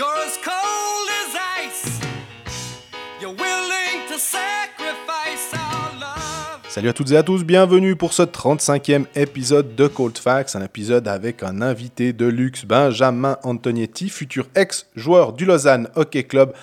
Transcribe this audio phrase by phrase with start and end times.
[0.00, 2.00] You're as cold as ice.
[3.20, 6.62] You're willing to sacrifice our love.
[6.70, 10.64] Salut à toutes et à tous, bienvenue pour ce 35e épisode de Cold Facts, un
[10.64, 16.54] épisode avec un invité de luxe, Benjamin Antonietti, futur ex-joueur du Lausanne Hockey Club,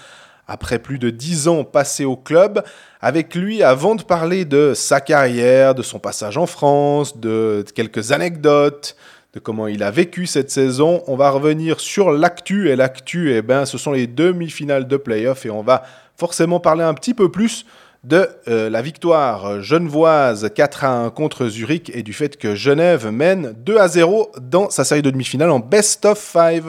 [0.47, 2.63] après plus de 10 ans passés au club.
[3.01, 8.11] Avec lui, avant de parler de sa carrière, de son passage en France, de quelques
[8.11, 8.95] anecdotes,
[9.39, 12.69] comment il a vécu cette saison, on va revenir sur l'actu.
[12.69, 15.83] Et l'actu, eh ben, ce sont les demi-finales de playoff et on va
[16.15, 17.65] forcément parler un petit peu plus
[18.03, 23.07] de euh, la victoire genevoise 4 à 1 contre Zurich et du fait que Genève
[23.07, 26.63] mène 2 à 0 dans sa série de demi-finales en best of 5.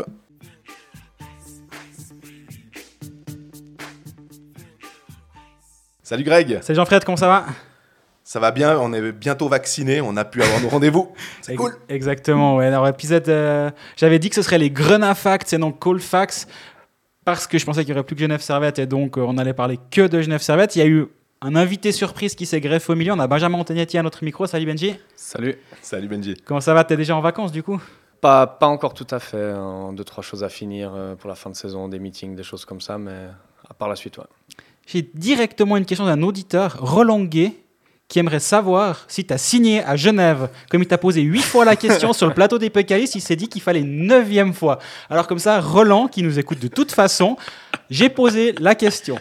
[6.02, 7.44] Salut Greg, Salut Jean-Fred, comment ça va?
[8.28, 11.14] Ça va bien, on est bientôt vacciné, on a pu avoir nos rendez-vous.
[11.41, 11.74] C'est cool.
[11.88, 12.66] Exactement, ouais.
[12.66, 13.27] Alors, épisode.
[13.30, 16.46] euh, J'avais dit que ce serait les Grenat Facts et non Facts
[17.24, 19.39] parce que je pensais qu'il n'y aurait plus que Genève Servette et donc euh, on
[19.39, 20.77] allait parler que de Genève Servette.
[20.77, 21.06] Il y a eu
[21.41, 23.14] un invité surprise qui s'est greffé au milieu.
[23.14, 24.47] On a Benjamin Antonietti à notre micro.
[24.47, 24.95] Salut Benji.
[25.17, 25.56] Salut.
[25.80, 26.34] Salut Benji.
[26.45, 26.84] Comment ça va?
[26.84, 27.80] T'es déjà en vacances du coup?
[28.20, 29.41] Pas, pas encore tout à fait.
[29.52, 29.95] hein.
[29.95, 32.67] Deux, trois choses à finir euh, pour la fin de saison, des meetings, des choses
[32.67, 33.28] comme ça, mais
[33.70, 34.24] à part la suite, ouais.
[34.86, 37.52] J'ai directement une question d'un auditeur, Roland Gay,
[38.09, 40.48] qui aimerait savoir si tu as signé à Genève.
[40.70, 43.37] Comme il t'a posé huit fois la question sur le plateau des Pécaïs, il s'est
[43.37, 44.78] dit qu'il fallait une neuvième fois.
[45.11, 47.36] Alors comme ça, Roland, qui nous écoute de toute façon,
[47.91, 49.19] j'ai posé la question.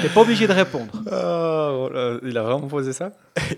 [0.00, 0.92] T'es pas obligé de répondre.
[1.06, 3.12] il a vraiment posé ça?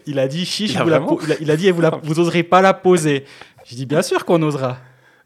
[0.07, 1.91] Il a dit chiche, Il a vous la il a, il a dit vous, la-
[2.03, 3.25] vous oserez pas la poser.
[3.65, 4.77] J'ai dit bien sûr qu'on osera.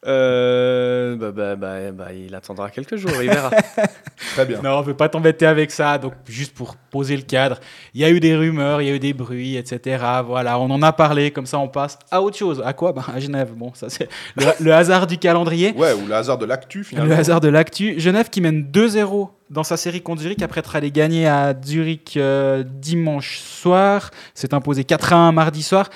[0.06, 3.50] Euh, bah, bah, bah, bah, Il attendra quelques jours, il verra.
[4.34, 4.60] Très bien.
[4.62, 5.98] Non, on veut pas t'embêter avec ça.
[5.98, 7.58] Donc, juste pour poser le cadre,
[7.94, 10.04] il y a eu des rumeurs, il y a eu des bruits, etc.
[10.26, 11.30] Voilà, on en a parlé.
[11.30, 12.62] Comme ça, on passe à autre chose.
[12.64, 12.92] À quoi?
[12.92, 13.52] Ben, À Genève.
[13.54, 15.72] Bon, ça, c'est le, le hasard du calendrier.
[15.76, 17.10] Ouais, ou le hasard de l'actu finalement.
[17.10, 17.98] Le hasard de l'actu.
[17.98, 22.16] Genève qui mène 2-0 dans sa série contre Zurich après être allé gagner à Zurich
[22.16, 24.10] euh, dimanche soir.
[24.34, 25.88] S'est imposé 4-1 mardi soir.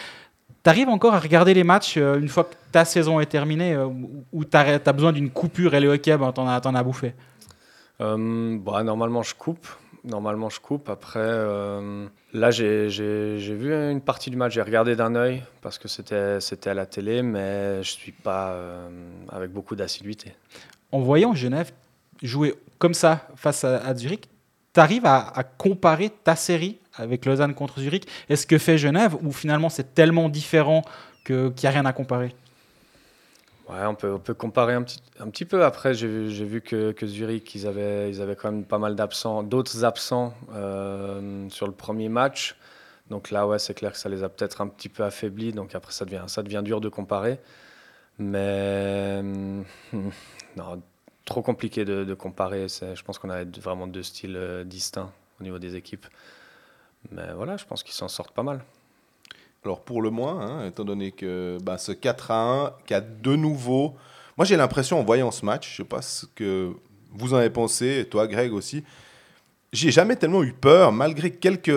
[0.68, 3.86] T'arrives encore à regarder les matchs euh, une fois que ta saison est terminée euh,
[4.34, 7.14] ou- t'as as besoin d'une coupure et le hockey, ben, t'en as, as bouffé?
[8.02, 9.66] Euh, bah, normalement, je coupe.
[10.04, 10.90] Normalement, je coupe.
[10.90, 14.52] Après, euh, là, j'ai vu une partie du match.
[14.52, 18.90] J'ai regardé d'un œil parce que c'était à la télé, mais je suis pas euh,
[19.30, 20.34] avec beaucoup d'assiduité.
[20.92, 21.70] en voyant Genève
[22.22, 24.28] jouer comme ça face à, à Zurich,
[24.74, 28.78] tu arrives à, à comparer ta série avec Lausanne contre Zurich et ce que fait
[28.78, 30.82] Genève, ou finalement c'est tellement différent
[31.24, 32.34] qu'il n'y a rien à comparer?
[33.68, 35.62] Ouais, on peut, on peut comparer un petit, un petit peu.
[35.62, 39.42] Après, j'ai vu, que, que Zurich, ils avaient, ils avaient quand même pas mal d'absents,
[39.42, 42.56] d'autres absents euh, sur le premier match.
[43.10, 45.52] Donc là, ouais, c'est clair que ça les a peut-être un petit peu affaiblis.
[45.52, 47.40] Donc après, ça devient, ça devient dur de comparer.
[48.18, 49.64] Mais hum,
[50.56, 50.82] non,
[51.26, 52.68] trop compliqué de, de comparer.
[52.68, 56.06] Je pense qu'on a vraiment deux styles euh, distincts au niveau des équipes.
[57.12, 58.60] Mais voilà, je pense qu'ils s'en sortent pas mal.
[59.64, 63.00] Alors pour le moins, hein, étant donné que bah, ce 4 à 1, qui a
[63.00, 63.96] de nouveau...
[64.36, 66.72] Moi j'ai l'impression en voyant ce match, je sais pas ce que
[67.12, 68.84] vous en avez pensé, toi Greg aussi,
[69.72, 71.70] j'ai jamais tellement eu peur, malgré quelques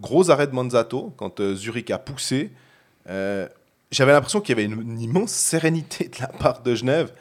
[0.00, 2.50] gros arrêts de Manzato, quand euh, Zurich a poussé.
[3.08, 3.48] euh,
[3.90, 7.12] J'avais l'impression qu'il y avait une, immense sérénité de la part de Genève,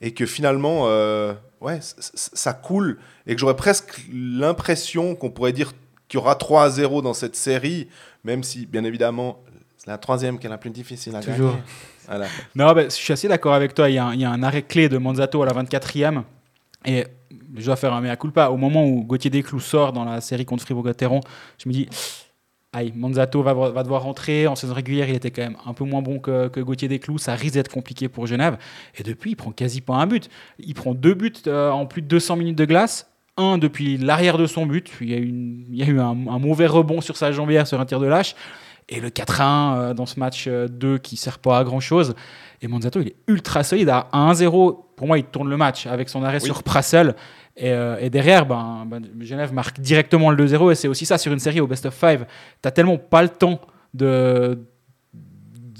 [0.00, 5.72] et que finalement, euh, ouais, ça coule, et que j'aurais presque l'impression qu'on pourrait dire
[6.12, 7.88] qu'il y aura 3 à 0 dans cette série,
[8.22, 9.38] même si, bien évidemment,
[9.78, 11.52] c'est la troisième qui est la plus difficile à Toujours.
[11.52, 11.62] gagner.
[12.06, 12.26] Voilà.
[12.54, 13.88] Non, ben, je suis assez d'accord avec toi.
[13.88, 16.22] Il y, a un, il y a un arrêt clé de Manzato à la 24e.
[16.84, 17.06] Et
[17.56, 18.48] je dois faire un mea culpa.
[18.48, 21.20] Au moment où Gauthier Desclous sort dans la série contre Fribourg-Gotteron,
[21.56, 21.88] je me dis,
[22.74, 24.46] aïe, Manzato va, va devoir rentrer.
[24.46, 27.16] En saison régulière, il était quand même un peu moins bon que, que Gauthier Desclous.
[27.16, 28.58] Ça risque d'être compliqué pour Genève.
[28.98, 30.28] Et depuis, il prend quasi pas un but.
[30.58, 33.11] Il prend deux buts euh, en plus de 200 minutes de glace.
[33.36, 34.90] Un depuis l'arrière de son but.
[35.00, 37.32] Il y a eu, une- il y a eu un, un mauvais rebond sur sa
[37.32, 38.34] jambière sur un tir de lâche.
[38.88, 42.14] Et le 4-1 euh, dans ce match euh, 2 qui sert pas à grand chose.
[42.60, 43.88] Et Manzato, il est ultra solide.
[43.88, 46.44] À 1-0, pour moi, il tourne le match avec son arrêt Oui.
[46.46, 47.14] sur Prassel.
[47.56, 50.70] Et, euh, et derrière, ben, ben, Genève marque directement le 2-0.
[50.72, 52.20] Et c'est aussi ça sur une série au best of 5.
[52.62, 53.60] Tu tellement pas le temps
[53.94, 54.58] de,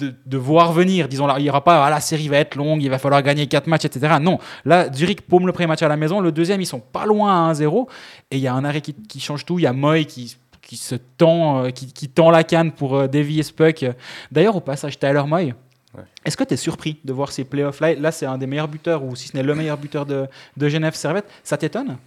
[0.02, 1.08] de, de voir venir.
[1.08, 3.22] Disons, là, il n'y aura pas, ah, la série va être longue, il va falloir
[3.22, 4.16] gagner 4 matchs, etc.
[4.20, 6.20] Non, là, Zurich paume le premier match à la maison.
[6.20, 7.86] Le deuxième, ils sont pas loin à 1-0.
[8.30, 9.58] Et il y a un arrêt qui, qui change tout.
[9.58, 12.96] Il y a Moy qui, qui se tend, euh, qui, qui tend la canne pour
[12.96, 13.84] euh, dévier ce puck.
[14.30, 15.54] D'ailleurs, au passage, Tyler Moy,
[15.94, 16.04] Ouais.
[16.24, 19.04] est-ce que tu es surpris de voir ces playoffs-là Là, c'est un des meilleurs buteurs,
[19.04, 20.26] ou si ce n'est le meilleur buteur de,
[20.56, 21.26] de Genève Servette.
[21.44, 21.98] Ça t'étonne?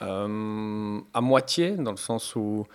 [0.00, 2.66] Euh, à moitié, dans le sens où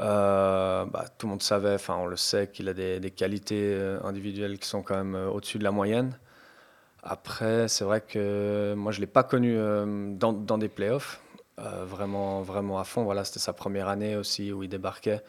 [0.00, 4.00] euh, bah, tout le monde savait, enfin on le sait, qu'il a des, qualités euh,
[4.02, 6.18] individuelles qui sont quand même euh, au-dessus de la moyenne.
[7.02, 9.56] Après, c'est vrai que moi, je ne l'ai pas connu
[10.18, 11.22] dans, des playoffs,
[11.56, 13.04] vraiment, vraiment à fond.
[13.04, 15.22] Voilà, c'était sa première année aussi où il débarquait.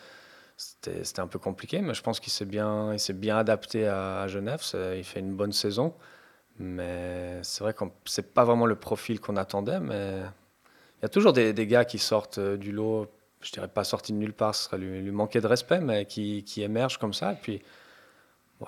[0.57, 4.62] C'était un peu compliqué, mais je pense qu'il s'est bien, bien adapté à, Genève.
[4.97, 5.94] Il fait une bonne saison.
[6.59, 9.79] Mais c'est vrai que ce n'est pas vraiment le profil qu'on attendait.
[9.79, 10.19] Mais
[11.00, 13.07] il y a toujours des, gars qui sortent du lot,
[13.41, 16.05] je dirais pas sortis de nulle part, ce serait lui, lui manquer de respect, mais
[16.05, 17.33] qui, qui émergent comme ça.
[17.33, 17.61] Et puis,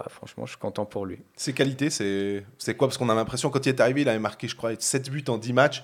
[0.10, 1.20] franchement, je suis content pour lui.
[1.36, 2.44] Ses qualités, c'est
[2.78, 2.88] quoi?
[2.88, 5.24] Parce qu'on a l'impression, quand il est arrivé, il avait marqué, je crois, 7 buts
[5.28, 5.84] en 10 matchs.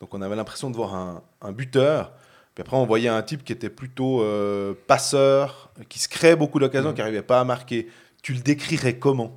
[0.00, 2.12] Donc on avait l'impression de voir un, un, buteur.
[2.54, 6.60] Puis après, on voyait un type qui était plutôt euh, passeur, qui se créait beaucoup
[6.60, 6.94] d'occasions, mmh.
[6.94, 7.88] qui n'arrivait pas à marquer.
[8.22, 9.36] Tu le décrirais comment?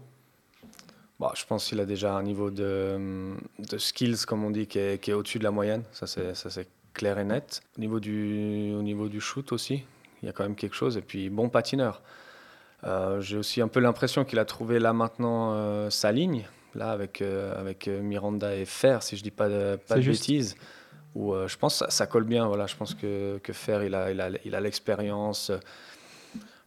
[1.19, 4.79] Bah, Je pense qu'il a déjà un niveau de, de, skills, comme on dit, qui
[4.79, 5.83] est, qui est au-dessus de la moyenne.
[5.91, 7.61] Ça, c'est clair et net.
[7.77, 9.83] Au niveau, du, au niveau du shoot aussi,
[10.21, 10.97] il y a quand même quelque chose.
[10.97, 12.01] Et puis, bon patineur.
[12.83, 16.91] Euh, j'ai aussi un peu l'impression qu'il a trouvé là maintenant euh, sa ligne, là
[16.91, 20.55] avec, euh, avec Miranda et Fer, si je dis pas de, pas de bêtises.
[21.13, 22.47] Où, je pense que ça, ça, colle bien.
[22.47, 25.51] Voilà, je pense que, que Fer, il a, il a, il a l'expérience.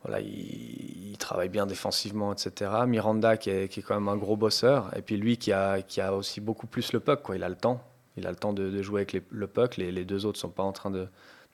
[0.02, 2.70] voilà, il, travaille bien défensivement, etc.
[2.86, 4.94] Miranda, qui est, qui est, quand même un gros bosseur.
[4.94, 7.22] Et puis lui, qui a, qui a aussi beaucoup plus le puck.
[7.22, 7.36] Quoi.
[7.36, 7.82] Il a le temps.
[8.16, 9.76] Il a le temps de, jouer avec le puck.
[9.76, 11.08] Les, les deux autres ne sont pas en train de,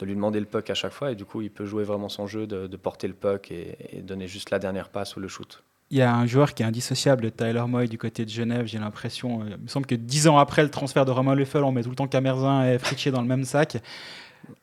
[0.05, 1.13] lui demander le puck à chaque fois.
[1.13, 4.27] Et du coup, il peut jouer vraiment son jeu de, porter le puck et, donner
[4.27, 5.63] juste la dernière passe ou le shoot.
[5.91, 8.79] Il y a un joueur qui est indissociable, Tyler Moy, du côté de Genève, j'ai
[8.79, 9.41] l'impression.
[9.41, 11.83] Euh, il me semble que dix ans après le transfert de Romain Leffel, on met
[11.83, 13.79] tout le temps Camerzin et Fritchier dans le même sac.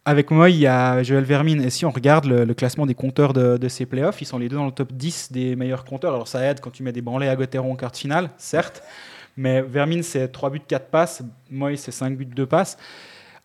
[0.06, 1.62] Avec Moy, il y a Joël Vermine.
[1.62, 4.48] Et si on regarde le, classement des compteurs de, de, ces playoffs, ils sont les
[4.48, 6.14] deux dans le top 10 des meilleurs compteurs.
[6.14, 8.82] Alors ça aide quand tu mets des branlés à Gauthieron en quart de finale, certes.
[9.38, 11.22] Mais Vermine, c'est 3 buts, 4 passes.
[11.50, 12.78] Moy, c'est 5 buts, 2 passes.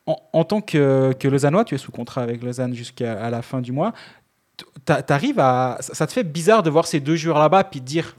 [0.07, 3.71] En, tant que, que, Lausannois, tu es sous contrat avec Lausanne jusqu'à la fin du
[3.71, 3.93] mois.
[4.85, 8.17] T'arrives à, ça te fait bizarre de voir ces deux joueurs là-bas puis de dire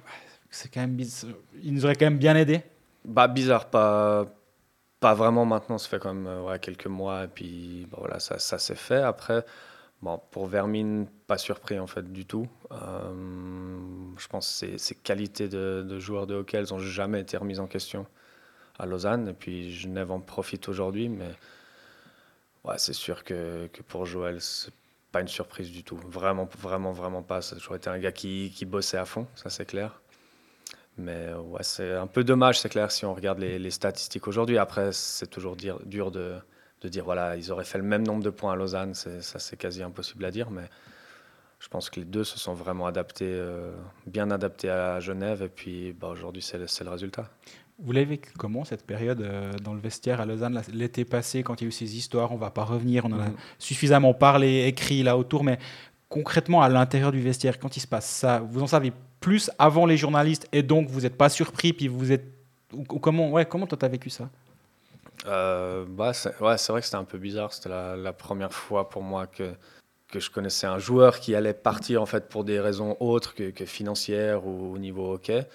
[0.50, 0.98] c'est quand même
[1.62, 2.62] ils nous auraient quand même bien aidé.
[3.04, 4.26] Bah bizarre, pas
[5.02, 5.78] pas vraiment maintenant.
[5.78, 9.02] Ça fait quand même euh, quelques mois et puis bah, voilà ça, ça s'est fait.
[9.02, 9.44] Après
[10.04, 12.48] bon pour Vermine pas surpris en fait du tout.
[12.72, 13.78] Euh,
[14.18, 17.68] je pense que ses, qualités de, joueur de hockey elles n'ont jamais été remises en
[17.68, 18.06] question
[18.78, 21.32] à Lausanne et puis Genève en profite aujourd'hui mais
[22.64, 24.74] Ouais, c'est sûr que, pour Joël, c'est
[25.12, 25.98] pas une surprise du tout.
[25.98, 27.42] Vraiment, vraiment, vraiment pas.
[27.42, 30.02] Ça a toujours été un gars qui, bossait à fond, ça c'est clair.
[30.98, 34.58] Mais ouais, c'est un peu dommage, c'est clair, si on regarde les, statistiques aujourd'hui.
[34.58, 36.36] Après, c'est toujours dur de,
[36.84, 38.94] de, dire, voilà, ils auraient fait le même nombre de points à Lausanne.
[38.94, 40.52] Ça, c'est quasi impossible à dire.
[40.52, 40.70] Mais
[41.60, 43.72] je pense que les deux se sont vraiment adaptés, euh,
[44.06, 45.42] bien adaptés à Genève.
[45.42, 47.30] Et puis bah, aujourd'hui, c'est le, le résultat.
[47.80, 50.62] Vous l'avez vécu comment cette période euh, dans le vestiaire à Lausanne?
[50.72, 53.20] L'été passé quand il y a eu ces histoires On va pas revenir, on en
[53.20, 53.36] a mhm.
[53.58, 55.58] suffisamment parlé, écrit là autour, mais
[56.08, 59.88] concrètement à l'intérieur du vestiaire, quand il se passe ça, vous en savez plus avant
[59.88, 62.26] les journalistes et donc vous n'êtes pas surpris, puis vous êtes
[63.02, 64.30] comment ouais comment toi as vécu ça?
[65.26, 67.54] Euh, bah c'est vrai que c'était un peu bizarre.
[67.54, 69.54] C'était la, première fois pour moi que
[70.14, 73.66] que je connaissais un joueur qui allait partir en fait pour des raisons autres que,
[73.66, 75.48] financières ou au niveau hockey.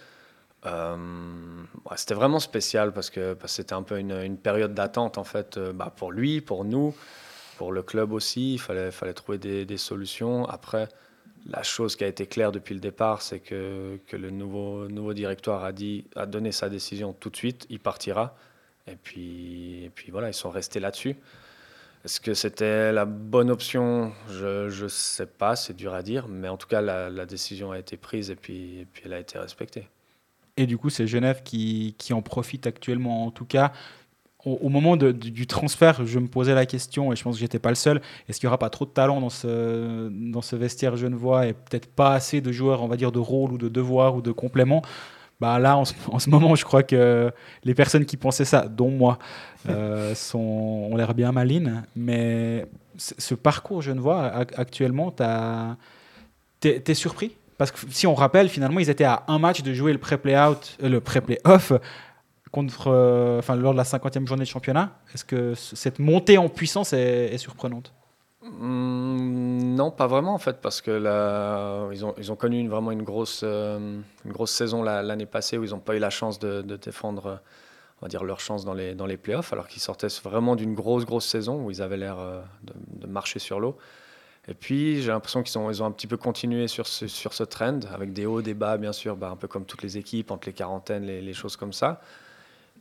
[0.66, 0.96] Euh,
[1.94, 5.92] c'était vraiment spécial parce que c'était un peu une, période d'attente en fait euh, bah,
[5.96, 6.92] pour lui, pour nous,
[7.56, 8.54] pour le club aussi.
[8.54, 10.44] Il fallait, trouver des, solutions.
[10.46, 10.88] Après,
[11.46, 15.14] la chose qui a été claire depuis le départ, c'est que, que, le nouveau, nouveau
[15.14, 18.34] directoire a, dit, a donné sa décision tout de suite, il partira.
[18.90, 21.16] Et puis, et puis voilà, ils sont restés là-dessus.
[22.04, 24.12] Est-ce que c'était la bonne option?
[24.30, 27.78] Je ne sais pas, c'est dur à dire, mais en tout cas, la, décision a
[27.78, 29.88] été prise et puis, puis elle a été respectée.
[30.56, 33.26] Et du coup, c'est Genève qui, qui, en profite actuellement.
[33.26, 33.72] En tout cas,
[34.44, 37.68] au, moment du transfert, je me posais la question, et je pense que j'étais pas
[37.68, 40.96] le seul, est-ce qu'il n'y aura pas trop de talent dans ce, dans ce vestiaire
[40.96, 44.14] genevois et peut-être pas assez de joueurs, on va dire, de rôle ou de devoir
[44.14, 44.82] ou de complément?
[45.40, 47.32] Bah là, en ce, moment, je crois que
[47.64, 49.18] les personnes qui pensaient ça, dont moi,
[49.68, 51.84] euh, sont, ont l'air bien malines.
[51.96, 52.66] Mais
[52.96, 54.24] ce parcours genevois,
[54.56, 55.14] actuellement,
[56.60, 57.32] tu es surpris?
[57.58, 60.78] Parce que si on rappelle, finalement, ils étaient à un match de jouer le pré-play-out,
[60.82, 61.72] euh, le pré-play-off
[62.52, 64.96] contre, euh, enfin, lors de la 50e journée de championnat.
[65.12, 67.92] Est-ce que cette montée en puissance est, surprenante?
[68.42, 70.98] Mmh, Non, pas vraiment en fait, parce que
[71.92, 75.64] ils, ont, ils ont connu vraiment une grosse, euh, une grosse saison l'année passée où
[75.64, 77.40] ils n'ont pas eu la chance de, défendre
[78.00, 80.74] on va dire, leur chance dans les, dans les playoffs, alors qu'ils sortaient vraiment d'une
[80.74, 82.16] grosse, grosse saison où ils avaient l'air
[82.62, 83.76] de, de, marcher sur l'eau.
[84.46, 87.34] Et puis, j'ai l'impression qu'ils ont, ils ont un petit peu continué sur ce, sur
[87.34, 89.98] ce trend, avec des hauts, des bas, bien sûr, bah, un peu comme toutes les
[89.98, 92.00] équipes, entre les quarantaines, les choses comme ça.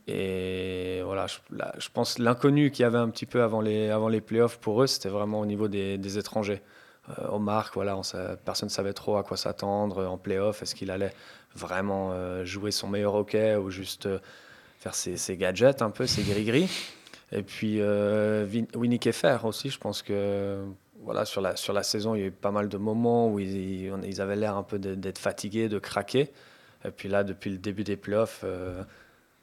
[0.07, 1.37] Et voilà, je,
[1.79, 4.81] je pense l'inconnu qu'il y avait un petit peu avant les, avant les playoffs pour
[4.81, 6.61] eux, c'était vraiment au niveau des, des étrangers.
[7.09, 7.99] euh, Omar, voilà,
[8.45, 10.61] personne ne savait trop à quoi s'attendre en playoff.
[10.61, 11.13] Est-ce qu'il allait
[11.55, 14.19] vraiment euh, jouer son meilleur hockey ou juste euh,
[14.79, 16.69] faire ses, gadgets un peu, ses gris-gris?
[17.33, 20.63] Et puis euh, Winnie Keffer aussi, je pense que
[21.01, 23.39] voilà, sur, la, sur la saison, il y a eu pas mal de moments où
[23.39, 26.31] ils, avaient l'air un peu d'être fatigués, de craquer.
[26.85, 28.45] Et puis là, depuis le début des playoffs,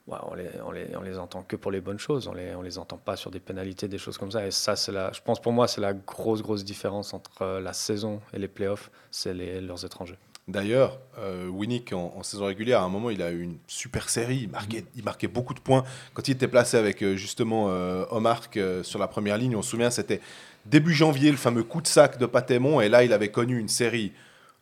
[0.06, 2.28] ouais, on, les, on, les, on les entend que pour les bonnes choses.
[2.28, 4.46] On les, on les entend pas sur des pénalités, des choses comme ça.
[4.46, 7.60] Et ça, c'est la, je pense pour moi, c'est la grosse, grosse différence entre euh,
[7.60, 10.18] la saison et les playoffs, c'est les, leurs étrangers.
[10.46, 14.10] D'ailleurs, euh, Winnick, en, en saison régulière, à un moment, il a eu une super
[14.10, 14.40] série.
[14.42, 15.84] Il marquait, il marquait beaucoup de points.
[16.12, 19.62] Quand il était placé avec euh, justement euh, Omar euh, sur la première ligne, on
[19.62, 20.20] se souvient, c'était
[20.66, 22.82] début janvier, le fameux coup de sac de Patémon.
[22.82, 24.12] Et là, il avait connu une série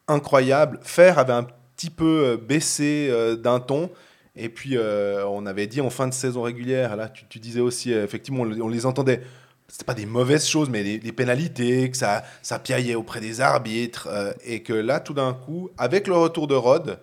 [0.06, 0.78] incroyable.
[0.82, 3.90] Fer avait un petit peu baissé d'un ton.
[4.36, 7.60] Et puis, euh, on avait dit en fin de saison régulière, là, tu, tu disais
[7.60, 9.20] aussi, euh, effectivement, on, on les entendait.
[9.68, 13.40] C'était pas des mauvaises choses, mais des, des pénalités, que ça, ça piaillait auprès des
[13.40, 14.08] arbitres.
[14.10, 16.98] euh, et que là, tout d'un coup, avec le retour de Rod,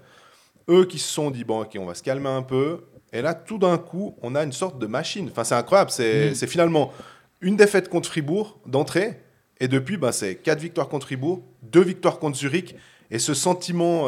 [0.70, 2.82] eux qui se sont dit, bon, ok, on va se calmer un peu.
[3.12, 5.30] Et là, tout d'un coup, on a une sorte de machine.
[5.32, 5.90] Enfin, c'est incroyable.
[5.90, 6.94] C'est c'est finalement
[7.42, 9.20] une défaite contre Fribourg d'entrée.
[9.60, 12.76] Et depuis, ben, c'est quatre victoires contre Fribourg, deux victoires contre Zurich.
[13.10, 14.06] Et ce sentiment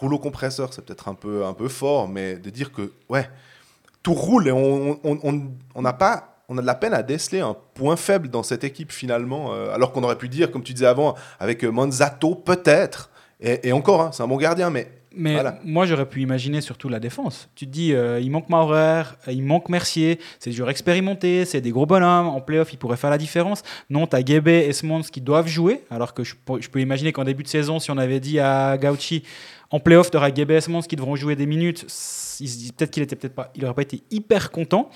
[0.00, 3.28] rouleau compresseur, c'est peut-être un peu, un peu fort, mais de dire que, ouais,
[4.02, 5.18] tout roule et on on-
[5.74, 6.32] on- n'a pas.
[6.48, 9.74] On a de la peine à déceler un point faible dans cette équipe finalement, euh,
[9.74, 13.10] alors qu'on aurait pu dire, comme tu disais avant, avec euh, Manzato, peut-être.
[13.40, 14.86] Et, et encore, hein, c'est un bon gardien, mais
[15.18, 15.58] Mais Voilà.
[15.64, 17.48] moi, j'aurais pu imaginer surtout la défense.
[17.56, 21.62] Tu te dis, euh, il manque Maurer, il manque Mercier, c'est des joueurs expérimentés, c'est
[21.62, 22.28] des gros bonhommes.
[22.28, 23.62] En playoff, ils pourraient faire la différence.
[23.90, 25.82] Non, tu as Guébé et Smons qui doivent jouer.
[25.90, 28.38] Alors que je, peux- je peux imaginer qu'en début de saison, si on avait dit
[28.40, 29.22] à Gauchi,
[29.70, 33.16] en playoff, tu auras Guébé et Smons qui devront jouer des minutes, peut-être qu'il était
[33.16, 34.90] peut-être pas, il aurait pas été hyper content.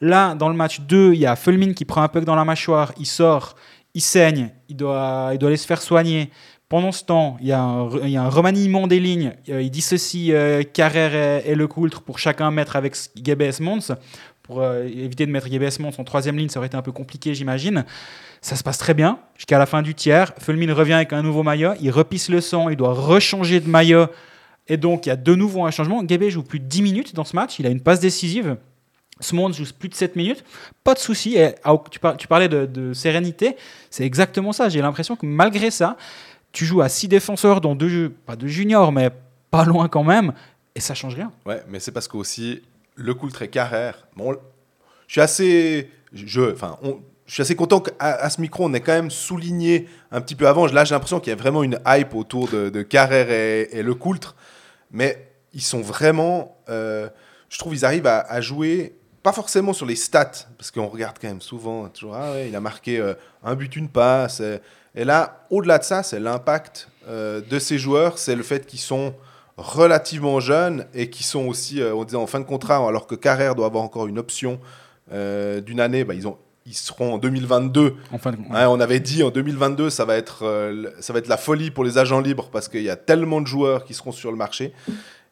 [0.00, 2.44] Là, dans le match 2, il y a Fulmin qui prend un puck dans la
[2.44, 3.54] mâchoire, il sort,
[3.94, 6.30] il saigne, il doit, il doit aller se faire soigner.
[6.68, 9.34] Pendant ce temps, il y a un, remaniement des lignes.
[9.48, 13.92] Euh, il dissocie euh, Carrère et, et Le Coultre pour chacun mettre avec Gebes Mons.
[14.46, 16.92] Pour euh, éviter de mettre Gebes Mons en troisième ligne, ça aurait été un peu
[16.92, 17.84] compliqué, j'imagine.
[18.40, 20.32] Ça se passe très bien jusqu'à la fin du tiers.
[20.38, 21.72] Fulmin revient avec un nouveau maillot.
[21.80, 22.68] Il repisse le sang.
[22.68, 24.06] Il doit rechanger de maillot.
[24.68, 26.00] Et donc, il y a de nouveau un changement.
[26.06, 27.58] Gebé joue plus de 10 minutes dans ce match.
[27.58, 28.56] Il a une passe décisive.
[29.18, 30.44] Smons joue plus de 7 minutes.
[30.84, 31.36] Pas de souci.
[31.64, 33.56] Ah, tu, par- tu parlais de, de sérénité.
[33.90, 34.68] C'est exactement ça.
[34.68, 35.96] J'ai l'impression que malgré ça,
[36.52, 39.10] tu joues à 6 défenseurs, dont deux, pas de juniors, mais
[39.50, 40.32] pas loin quand même.
[40.74, 41.32] Et ça change rien.
[41.46, 42.60] Ouais, mais c'est parce qu'aussi,
[42.96, 44.36] le Coultre et Carrère, bon,
[45.06, 46.78] je suis assez, je, enfin,
[47.26, 50.48] je suis assez content qu'à ce micro, on ait quand même souligné un petit peu
[50.48, 50.66] avant.
[50.66, 54.34] Là, j'ai l'impression qu'il y a vraiment une hype autour de, Carrère et, le Coultre,
[54.90, 57.08] mais ils sont vraiment, euh,
[57.48, 58.96] je trouve, ils arrivent à, jouer.
[59.22, 62.54] Pas forcément sur les stats, parce qu'on regarde quand même souvent, toujours, ah ouais, il
[62.54, 64.40] a marqué euh, un but, une passe.
[64.94, 68.80] Et là, au-delà de ça, c'est l'impact euh, de ces joueurs, c'est le fait qu'ils
[68.80, 69.14] sont
[69.56, 73.14] relativement jeunes et qui sont aussi, euh, on disait, en fin de contrat, alors que
[73.14, 74.60] Carrère doit avoir encore une option
[75.12, 76.36] euh, d'une année, bah, ils, ont,
[76.66, 77.94] ils seront en 2022.
[78.12, 78.50] En fin de compte.
[78.50, 81.70] Ouais, on avait dit en 2022, ça va, être, euh, ça va être la folie
[81.70, 84.36] pour les agents libres parce qu'il y a tellement de joueurs qui seront sur le
[84.36, 84.72] marché.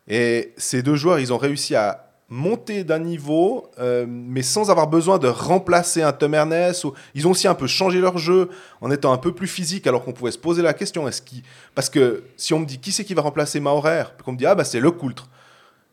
[0.08, 4.88] Et ces deux joueurs, ils ont réussi à monter d'un niveau, euh, mais sans avoir
[4.88, 6.84] besoin de remplacer un Tom Ernest.
[7.14, 8.50] Ils ont aussi un peu changé leur jeu
[8.80, 11.42] en étant un peu plus physique, alors qu'on pouvait se poser la question est-ce qu'il...
[11.76, 14.36] Parce que si on me dit qui c'est qui va remplacer Maurer, puis qu'on me
[14.36, 15.28] dit ah bah c'est le Coultre,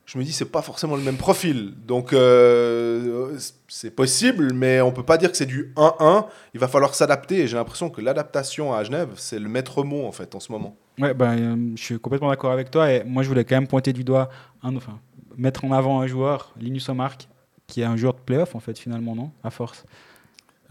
[0.07, 1.75] je me dis c'est pas forcément le même profil.
[1.85, 6.25] Donc euh, c'est possible, mais on peut pas dire que c'est du 1-1.
[6.55, 7.41] Il va falloir s'adapter.
[7.41, 10.51] Et j'ai l'impression que l'adaptation à Genève, c'est le maître mot en fait en ce
[10.51, 10.75] moment.
[10.99, 12.91] Ouais, ben, je suis complètement d'accord avec toi.
[12.91, 14.29] Et moi, je voulais quand même pointer du doigt,
[14.61, 14.99] un, enfin,
[15.37, 17.27] mettre en avant un joueur, Linus Omark,
[17.67, 19.85] qui est un joueur de playoff, en fait, finalement, non À force.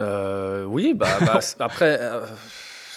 [0.00, 2.26] Euh, oui, bah, bah, après, euh,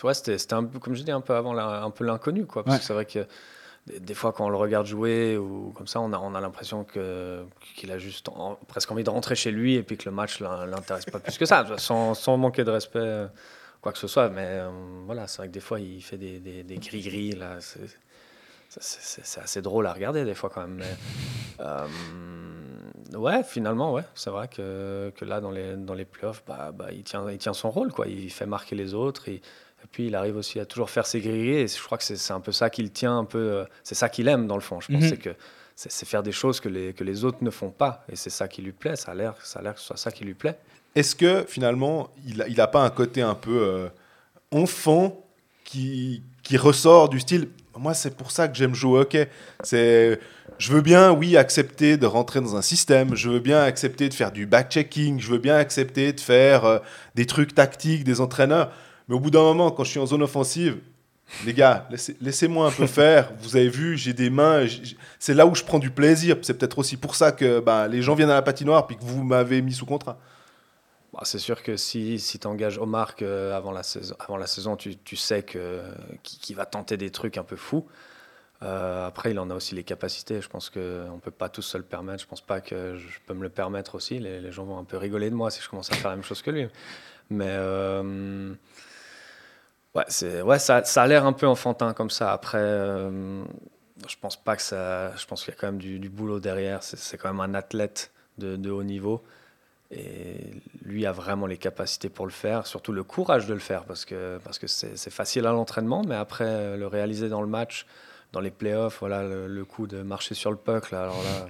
[0.04, 2.64] ouais, c'était un peu, comme je dis, un peu avant, la- un peu l'inconnu, quoi.
[2.64, 2.80] Parce Ouais.
[2.80, 3.26] que c'est vrai que
[3.88, 6.42] des, des fois, quand on le regarde jouer ou comme ça, on a, on a
[6.42, 10.16] l'impression qu'il a juste en- presque envie de rentrer chez lui et puis que le
[10.16, 13.28] match l'in- l'intéresse pas plus que ça, sans, sans manquer de respect, euh,
[13.82, 14.30] quoi que ce soit.
[14.30, 14.70] Mais euh,
[15.06, 17.58] voilà, c'est vrai que des fois, il fait des, des, des gris-gris, là.
[18.82, 20.76] C'est- assez drôle à regarder des fois quand même.
[20.76, 20.86] Mais,
[21.60, 21.88] euh,
[23.18, 26.88] ouais, finalement, ouais, c'est vrai que, que là, dans les, dans les playoffs, bah, bah,
[26.92, 27.92] il, tient, il tient son rôle.
[27.92, 28.08] Quoi.
[28.08, 29.30] Il fait marquer les autres.
[29.30, 31.50] Et, et puis, il arrive aussi à toujours faire ses grilles.
[31.58, 33.38] Et je crois que c'est un peu ça qu'il tient, un peu.
[33.40, 34.80] euh, C'est ça qu'il aime, dans le fond.
[34.80, 35.10] Je pense Mhm.
[35.10, 35.36] c'est que
[35.76, 38.06] c'est faire des choses que les, que les autres ne font pas.
[38.10, 38.96] Et c'est ça qui lui plaît.
[38.96, 40.58] Ça a l'air ça a l'air que ce soit ça qui lui plaît.
[40.96, 43.90] Est-ce que finalement, il n'a il a pas un côté un peu euh,
[44.52, 45.20] enfant
[45.64, 49.30] qui, qui ressort du style Moi, c'est pour ça que j'aime jouer au hockey.
[49.64, 50.20] C'est,
[50.60, 53.16] je veux bien, oui, accepter de rentrer dans un système.
[53.16, 55.20] Je veux bien accepter de faire du back-checking.
[55.20, 56.80] Je veux bien accepter de faire euh,
[57.16, 58.72] des trucs tactiques des entraîneurs.
[59.08, 60.78] Mais au bout d'un moment, quand je suis en zone offensive,
[61.48, 63.32] les gars, laissez- laissez-moi un peu faire.
[63.42, 64.66] Vous avez vu, j'ai des mains.
[65.18, 66.38] C'est là où je prends du plaisir.
[66.44, 69.04] C'est peut-être aussi pour ça que bah, les gens viennent à la patinoire puis que
[69.04, 70.20] vous m'avez mis sous contrat.
[71.14, 74.48] Bah, c'est sûr que si, si tu engages Omar que avant, la saison, avant la
[74.48, 75.84] saison, tu, tu sais que,
[76.24, 77.86] qu'il, va tenter des trucs un peu fous.
[78.64, 80.42] Euh, après, il en a aussi les capacités.
[80.42, 82.24] Je pense qu'on ne peut pas tous se le permettre.
[82.24, 84.18] Je pense pas que je peux me le permettre aussi.
[84.18, 86.26] Les, gens vont un peu rigoler de moi si je commence à faire la même
[86.26, 86.68] chose que lui.
[87.30, 88.56] Mais euh,
[89.94, 92.32] ouais, ouais, ça, ça a l'air un peu enfantin comme ça.
[92.34, 93.44] Après, euh,
[94.08, 95.16] je pense pas que ça.
[95.16, 96.82] Je pense qu'il y a quand même du, boulot derrière.
[96.82, 99.24] C'est, c'est quand même un athlète de, de haut niveau.
[99.96, 103.84] Et lui a vraiment les capacités pour le faire, surtout le courage de le faire,
[103.84, 107.48] parce que parce que c'est facile à l'entraînement, mais après euh, le réaliser dans le
[107.48, 107.86] match,
[108.32, 111.48] dans les playoffs, voilà le, coup de marcher sur le puck, là, alors là,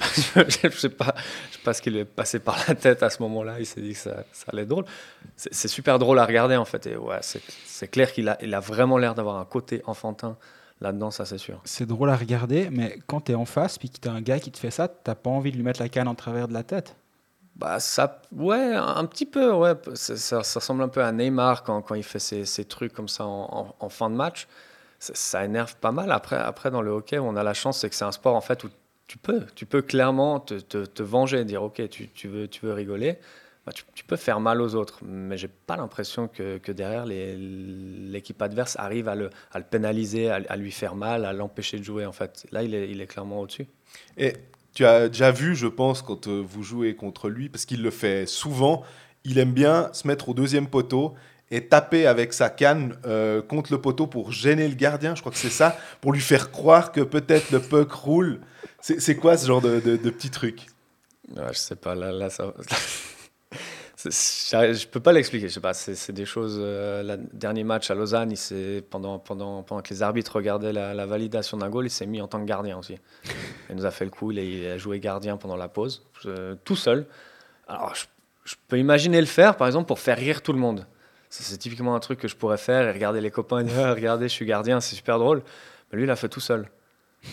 [0.14, 1.14] je je sais pas,
[1.64, 3.60] pas ce qui lui est passé par la tête à ce moment-là.
[3.60, 4.86] Il s'est dit que ça, ça allait être drôle.
[5.36, 6.88] C'est super drôle à regarder en fait,
[7.66, 10.36] c'est clair qu'il a il a vraiment l'air d'avoir un côté enfantin
[10.80, 11.60] là-dedans, ça c'est sûr.
[11.64, 14.22] C'est drôle à regarder, mais quand tu es en face, puis que tu as un
[14.22, 16.48] gars qui te fait ça, t'as pas envie de lui mettre la canne en travers
[16.48, 16.96] de la tête.
[17.56, 19.74] Bah ça, ouais, un petit peu, ouais.
[19.94, 23.08] Ça, ça, ressemble un peu à Neymar quand, quand il fait ses, ses trucs comme
[23.08, 24.48] ça en, fin de match.
[24.98, 26.10] Ça, énerve pas mal.
[26.10, 28.40] Après, après, dans le hockey, on a la chance, c'est que c'est un sport en
[28.40, 28.70] fait où
[29.06, 32.66] tu peux, tu peux clairement te, te, te venger, dire ok, tu, tu veux, tu
[32.66, 33.18] veux rigoler.
[33.66, 38.40] Bah, tu, peux faire mal aux autres, mais j'ai pas l'impression que, que derrière l'équipe
[38.42, 41.82] adverse arrive à le, à le pénaliser, à, à lui faire mal, à l'empêcher de
[41.82, 42.46] jouer en fait.
[42.52, 43.66] Là, il est, il est clairement au-dessus.
[44.18, 44.34] Et
[44.74, 47.90] tu as déjà vu, je pense, quand euh, vous jouez contre lui, parce qu'il le
[47.90, 48.82] fait souvent,
[49.24, 51.14] il aime bien se mettre au deuxième poteau
[51.50, 55.30] et taper avec sa canne euh, contre le poteau pour gêner le gardien, je crois
[55.30, 58.40] que c'est ça, pour lui faire croire que peut-être le puck roule.
[58.80, 60.66] C'est quoi ce genre de, de, de petit truc?
[61.34, 62.52] Ouais, je sais pas, là, là ça.
[64.10, 66.56] Je peux pas l'expliquer, je sais pas, c'est des choses.
[66.58, 70.94] euh, le dernier match à Lausanne, il pendant, pendant, pendant que les arbitres regardaient la,
[70.94, 72.98] la validation d'un goal, il s'est mis en tant que gardien aussi.
[73.70, 76.02] Il nous a fait le coup, il a, il a joué gardien pendant la pause,
[76.26, 77.06] euh, tout seul.
[77.66, 80.86] Alors, je, peux imaginer le faire, par exemple, pour faire rire tout le monde.
[81.30, 84.28] C'est typiquement un truc que je pourrais faire et regarder les copains et dire Regardez,
[84.28, 85.42] je suis gardien, c'est super drôle.
[85.90, 86.68] Mais lui, il a fait tout seul.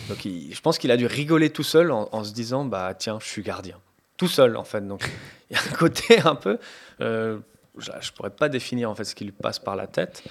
[0.07, 3.19] Donc, je pense qu'il a dû rigoler tout seul en, en se disant Bah, tiens,
[3.21, 3.77] je suis gardien.
[4.15, 4.87] Tout seul, en fait.
[4.87, 5.03] Donc,
[5.51, 6.57] il y a un côté un peu.
[7.01, 7.37] euh,
[7.77, 10.23] je ne pourrais pas définir en fait ce qui lui passe par la tête.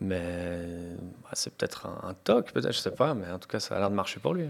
[0.00, 0.60] Mais
[1.22, 3.14] bah, c'est peut-être un, un toc, peut-être, je sais pas.
[3.14, 4.44] Mais en tout cas, ça a l'air de marcher pour lui.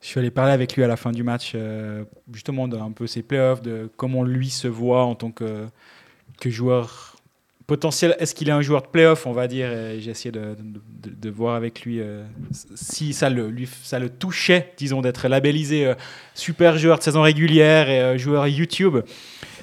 [0.00, 3.06] Je suis allé parler avec lui à la fin du match, euh, justement, d'un peu
[3.06, 5.66] ses playoffs, de comment lui se voit en tant que,
[6.40, 7.16] que joueur
[7.66, 8.16] potentiel.
[8.18, 11.54] Est-ce qu'il est un joueur de playoff, on va dire J'ai essayé de, de- voir
[11.54, 12.24] avec lui euh,
[12.74, 15.94] si ça le, ça le touchait, disons, d'être labellisé euh,
[16.34, 18.96] super joueur de saison régulière et joueur YouTube.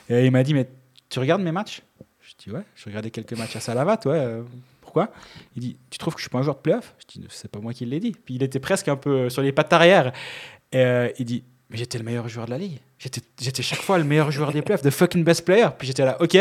[0.09, 0.67] Et il m'a dit, mais
[1.09, 1.81] tu regardes mes matchs?
[2.21, 4.11] Je dis, ouais, je regardais quelques matchs à Salavat, ouais.
[4.13, 4.43] euh,
[4.81, 5.11] pourquoi?
[5.55, 6.95] Il dit, tu trouves que je suis pas un joueur de playoff?
[6.99, 8.11] Je dis, c'est pas moi qui l'ai dit.
[8.11, 10.13] Puis il était presque un peu sur les pattes arrière.
[10.71, 12.79] Et euh, il dit, mais j'étais le meilleur joueur de la ligue.
[12.97, 15.67] J'étais, chaque fois le meilleur joueur des playoffs, the fucking best player.
[15.77, 16.37] Puis j'étais là, ok.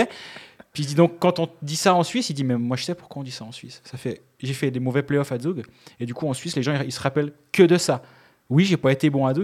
[0.72, 2.84] Puis il dit donc quand on dit ça en Suisse, il dit mais moi je
[2.84, 3.80] sais pourquoi on dit ça en Suisse.
[3.84, 5.64] Ça fait, j'ai fait des mauvais playoffs à Zug
[6.00, 8.02] et du coup en Suisse les gens ils, se rappellent que de ça.
[8.50, 9.42] Oui, j'ai pas été bon à je,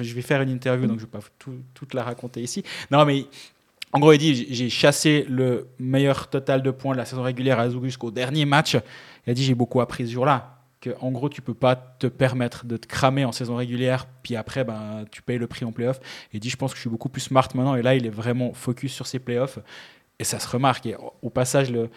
[0.00, 2.64] je vais faire une interview donc je vais pas tout, toute la raconter ici.
[2.90, 3.24] Non mais
[3.94, 7.58] en gros il dit j'ai- chassé le meilleur total de points de la saison régulière
[7.60, 8.76] à jusqu'au dernier match.
[9.26, 10.50] Il a dit j'ai beaucoup appris ce jour-là.
[11.00, 14.64] En gros, tu peux pas te permettre de te cramer en saison régulière, puis après,
[14.64, 15.98] ben, tu payes le prix en playoff.
[16.30, 17.74] Et il dit, je pense que je suis beaucoup plus smart maintenant.
[17.74, 19.58] Et là, il est vraiment focus sur ses playoffs.
[20.18, 20.84] Et ça se remarque.
[20.84, 21.88] Et au- passage, le,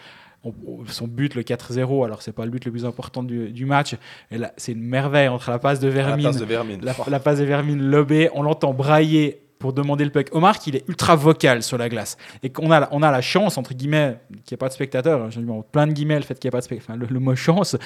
[0.86, 3.94] son but, le 4-0, alors c'est pas le but le plus important du, du match.
[4.30, 6.80] Et là, c'est une merveille entre la passe de à la Vermine, place de Vermine
[6.82, 10.28] la, la passe de Vermine lobée, on l'entend brailler pour demander le puck.
[10.32, 12.16] Omar, qu'il est ultra vocal sur la glace.
[12.42, 15.22] Et qu'on a, on a la chance, entre guillemets, qu'il n'y ait pas de spectateurs.
[15.22, 15.42] hein, J'ai
[15.72, 16.96] plein de guillemets le fait qu'il n'y ait pas de spectateurs.
[16.96, 17.76] Le, mot chance.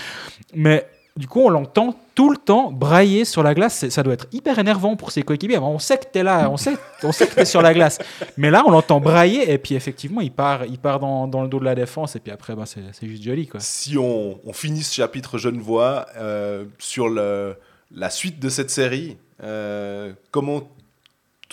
[0.54, 3.88] Mais du coup, on l'entend tout le temps brailler sur la glace.
[3.88, 5.58] Ça doit être hyper énervant pour ses coéquipiers.
[5.58, 7.72] On sait que tu es là, on sait, on sait que tu es sur la
[7.72, 7.98] glace.
[8.36, 9.50] Mais là, on l'entend brailler.
[9.50, 12.16] Et puis, effectivement, il part, il part dans, dans le dos de la défense.
[12.16, 13.46] Et puis après, ben, c'est juste joli.
[13.46, 13.60] Quoi.
[13.60, 20.62] Si on, finit ce chapitre Genevois euh, sur la suite de cette série, euh, comment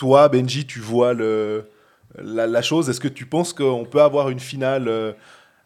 [0.00, 1.66] toi, Benji, tu vois le,
[2.18, 5.12] la, la chose Est-ce que tu penses qu'on peut avoir une finale euh,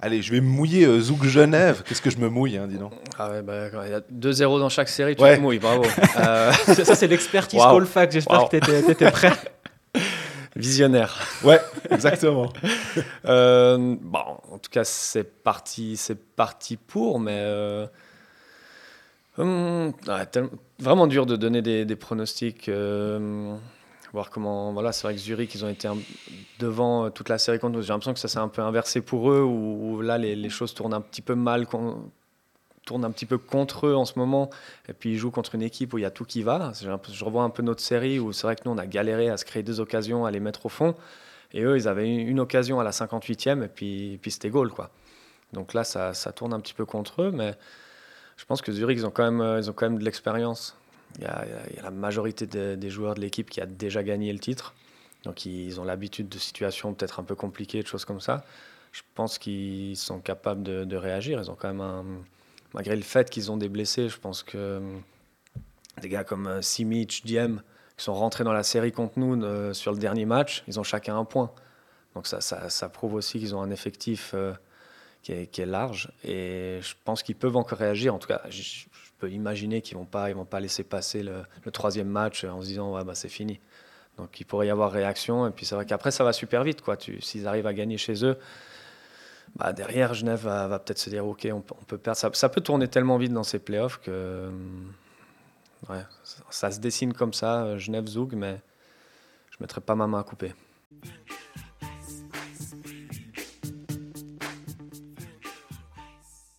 [0.01, 1.85] Allez, je vais me mouiller euh, Zouk Genève.
[1.87, 2.93] Qu'est-ce que je me mouille, hein, dis donc.
[3.17, 5.37] Ah ouais, bah, il y a 2-0 dans chaque série, tu Ouais.
[5.37, 5.85] te mouilles, bravo.
[6.19, 7.71] Euh, ça, ça, c'est l'expertise Wow.
[7.71, 8.13] Colfax.
[8.13, 8.49] J'espère Wow.
[8.49, 9.33] que tu étais, prêt.
[10.57, 11.17] visionnaire.
[11.45, 11.61] Ouais,
[11.93, 12.53] exactement.
[13.27, 14.19] Euh, bon,
[14.51, 17.87] en tout cas, c'est parti, c'est parti pour, mais euh,
[19.39, 20.43] hum, ouais,
[20.79, 22.69] vraiment dur de donner des, des pronostics.
[24.15, 25.89] Voir comment, voilà, c'est vrai que Zurich, ils ont été
[26.61, 27.83] devant euh, toute la série contre nous.
[27.83, 30.95] J'ai l'impression que ça s'est un peu inversé pour eux, où, là les, choses tournent
[30.95, 34.51] un petit peu mal, tournent un petit peu contre eux en ce moment.
[34.89, 36.73] Et puis ils jouent contre une équipe où il y a tout qui va.
[36.81, 39.37] Je revois un peu notre série où c'est vrai que nous on a galéré à
[39.37, 40.95] se créer des occasions, à les mettre au fond.
[41.53, 44.71] Et eux, ils avaient une, une occasion à la 58e et puis, puis c'était goal.
[44.71, 44.91] Quoi.
[45.53, 47.55] Donc là, ça, ça tourne un petit peu contre eux, mais
[48.37, 50.77] je pense que Zurich, ils ont quand même, euh, ils ont quand même de l'expérience.
[51.19, 51.47] Il y, a,
[51.83, 54.75] la majorité des- joueurs de l'équipe qui a déjà gagné le titre.
[55.25, 58.45] Donc ils ont l'habitude de situations peut-être un peu compliquées, de choses comme ça.
[58.93, 61.41] Je pense qu'ils sont capables de, réagir.
[61.41, 62.05] Ils ont quand même un...
[62.75, 64.81] Malgré le fait qu'ils ont des blessés, je pense que euh,
[66.03, 67.63] des gars comme euh, Simic, Diem,
[67.97, 70.83] qui sont rentrés dans la série contre nous euh, sur le dernier match, ils ont
[70.83, 71.53] chacun un point.
[72.17, 74.35] Donc ça, prouve aussi qu'ils ont un effectif
[75.23, 76.13] qui, est, qui est large.
[76.23, 78.15] Et je pense qu'ils peuvent encore réagir.
[78.15, 78.85] En tout cas, je
[79.29, 83.29] imaginer qu'ils vont, vont pas laisser passer le, troisième match en se disant bah, c'est
[83.29, 83.61] fini.
[84.19, 85.47] Donc il pourrait y avoir réaction.
[85.47, 86.83] Et puis c'est vrai qu'après, ça va super vite.
[86.83, 86.97] quoi.
[87.21, 88.39] S'ils arrivent à gagner chez eux,
[89.57, 92.19] bah, derrière, Genève va, peut-être se dire ok, on, peut- perdre.
[92.35, 94.51] Ça, peut tourner tellement vite dans ces playoffs que
[95.89, 96.03] ouais,
[96.51, 98.61] ça, se dessine comme ça, euh, Genève-Zoug, mais
[99.51, 100.53] je ne mettrai pas ma main à couper.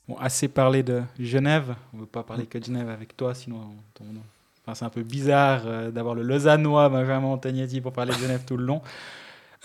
[0.07, 1.73] Bon, assez parlé de Genève.
[1.93, 3.57] On ne veut pas parler que de Genève avec toi, sinon
[3.99, 4.07] on- on-
[4.65, 8.41] enfin, c'est un peu bizarre euh, d'avoir le Lausannois Benjamin Antagnetti pour parler de Genève
[8.45, 8.81] tout le long.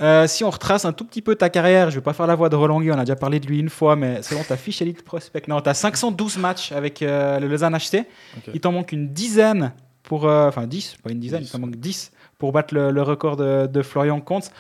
[0.01, 2.27] Euh, si on retrace un tout petit peu ta carrière, je ne vais pas faire
[2.27, 4.43] la voix de Roland Guy, on a déjà parlé de lui une fois, mais selon
[4.43, 7.75] ta fiche Elite Prospect, non, tu as 512 matchs avec euh, le Lausanne.
[7.75, 8.51] Ok.
[8.55, 9.73] Il t'en manque une dizaine
[10.03, 10.25] pour.
[10.25, 13.67] Enfin, 10, pas une dizaine, il t'en manque 10 pour battre le, le record de,
[13.67, 14.51] de Florian Comte.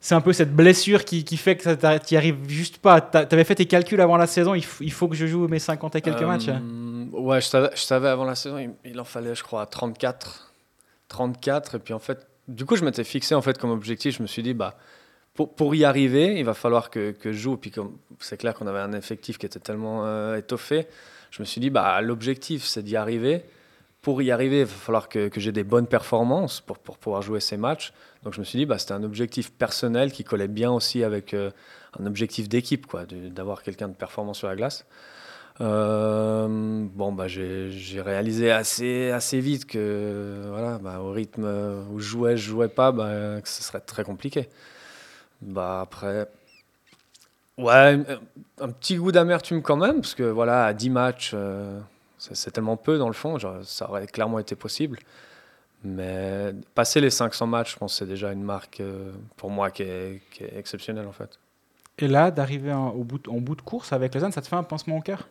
[0.00, 3.00] C'est un peu cette blessure qui, fait que tu n'y arrives juste pas.
[3.00, 5.96] Tu avais fait tes calculs avant la saison, il, faut que je joue mes 50
[5.96, 6.48] et quelques Euh, matchs.
[6.48, 6.62] hein.
[7.12, 10.52] Ouais, je savais, avant la saison, il, en fallait, je crois, 34.
[11.08, 11.74] 34.
[11.74, 14.18] Et puis en fait, du coup, je m'étais fixé en fait comme objectif.
[14.18, 14.76] Je me suis dit, bah,
[15.34, 17.56] pour, y arriver, il va falloir que, que je joue.
[17.56, 20.86] Puis comme c'est clair qu'on avait un effectif qui était tellement euh, étoffé,
[21.32, 23.42] je me suis dit, bah, l'objectif, c'est d'y arriver.
[24.00, 27.40] Pour y arriver, il va falloir que, que j'ai des bonnes performances pour pouvoir jouer
[27.40, 27.92] ces matchs.
[28.24, 31.34] Donc je me suis dit, bah, c'était un objectif personnel qui collait bien aussi avec
[31.34, 31.50] euh,
[31.98, 34.86] un objectif d'équipe, quoi, d'avoir quelqu'un de performant sur la glace.
[35.60, 36.48] Euh,
[36.94, 41.46] bon, bah, j'ai réalisé assez, assez vite que, voilà, bah, au rythme
[41.92, 44.48] où je jouais, je jouais pas, bah, que ce serait très compliqué.
[45.42, 46.28] Bah, après,
[47.58, 47.98] ouais,
[48.60, 51.80] un- petit goût d'amertume quand même, parce que voilà, à 10 matchs, euh,
[52.18, 54.98] c'est tellement peu dans le fond, ça aurait clairement été possible.
[55.84, 59.70] Mais passer les 500 matchs, je pense que c'est déjà une marque euh, pour moi
[59.70, 61.38] qui est, qui est exceptionnelle en fait.
[61.98, 64.48] Et là, d'arriver en, au bout de- en bout de course avec Lausanne, ça te
[64.48, 65.28] fait un pansement au cœur?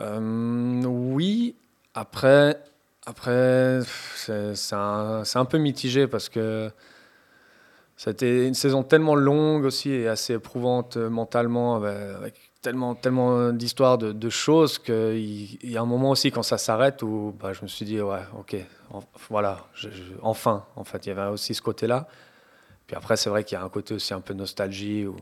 [0.00, 1.54] Euh, oui,
[1.94, 2.58] après,
[3.06, 3.80] après
[4.16, 6.70] c'est c'est un, c'est un peu mitigé parce que
[7.96, 13.52] c'était une saison tellement longue aussi et assez éprouvante euh, mentalement avec, avec tellement, tellement
[13.52, 17.32] d'histoires, de, de choses qu'il il y a un moment aussi quand ça s'arrête où
[17.40, 18.56] bah, je me suis dit, ouais, ok,
[19.30, 19.66] voilà,
[20.22, 22.08] enfin, en fait, il y avait aussi ce côté-là.
[22.88, 25.14] Puis après, c'est vrai qu'il y a un côté aussi un peu nostalgie où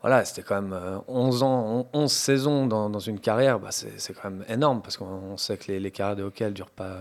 [0.00, 3.70] voilà, c'était quand même euh, 11 ans, on- 11 saisons dans, dans une carrière, bah,
[3.72, 6.50] c'est quand même énorme parce qu'on on sait que les, les carrières de hockey ne
[6.50, 6.98] durent pas,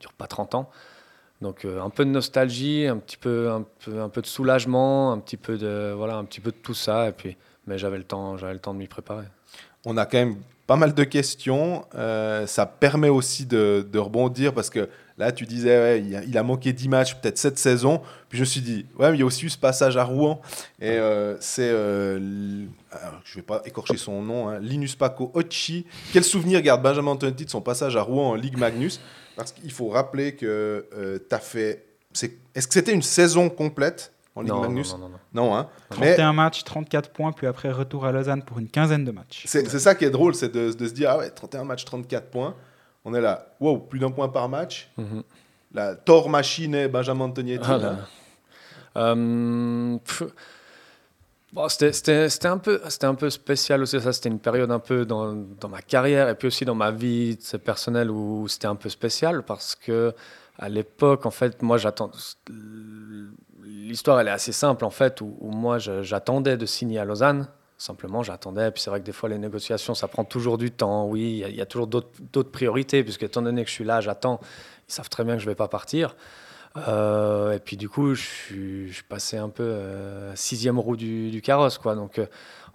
[0.00, 0.70] durent pas 30 ans.
[1.42, 5.12] Donc euh, un peu de nostalgie, un petit peu, un peu, un peu de soulagement,
[5.12, 7.08] un petit peu de, voilà, un petit peu de tout ça.
[7.08, 9.26] Et puis, mais j'avais le temps, j'avais le temps de m'y préparer.
[9.84, 11.84] On a quand même pas mal de questions.
[11.94, 16.88] Euh, ça permet aussi de, rebondir parce que là, tu disais, il, a, manqué 10
[16.88, 18.02] matchs, peut-être cette saison.
[18.28, 20.04] Puis je me suis dit, ouais, mais il y a aussi eu ce passage à
[20.04, 20.40] Rouen.
[20.80, 21.70] Et euh, c'est.
[21.70, 22.66] euh,
[23.24, 25.86] je vais pas écorcher son nom, hein, Linus Paco Ochi.
[26.12, 29.00] Quel souvenir garde Benjamin Antonetti de son passage à Rouen en Ligue Magnus?
[29.36, 30.86] Parce qu'il faut rappeler que
[31.28, 31.84] tu as fait.
[32.54, 34.12] Est-ce que c'était une saison complète?
[34.36, 35.18] En Ligue non, non, Magnus non, non, non.
[35.34, 35.68] Non, hein.
[35.98, 39.42] Mais 31 matchs, 34 points, puis après retour à Lausanne pour une quinzaine de matchs.
[39.46, 42.30] c'est ça qui est drôle, c'est de, de se dire, ah ouais, 31 matchs, 34
[42.30, 42.54] points.
[43.04, 44.88] On est là, wow, plus d'un point par match.
[44.96, 45.22] Mhm.
[45.72, 47.66] La Thor Machine et Benjamin Antonietti.
[47.68, 47.96] Ah là.
[48.96, 49.98] Euh.
[51.52, 55.06] Bon, c'était- un, peu- c'était un peu spécial aussi, ça c'était une période un peu
[55.06, 58.88] dans, dans ma carrière et puis aussi dans ma vie personnelle où c'était un peu
[58.88, 60.12] spécial parce que
[60.58, 62.10] à l'époque, en fait, moi j'attends.
[63.86, 67.48] L'histoire elle est assez simple en fait, où, moi j'attendais de signer à Lausanne.
[67.78, 68.70] Simplement, j'attendais.
[68.70, 71.06] Puis c'est vrai que des fois, les négociations, ça prend toujours du temps.
[71.06, 74.40] Oui, il y a- toujours d'autres priorités, puisque étant donné que je suis là, j'attends.
[74.88, 76.16] Ils savent très bien que je vais pas partir.
[76.76, 81.78] Euh, et puis du coup, je suis, passé un peu euh, sixième roue du, carrosse,
[81.78, 81.94] quoi.
[81.94, 82.26] Donc, euh,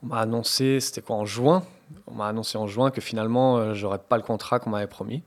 [0.04, 1.63] on m'a annoncé, c'était quoi en juin?
[2.08, 5.24] On m'a annoncé en juin que finalement, euh, j'aurais pas le contrat qu'on m'avait promis.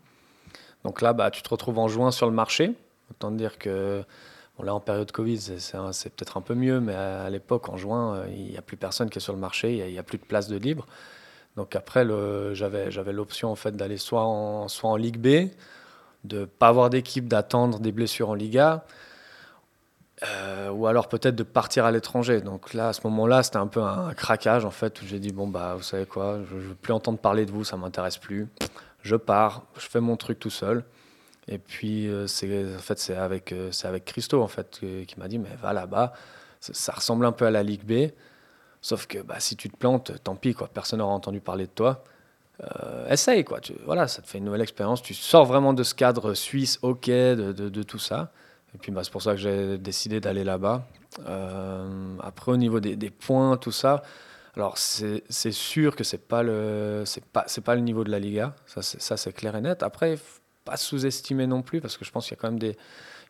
[0.84, 2.72] Donc là, bah, tu te retrouves en juin sur le marché.
[3.10, 4.04] Autant dire que
[4.56, 8.16] Bon, là, en période Covid, c'est- peut-être un peu mieux, mais à, l'époque, en juin,
[8.16, 10.18] euh, il n'y a plus personne qui est sur le marché, il n'y a, plus
[10.18, 10.86] de place de libre.
[11.56, 12.06] Donc après,
[12.54, 15.50] j'avais l'option en fait d'aller soit en, Ligue B,
[16.24, 18.84] de pas avoir d'équipe, d'attendre des blessures en Liga,
[20.22, 22.40] euh, ou alors peut-être de partir à l'étranger.
[22.40, 25.32] Donc là, à ce moment-là, c'était un peu un, craquage en fait, où j'ai dit
[25.32, 28.18] bon bah, vous savez quoi, je, je veux plus entendre parler de vous, ça m'intéresse
[28.18, 28.48] plus.
[29.02, 30.84] Je pars, je fais mon truc tout seul.
[31.48, 35.28] Et puis euh, c'est en fait avec euh, c'est avec Christo en fait qui m'a
[35.28, 36.12] dit mais va là-bas,
[36.60, 38.10] ça, ressemble un peu à la Ligue B,
[38.80, 41.70] sauf que bah, si tu te plantes, tant pis quoi, personne n'aura entendu parler de
[41.70, 42.02] toi.
[42.62, 45.02] Euh, essaye quoi, voilà, ça te fait une nouvelle expérience.
[45.02, 48.30] Tu sors vraiment de ce cadre suisse, ok, de, de- tout ça.
[48.74, 50.86] Et puis bah, c'est pour ça que j'ai décidé d'aller là-bas.
[52.22, 54.02] Après au niveau des, points, tout ça,
[54.56, 56.42] alors c'est sûr que c'est pas
[57.32, 59.82] pas pas le niveau de la Liga, ça c'est ça c'est clair et net.
[59.82, 60.16] Après
[60.64, 62.76] pas sous-estimer non plus parce que je pense qu'il y a quand même des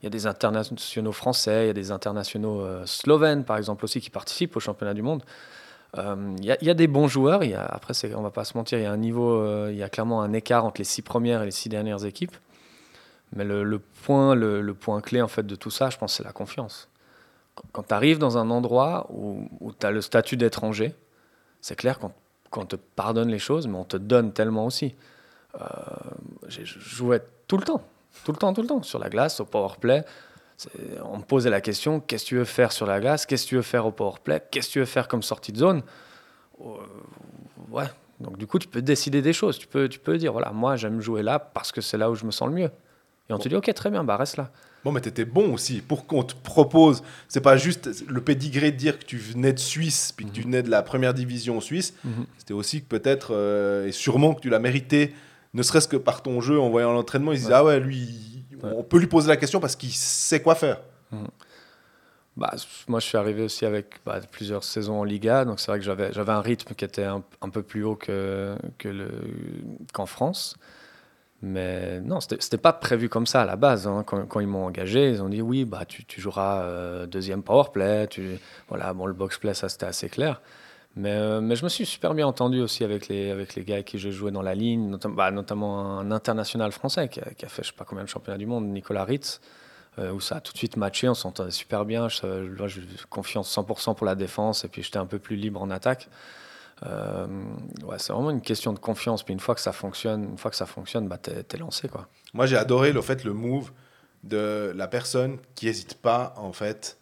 [0.03, 3.85] il y a des internationaux français, il y a des internationaux euh, slovènes par exemple
[3.85, 5.23] aussi qui participent au championnat du monde.
[5.97, 7.43] Euh, Il y, a- des bons joueurs.
[7.45, 9.79] Y a, après, on va pas se mentir, il y a un niveau, euh, il
[9.79, 12.37] y a clairement un écart entre les six premières et les six dernières équipes.
[13.35, 16.33] Mais le, point, le, point clé en fait de tout ça, je pense, c'est la
[16.33, 16.89] confiance.
[17.73, 20.95] Quand- tu arrives dans un endroit où, tu as le statut d'étranger,
[21.61, 21.99] c'est clair
[22.51, 24.95] qu'on te pardonne les choses, mais on te donne tellement aussi.
[25.61, 25.65] Euh,
[26.49, 27.83] j'ai- je jouais tout le temps,
[28.25, 30.05] tout le temps, tout le temps, sur la glace, au power play.
[31.05, 33.27] On me posait la question qu'est-ce que tu veux faire sur la glace?
[33.27, 34.43] Qu'est-ce que tu veux faire au power play?
[34.51, 35.83] Qu'est-ce que tu veux faire comme sortie de zone?
[36.61, 36.65] Euh,
[37.73, 37.87] Ouais.
[38.21, 39.59] Donc du coup, tu peux décider des choses.
[39.59, 42.15] Tu peux, tu peux dire voilà, moi j'aime jouer là parce que c'est là où
[42.15, 42.71] je me sens le mieux.
[43.29, 44.51] Et on te dit ok, très bien, bah reste là.
[44.85, 45.81] Bon, mais t'étais bon aussi.
[45.81, 49.59] Pour qu'on te propose, c'est pas juste le pédigré de dire que tu venais de
[49.59, 51.95] Suisse, puis que tu venais de la première division suisse.
[52.05, 52.27] Mhm.
[52.39, 55.15] C'était aussi que peut-être, euh, et sûrement que tu l'as mérité,
[55.55, 57.33] ne serait-ce que par ton jeu en voyant l'entraînement.
[57.33, 57.55] Ils se Ouais.
[57.55, 60.81] ah ouais, lui, on peut lui poser la question parce qu'il sait quoi faire.
[62.37, 62.53] Bah,
[62.89, 65.85] moi, je suis arrivé aussi avec bah, plusieurs saisons en Liga, donc c'est vrai que
[65.85, 69.09] j'avais, j'avais un rythme qui était un, un peu plus haut que, que le,
[69.93, 70.57] qu'en France.
[71.43, 73.87] Mais non, c'était, c'était pas prévu comme ça à la base.
[73.87, 74.03] hein.
[74.05, 77.43] Quand, quand ils m'ont engagé, ils ont dit oui, bah, tu, tu joueras euh, deuxième
[77.45, 78.09] power play.
[78.09, 78.39] Tu,
[78.69, 80.41] voilà, bon, le box play, ça c'était assez clair.
[80.97, 83.75] Mais, euh, mais je me suis super bien entendu aussi avec les, avec les gars
[83.75, 87.25] avec qui j'ai joué dans la ligne, notam- bah, notamment un international français qui a,
[87.37, 89.41] qui a fait je sais pas combien de championnats du monde, Nicolas Ritz
[89.99, 92.09] euh, où ça a tout de suite matché, on s'entendait super bien.
[92.09, 95.63] Je, là, j'ai confiance 100% pour la défense et puis j'étais un peu plus libre
[95.63, 96.09] en attaque.
[96.85, 97.27] Euh,
[97.85, 99.23] ouais, c'est vraiment une question de confiance.
[99.23, 101.89] Puis une fois que ça fonctionne, une fois que ça fonctionne, bah t'es, t'es lancé
[101.89, 102.09] quoi.
[102.33, 103.71] Moi, j'ai adoré le fait, le move
[104.25, 106.99] de la personne qui n'hésite pas, en fait,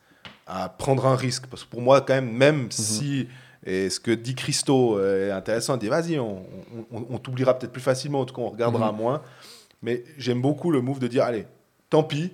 [0.47, 1.47] à prendre un risque.
[1.47, 3.27] Parce que pour moi, quand même, même si,
[3.65, 6.45] et ce que dit Christo euh, est intéressant, il dit, vas-y, on,
[6.93, 8.99] on- on t'oubliera peut-être plus facilement, en tout cas, on regardera Mhm.
[8.99, 9.23] moins.
[9.83, 11.47] Mais j'aime beaucoup le move de dire, allez,
[11.91, 12.33] tant pis,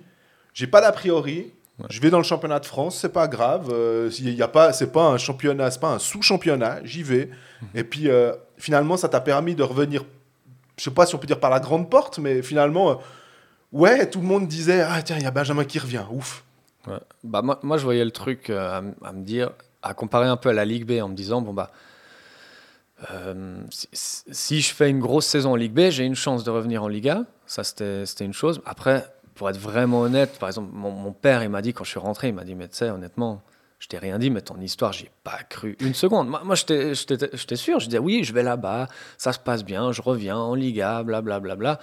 [0.53, 1.85] j'ai pas d'a priori, Ouais.
[1.89, 4.73] je vais dans le championnat de France, c'est pas grave, euh, il y a pas,
[4.73, 7.29] c'est pas un championnat, c'est pas un sous-championnat, j'y vais.
[7.73, 10.03] Et puis, euh, finalement, ça t'a permis de revenir
[10.77, 12.95] je sais pas si on peut dire par la grande porte, mais finalement, euh,
[13.73, 16.43] ouais, tout le monde disait Ah, tiens, il y a Benjamin qui revient, ouf.
[16.87, 16.99] Ouais.
[17.23, 20.49] Bah, moi, moi, je voyais le truc euh, à me dire, à comparer un peu
[20.49, 21.71] à la Ligue B en me disant, bon, bah,
[23.11, 26.83] euh, si, je fais une grosse saison en Ligue B, j'ai une chance de revenir
[26.83, 27.23] en Liga.
[27.45, 28.61] Ça, c'était une chose.
[28.65, 31.99] Après, pour être vraiment honnête, par exemple, mon, père, il m'a dit, quand je suis
[31.99, 33.41] rentré, il m'a dit, mais tu sais, honnêtement,
[33.79, 36.27] je t'ai rien dit, mais ton histoire, j'y ai pas cru une seconde.
[36.27, 37.79] Moi, moi j'étais sûr.
[37.79, 38.87] Je disais, oui, je vais là-bas,
[39.17, 41.39] ça se passe bien, je reviens en Liga, blablabla.
[41.39, 41.79] Bla, bla, bla.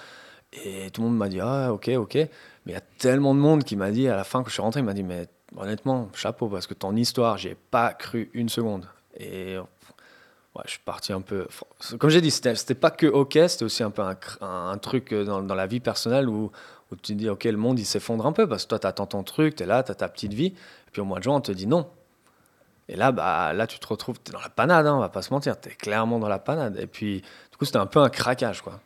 [0.65, 2.15] Et tout le monde m'a dit, ah, ok, ok.
[2.15, 2.29] Mais
[2.67, 4.63] il y a tellement de monde qui m'a dit, à la fin, quand je suis
[4.63, 8.31] rentré, il m'a dit, mais honnêtement, chapeau, parce que ton histoire, j'y ai pas cru
[8.35, 8.87] une seconde.
[9.19, 11.47] Et ouais, je suis parti un peu.
[11.99, 14.03] Comme j'ai dit, c'était pas que ok, c'était aussi un peu
[14.41, 16.51] un, truc dans, dans la vie personnelle où,
[16.91, 19.07] tu te dis, ok, le monde, il s'effondre un peu, parce que toi, tu attends
[19.07, 20.47] ton truc, tu es là, tu as ta petite vie.
[20.47, 21.89] Et puis au mois de juin, on te dit non.
[22.89, 25.09] Et là, bah, là tu te retrouves, tu es dans la panade, hein, on va
[25.09, 26.79] pas se mentir, tu es clairement dans la panade.
[26.79, 28.81] Et puis, du coup, c'était un peu un craquage, quoi.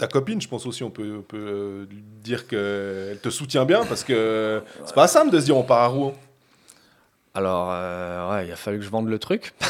[0.00, 1.86] Ta copine, je pense aussi, on peut, peut euh,
[2.22, 5.80] dire qu'elle te soutient bien parce que c'est pas simple de se dire on part
[5.80, 6.14] à Rouen.
[7.34, 9.52] Alors, euh, ouais, il a fallu que je vende le truc.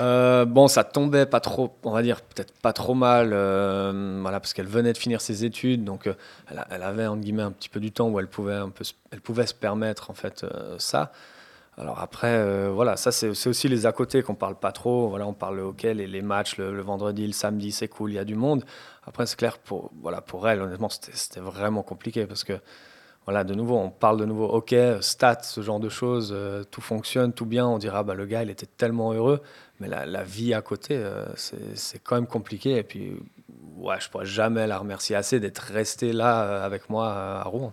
[0.00, 4.52] Euh, bon, ça tombait pas trop, on va dire peut-être pas trop mal, voilà, parce
[4.52, 6.10] qu'elle venait de finir ses études, donc
[6.50, 8.82] elle, elle avait entre guillemets un petit peu du temps où elle pouvait un peu,
[9.12, 10.44] elle pouvait se permettre en fait
[10.78, 11.12] ça.
[11.78, 15.06] Alors après, voilà, ça c'est aussi les à côté qu'on parle pas trop.
[15.10, 18.14] Voilà, on parle le hockey, les, les matchs le vendredi, le samedi, c'est cool, il
[18.14, 18.64] y a du monde.
[19.06, 22.54] Après, c'est clair pour voilà pour elle, honnêtement, c'était vraiment compliqué parce que
[23.26, 26.82] voilà, de nouveau, on parle de nouveau hockey, stats, ce genre de choses, euh, tout
[26.82, 27.66] fonctionne, tout bien.
[27.66, 29.40] On dira, bah, le gars, il était tellement heureux,
[29.80, 32.76] mais la, la vie à côté, euh, c'est quand même compliqué.
[32.76, 33.14] Et puis,
[33.78, 37.44] ouais, je pourrais jamais la remercier assez d'être resté là euh, avec moi euh, à
[37.44, 37.72] Rouen.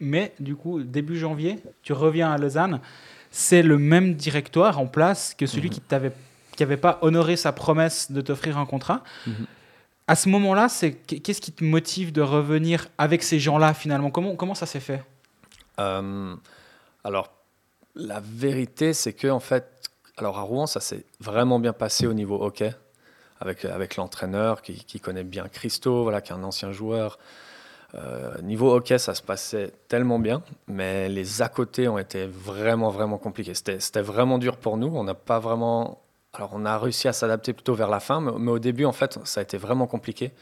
[0.00, 2.80] Mais du coup, début janvier, tu reviens à Lausanne.
[3.30, 5.74] C'est le même directoire en place que celui Mhm.
[5.74, 6.12] qui t'avait
[6.56, 9.04] qui n'avait pas honoré sa promesse de t'offrir un contrat.
[9.28, 9.46] Mhm.
[10.08, 14.10] À ce moment-là, c'est qu'est-ce qui te motive de revenir avec ces gens-là finalement?
[14.10, 15.04] Comment, comment ça s'est fait?
[15.78, 16.34] Euh,
[17.04, 17.30] alors,
[17.94, 19.66] la vérité, c'est que en fait,
[20.16, 22.72] alors à Rouen, ça s'est vraiment bien passé au niveau hockey,
[23.40, 27.18] avec, avec l'entraîneur qui, connaît bien Christo, voilà, qui est un ancien joueur.
[27.94, 32.88] Euh, niveau hockey, ça se passait tellement bien, mais les à côté ont été vraiment,
[32.88, 33.54] vraiment compliqués.
[33.54, 34.88] C'était c'était vraiment dur pour nous.
[34.88, 36.02] On n'a pas vraiment.
[36.34, 39.18] Alors, on a réussi à s'adapter plutôt vers la fin, mais, au début, en fait,
[39.24, 40.32] ça a été vraiment compliqué.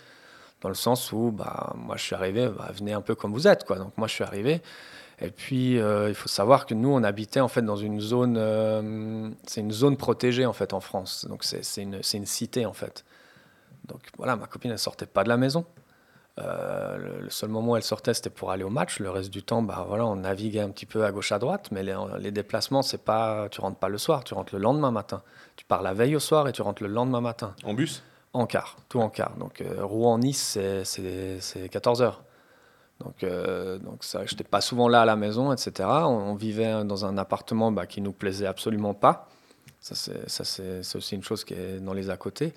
[0.63, 3.47] Dans le sens où, bah, moi, je suis arrivé, bah, venez un peu comme vous
[3.47, 3.77] êtes, quoi.
[3.79, 4.63] Donc, moi, je suis arrivé.
[5.21, 8.37] Et puis, euh, il faut savoir que nous, on habitait en fait dans une zone,
[8.37, 11.27] euh, c'est une zone protégée en fait en France.
[11.27, 13.05] Donc c'est une, une cité en fait.
[13.87, 15.65] Donc voilà, ma copine elle sortait pas de la maison.
[16.39, 18.99] Euh, le, seul moment où elle sortait, c'était pour aller au match.
[19.01, 21.69] Le reste du temps, bah voilà, on naviguait un petit peu à gauche à droite.
[21.73, 24.91] Mais les, les déplacements, c'est pas, tu rentres pas le soir, tu rentres le lendemain
[24.91, 25.23] matin.
[25.57, 27.55] Tu pars la veille au soir et tu rentres le lendemain matin.
[27.65, 28.03] En bus?
[28.35, 29.35] En quart, tout en quart.
[29.39, 32.23] Donc euh, Rouen-Nice, c'est- c'est c'est 14 heures.
[33.01, 35.89] Donc, euh, donc n'étais pas souvent là à la maison, etc.
[36.03, 39.29] On, on vivait dans un appartement bah, qui nous plaisait absolument pas.
[39.81, 42.53] Ça, c'est aussi une chose qui est dans les à côté.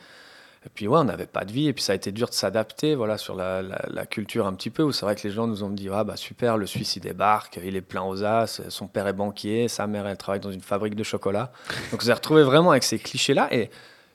[0.66, 1.68] Et puis, ouais, on n'avait pas de vie.
[1.68, 4.84] Et puis, ça a été dur de s'adapter voilà, sur la, culture un petit peu.
[4.84, 7.02] Où c'est vrai que les gens nous ont dit Ah, bah super, le Suisse, il
[7.02, 10.52] débarque, il est plein aux as, son père est banquier, sa mère, elle travaille dans
[10.52, 11.52] une fabrique de chocolat.
[11.92, 13.50] Donc, on s'est retrouvé vraiment avec ces clichés-là.
[13.54, 13.70] Et,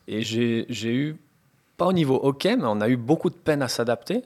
[0.07, 1.17] j'ai eu,
[1.79, 4.23] pas au niveau hockey, mais on a eu beaucoup de peine à s'adapter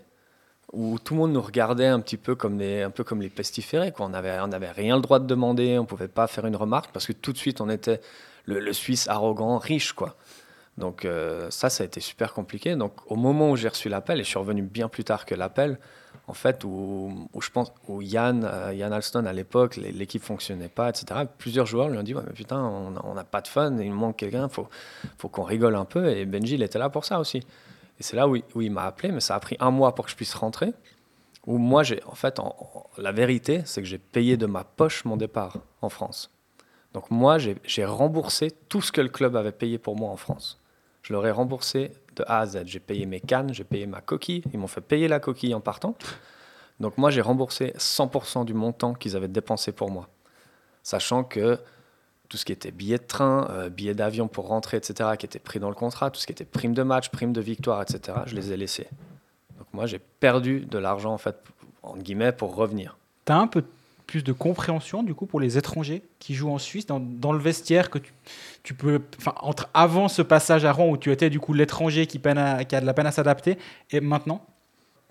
[0.73, 3.91] où tout le monde nous regardait un petit peu comme un peu comme les pestiférés.
[3.91, 4.07] Quoi.
[4.07, 7.07] On n'avait rien le droit de demander, on ne pouvait pas faire une remarque parce
[7.07, 8.03] que tout de suite on était
[8.45, 9.93] le, le Suisse arrogant, riche.
[9.93, 10.15] Quoi.
[10.79, 12.77] Donc euh, ça, ça a été super compliqué.
[12.77, 15.35] Donc au moment où j'ai reçu l'appel, et je suis revenu bien plus tard que
[15.35, 15.79] l'appel,
[16.27, 21.23] en fait, où, je pense, où Yann, euh, Alston à l'époque, l'équipe fonctionnait pas, etc.
[21.39, 24.17] Plusieurs joueurs lui ont dit, ouais, mais putain, on n'a- pas de fun, il manque
[24.17, 24.69] quelqu'un, faut,
[25.17, 26.09] faut qu'on rigole un peu.
[26.11, 27.39] Et Benji, il était là pour ça aussi.
[27.39, 30.11] Et c'est là où, il- m'a appelé, mais ça a pris un mois pour que
[30.11, 30.73] je puisse rentrer.
[31.47, 32.39] Où moi, j'ai, en fait,
[32.99, 36.31] la vérité, c'est que j'ai payé de ma poche mon départ en France.
[36.93, 40.61] Donc moi, j'ai remboursé tout ce que le club avait payé pour moi en France.
[41.03, 42.63] Je leur ai remboursé de A à Z.
[42.67, 44.43] J'ai payé mes cannes, j'ai payé ma coquille.
[44.53, 45.95] Ils m'ont fait payer la coquille en partant.
[46.81, 50.09] Donc moi, j'ai remboursé 100% du montant qu'ils avaient dépensé pour moi.
[50.83, 51.59] Sachant que
[52.29, 55.39] tout ce qui était billets de train, euh, billets d'avion pour rentrer, etc., qui était
[55.39, 58.19] pris dans le contrat, tout ce qui était prime de match, prime de victoire, etc.,
[58.27, 58.89] je les ai laissés.
[59.59, 61.37] Donc moi, j'ai perdu de l'argent, en fait,
[61.83, 62.97] entre guillemets, pour revenir.
[63.25, 63.65] Tu un peu
[64.09, 67.39] plus de compréhension du coup pour les étrangers qui jouent en Suisse dans, dans le
[67.39, 68.13] vestiaire que tu,
[68.63, 69.01] tu peux
[69.37, 72.65] entre avant ce passage à Rouen où tu étais du coup l'étranger qui peine à-
[72.65, 73.59] qui a de la peine à s'adapter
[73.91, 74.45] et maintenant?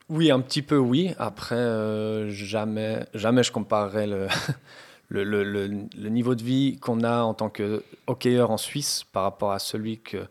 [0.10, 1.13] Oui, un petit peu, oui.
[1.19, 4.27] Après, euh, jamais, jamais je comparerais le,
[5.10, 9.03] le, le- le- le niveau de vie qu'on a en tant que hockeyeur en Suisse
[9.12, 10.25] par rapport à celui que,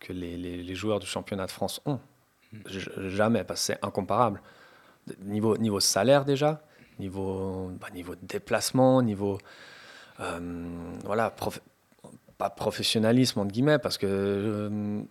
[0.00, 1.98] que les, les- les joueurs du championnat de France ont.
[2.66, 4.42] J- Jamais, parce que c'est incomparable.
[5.24, 6.60] Niveau, niveau salaire déjà,
[6.98, 9.38] niveau, bah, niveau déplacement, niveau...
[10.20, 10.40] euh,
[11.04, 11.34] voilà,
[12.38, 14.06] pas professionnalisme, entre guillemets, parce que...
[14.06, 15.02] euh,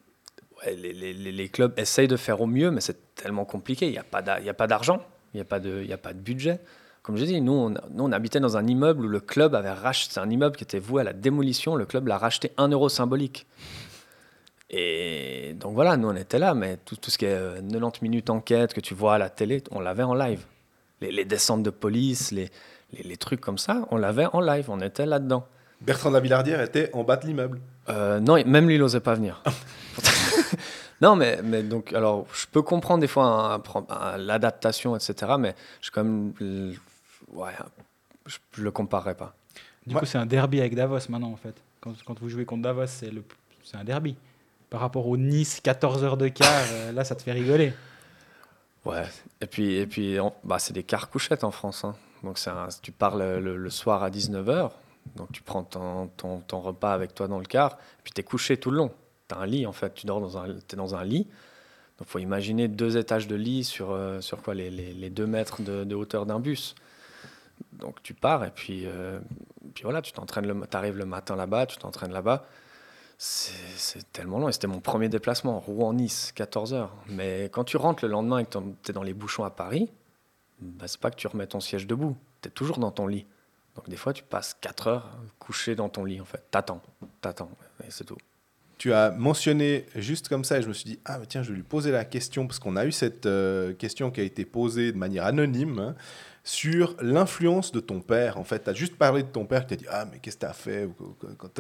[0.68, 3.88] les, clubs essayent de faire au mieux, mais c'est tellement compliqué.
[3.88, 4.22] Il n'y a pas
[4.68, 5.02] d'argent,
[5.34, 6.60] il n'y a, pas de- a pas de budget.
[7.04, 9.72] Comme j'ai dit, nous on, nous, on habitait dans un immeuble où le club avait
[9.72, 12.70] racheté, c'est un immeuble qui était voué à la démolition, le club l'a racheté 1
[12.70, 13.46] euro symbolique.
[14.72, 18.02] Et donc voilà, nous on était là, mais tout, tout ce qui est euh, 90
[18.02, 20.44] minutes enquête que tu vois à la télé, on l'avait en live.
[21.02, 22.50] Les, les descentes de police, les,
[22.94, 25.46] les, les trucs comme ça, on l'avait en live, on était là-dedans.
[25.82, 27.60] Bertrand de la Villardière était en bas de l'immeuble.
[27.90, 29.44] Euh, non, même lui, il n'osait pas venir.
[31.02, 33.62] non, mais, mais donc, alors, je peux comprendre des fois
[34.18, 36.34] l'adaptation, etc., mais je quand même,
[37.34, 37.52] ouais,
[38.26, 39.36] je, je le comparerai pas.
[39.86, 40.00] du Ouais.
[40.00, 42.88] coup c'est un derby avec Davos maintenant en fait quand, quand vous jouez contre Davos
[42.88, 43.24] c'est le
[43.64, 44.16] c'est un derby
[44.72, 47.72] par rapport au Nice 14 heures de quart euh, là ça te fait rigoler
[48.86, 49.04] Ouais.
[49.42, 51.84] Et puis, et puis, on- bah, c'est des quarts couchettes en France.
[51.84, 51.96] hein.
[52.24, 54.72] Donc, un- tu pars le, le- soir à 19h,
[55.16, 58.58] donc tu prends ton, ton, repas avec toi dans le car, puis tu es couché
[58.58, 58.92] tout le long.
[59.28, 61.28] Tu as un lit, en fait, tu dors dans un, es dans un lit.
[62.00, 65.28] Donc, faut imaginer deux étages de lit sur, euh, sur quoi les, les, les deux
[65.28, 66.76] mètres de, hauteur d'un bus.
[67.74, 69.20] Donc, tu pars, et puis, euh,
[69.74, 72.46] puis voilà, tu t'entraînes, le, arrives le matin là-bas, tu t'entraînes là-bas.
[73.18, 74.50] C'est tellement long.
[74.50, 76.94] Et c'était mon premier déplacement, Rouen-Nice, 14 heures.
[77.08, 79.90] Mais quand tu rentres le lendemain et que tu es dans les bouchons à Paris,
[80.60, 82.16] bah, c'est pas que tu remets ton siège debout.
[82.42, 83.26] Tu es toujours dans ton lit.
[83.76, 86.44] Donc des fois, tu passes 4 heures couché dans ton lit, en fait.
[86.52, 86.82] T'attends,
[87.22, 87.52] t'attends,
[87.86, 88.18] et c'est tout.
[88.78, 91.56] tu as mentionné juste comme ça et je me suis dit, ah tiens, je vais
[91.56, 94.92] lui poser la question parce qu'on a eu cette euh, question qui a été posée
[94.94, 95.96] de manière anonyme hein,
[96.48, 98.38] sur l'influence de ton père.
[98.38, 100.36] En fait, tu as juste parlé de ton père, tu as dit, ah mais qu'est-ce
[100.38, 100.88] que tu as fait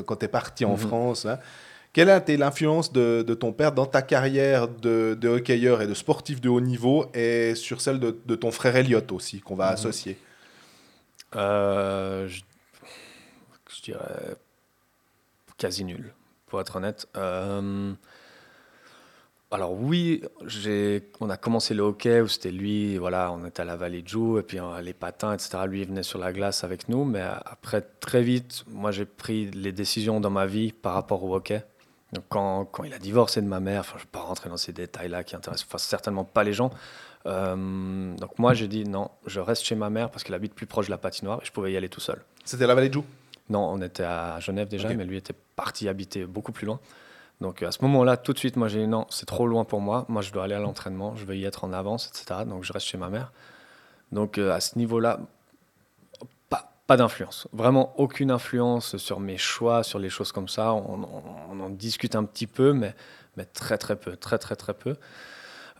[0.06, 0.78] quand tu es parti en Mhm.
[0.78, 1.40] France hein.
[1.92, 5.88] Quelle a été l'influence de, de ton père dans ta carrière de, de hockeyeur et
[5.88, 9.56] de sportif de haut niveau et sur celle de, de ton frère Elliot aussi, qu'on
[9.56, 9.74] va Mhm.
[9.74, 10.18] associer?
[11.36, 12.42] Euh, je,
[13.76, 14.36] je dirais
[15.58, 16.14] quasi nul,
[16.48, 17.08] pour être honnête.
[17.16, 17.94] Euh,
[19.56, 20.22] alors oui,
[21.22, 24.08] on a commencé le hockey où c'était lui, voilà, on était à la Vallée de
[24.08, 25.60] Joux, et puis euh, les patins, etc.
[25.66, 29.50] Lui, il venait sur la glace avec nous, mais après, très vite, moi, j'ai pris
[29.52, 31.64] les décisions dans ma vie par rapport au hockey.
[32.12, 34.50] Donc quand, quand il a divorcé de ma mère, enfin, je ne vais pas rentrer
[34.50, 36.72] dans ces détails-là qui intéressent enfin, certainement pas les gens.
[37.26, 40.66] Euh, donc moi, j'ai dit non, je reste chez ma mère parce qu'elle habite plus
[40.66, 42.22] proche de la patinoire et je pouvais y aller tout seul.
[42.44, 43.06] C'était la vallée de Joux?
[43.50, 46.80] Non, on était à Genève déjà, mais lui était parti habiter beaucoup plus loin.
[47.42, 49.82] Donc à ce moment-là, tout de suite, moi j'ai dit non, c'est trop loin pour
[49.82, 50.06] moi.
[50.08, 52.42] Moi, je dois aller à l'entraînement, je veux y être en avance, etc.
[52.46, 53.32] Donc je reste chez ma mère.
[54.12, 55.20] Donc euh, à ce niveau-là,
[56.88, 57.48] pas, d'influence.
[57.52, 60.72] Vraiment aucune influence sur mes choix, sur les choses comme ça.
[60.72, 62.94] On, en discute un petit peu, mais,
[63.54, 64.96] très très peu, très très très peu.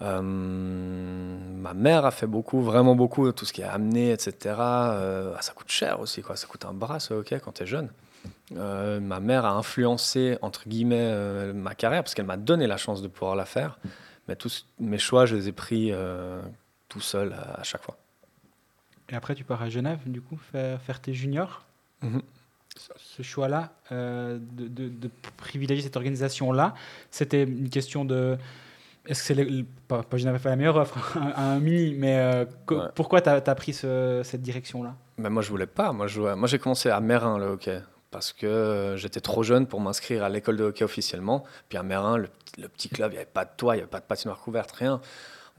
[0.02, 4.56] Euh, ma mère a fait beaucoup, vraiment beaucoup, tout ce qui est amené, etc.
[4.58, 6.36] Euh, ah, ça coûte cher aussi, quoi.
[6.36, 7.90] Ça coûte un bras, hockey, quand tu es jeune.
[8.56, 12.78] Euh, ma mère a influencé, entre guillemets, euh, ma carrière, parce qu'elle m'a donné la
[12.78, 13.80] chance de pouvoir la faire.
[14.28, 16.42] Mais tous mes choix, je les ai pris euh,
[16.90, 17.98] tout seul à, à chaque fois.
[19.10, 21.64] Et après, tu pars à Genève, du coup, faire, faire tes juniors.
[22.02, 22.22] Mhm.
[22.78, 26.74] Ce- Ce choix-là, de, de- de privilégier cette organisation-là,
[27.12, 28.38] c'était une question de.
[29.08, 29.66] Est-ce que c'est.
[29.88, 32.78] Pas, pas Genève a fait la meilleure offre à un mini, mais Ouais.
[32.96, 34.96] pourquoi tu as, pris ce- cette direction-là?
[35.18, 35.94] Mais moi, je voulais pas.
[35.94, 37.80] Moi, j'ai commencé à Mérin, le hockey,
[38.16, 41.44] parce que euh, j'étais trop jeune pour m'inscrire à l'école de hockey officiellement.
[41.68, 42.30] Puis à Mérin, le,
[42.70, 44.72] petit- club, il n'y avait pas de toit, il n'y avait pas de patinoire couverte,
[44.72, 45.02] rien.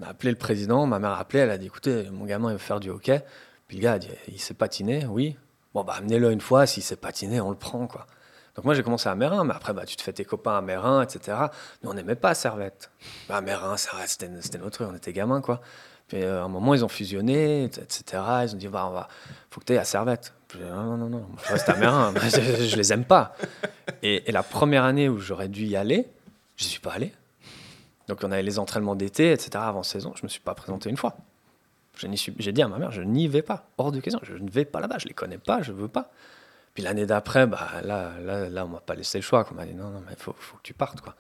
[0.01, 2.49] On a appelé le président, ma mère a appelé, elle a dit écoutez, mon gamin,
[2.49, 3.23] il veut faire du hockey.
[3.69, 5.37] Puis le gars a dit il sait patiner, oui.
[5.75, 8.07] Bon, bah amenez-le une fois, s'il sait patiner, on le prend, quoi.
[8.55, 10.63] Donc moi, j'ai commencé à Mérin, mais après, bah, tu te fais tes copains à
[10.63, 11.37] Mérin, etc.
[11.83, 12.91] Mais on n'aimait pas Servette.
[13.29, 15.61] Bah, Mérin, Servette, c'était notre truc, on était gamins, quoi.
[16.09, 18.23] Puis euh, à un moment, ils ont fusionné, etc.
[18.45, 19.09] Ils ont dit, bah, on va,
[19.51, 20.33] faut que tu ailles à Servette.
[20.49, 23.35] Puis, non, non, non, je reste à Mérin, je, je les aime pas.
[24.03, 26.07] Et, et la première année où j'aurais dû y aller,
[26.57, 27.13] je suis pas allé.
[28.09, 29.51] Donc on avait les entraînements d'été, etc.
[29.57, 31.17] avant saison, je me suis pas présenté une fois.
[32.39, 34.65] J'ai dit à ma mère, je n'y vais pas, hors de question, je ne vais
[34.65, 36.11] pas là-bas, je les connais pas, je veux pas.
[36.75, 39.47] Puis l'année d'après, bah, là, là, là, on m'a pas laissé le choix.
[39.51, 41.01] On m'a dit non, non, mais il faut, faut que tu partes.
[41.01, 41.15] Quoi.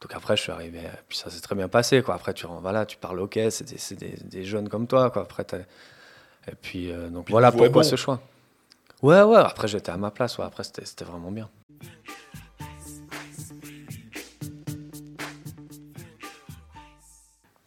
[0.00, 2.02] Donc après, je suis arrivé, puis ça s'est très bien passé.
[2.02, 2.16] Quoi.
[2.16, 5.10] Après, tu, voilà, tu parles hockey, c'est des, c'est des, des jeunes comme toi.
[5.10, 5.22] Quoi.
[5.22, 5.46] Après,
[6.48, 7.82] et puis, euh, donc Puis voilà pourquoi bon.
[7.84, 8.20] ce choix.
[9.06, 10.44] Ouais, ouais, après j'étais à ma place, ouais.
[10.44, 11.48] après c'était vraiment bien.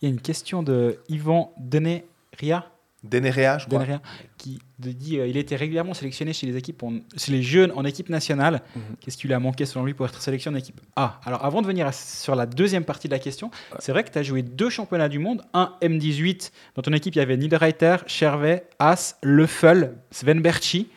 [0.01, 2.65] Il y a une question de Yvan Deneria,
[3.03, 3.79] Dénéréa, je crois.
[3.79, 4.01] Deneria
[4.37, 7.83] qui dit euh, il était régulièrement sélectionné chez les équipes, en- chez les jeunes en
[7.85, 8.61] équipe nationale.
[8.75, 8.81] Mhm.
[8.99, 11.19] Qu'est-ce qui lui a manqué selon lui pour être sélectionné en équipe A?
[11.25, 14.09] Alors avant de venir à- sur la deuxième partie de la question, c'est vrai que
[14.11, 17.37] tu as joué deux championnats du monde, un M18 dans ton équipe il y avait
[17.37, 20.87] Niederreiter, Chervet, As, Leffel, Sven Berchi.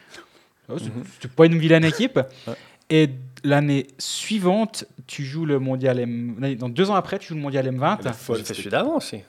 [0.74, 0.78] Oh,
[1.20, 2.18] c'est- pas une vilaine équipe.
[2.46, 2.54] Ouais.
[2.90, 3.08] Et
[3.44, 6.36] l'année suivante, tu joues le mondial M.
[6.58, 8.04] Dans deux ans après, tu joues le mondial M20.
[8.04, 9.20] La folle, J'ai fait celui d'avant aussi.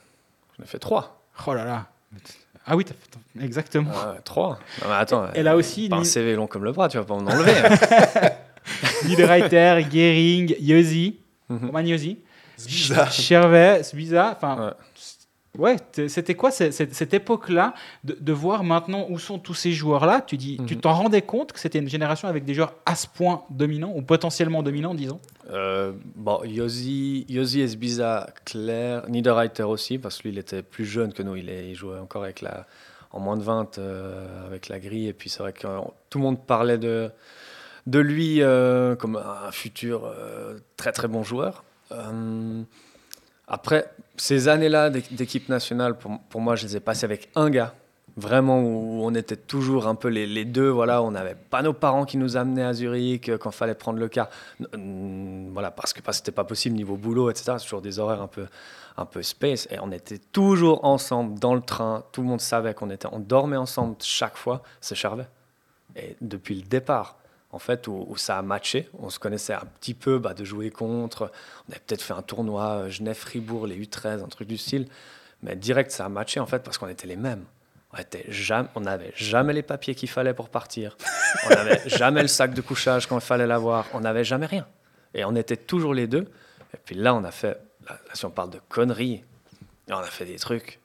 [0.58, 1.22] J'en ai fait trois.
[1.46, 1.86] Oh là là.
[2.66, 3.90] Ah oui, t'as fait- exactement.
[3.90, 4.58] Ouais, trois.
[4.82, 6.98] Non, mais attends, Elle a aussi pas un Ni- CV long comme le bras, tu
[6.98, 7.52] vas pas m'en enlever.
[7.56, 8.30] hein.
[9.06, 11.18] Niederreiter, Gehring, Yossi,
[11.48, 11.66] Mhm.
[11.66, 13.12] Roman bizarre.
[13.12, 14.32] Chervet, Sbiza.
[14.36, 14.72] Enfin, Ouais.
[15.58, 15.76] Ouais,
[16.08, 17.74] c'était quoi cette, époque-là
[18.04, 20.20] de, de voir maintenant où sont tous ces joueurs-là?
[20.26, 20.80] Tu dis, tu Mhm.
[20.80, 24.02] t'en rendais compte que c'était une génération avec des joueurs à ce point dominants ou
[24.02, 25.20] potentiellement dominants, disons?
[25.50, 31.12] Euh, bon, Yossi, Yossi Esbiza, Claire, Niederreiter aussi, parce que lui, il était plus jeune
[31.12, 31.36] que nous.
[31.36, 32.66] Il, est- il jouait encore avec la,
[33.12, 35.08] en moins de 20 euh, avec la grille.
[35.08, 35.80] Et puis, c'est vrai que euh,
[36.10, 37.10] tout le monde parlait de,
[37.86, 40.10] de lui euh, comme un futur
[40.76, 41.62] très, très bon joueur.
[43.46, 47.74] Après, ces années-là d'é- d'équipe nationale, pour, moi, je les ai passées avec un gars.
[48.16, 50.68] Vraiment, où on était toujours un peu les, deux.
[50.68, 53.98] Voilà, on n'avait pas nos parents qui nous amenaient à Zurich euh, quand fallait prendre
[53.98, 54.28] le car.
[54.72, 57.54] Voilà, parce que parce que c'était pas possible niveau boulot, etc.
[57.58, 58.46] C'est toujours des horaires un peu,
[58.96, 59.66] un peu space.
[59.72, 62.04] Et on était toujours ensemble dans le train.
[62.12, 64.62] Tout le monde savait qu'on était, on dormait ensemble chaque fois.
[64.80, 65.26] C'est Charvet.
[65.96, 67.16] Et depuis le départ,
[67.54, 70.44] en fait, où, où ça a matché, on se connaissait un petit peu bah, de
[70.44, 71.30] jouer contre.
[71.68, 74.88] On avait peut-être fait un tournoi euh, Genève-Fribourg, les U13, un truc du style.
[75.42, 77.44] Mais direct, ça a matché en fait parce qu'on était les mêmes.
[78.74, 80.96] On n'avait jamais les papiers qu'il fallait pour partir.
[81.46, 83.86] On n'avait jamais le sac de couchage quand il fallait l'avoir.
[83.92, 84.66] On n'avait jamais rien.
[85.14, 86.26] Et on était toujours les deux.
[86.72, 89.22] Et puis là, on a fait, là, si on parle de conneries,
[89.88, 90.80] on a fait des trucs.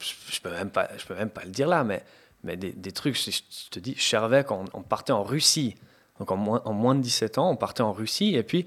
[0.00, 2.02] Je, peux même pas, je peux même pas le dire là, mais,
[2.42, 3.16] mais des, des trucs.
[3.16, 5.76] Je, je te dis, Chervec, on, on partait en Russie.
[6.20, 8.66] Donc en moins, de 17 ans, on partait en Russie et puis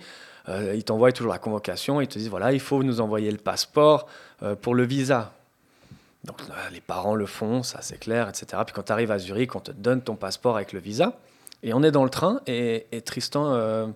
[0.49, 2.01] euh, ils t'envoient toujours la convocation.
[2.01, 4.07] Ils te disent voilà, il faut nous envoyer le passeport
[4.41, 5.31] euh, pour le visa.
[6.23, 8.63] Donc euh, les parents le font, ça c'est clair, etc.
[8.65, 11.13] Puis quand tu arrives à Zurich, on te donne ton passeport avec le visa.
[11.61, 13.87] Et on est dans le train et, Tristan euh,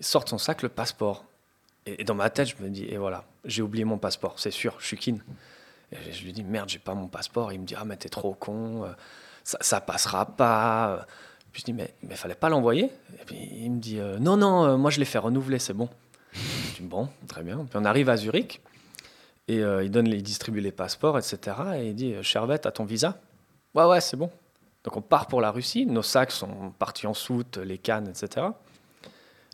[0.00, 1.24] sort son sac le passeport.
[1.84, 4.76] Et, dans ma tête, je me dis et voilà, j'ai oublié mon passeport, c'est sûr,
[4.78, 5.18] je suis kin.
[5.92, 7.52] Et je, lui dis merde, j'ai pas mon passeport.
[7.52, 8.86] Il me dit ah mais t'es trop con,
[9.42, 11.06] ça, ça passera pas.
[11.54, 12.90] Puis je dis mais mais fallait pas l'envoyer.
[13.20, 15.72] Et puis il me dit euh, non non, euh, moi je l'ai fait renouveler, c'est
[15.72, 15.88] bon.
[16.32, 17.58] Je dis bon, très bien.
[17.58, 18.60] Puis on arrive à Zurich.
[19.46, 21.56] Et euh, il, donne, il distribue les passeports, etc.
[21.76, 23.20] Et il dit Chervette, à ton visa?
[23.74, 24.32] Ouais, ouais, c'est bon.
[24.82, 25.86] Donc on part pour la Russie.
[25.86, 28.48] Nos sacs sont partis en soute, les cannes, etc.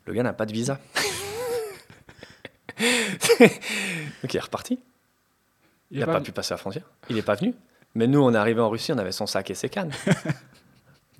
[0.06, 0.78] Le gars n'a pas de visa.
[2.78, 4.80] Donc il est reparti.
[5.90, 6.84] Il n'a pas pu passer la frontière.
[7.10, 7.54] Il n'est pas venu.
[7.94, 9.92] Mais nous, on est arrivé en Russie, on avait son sac et ses cannes.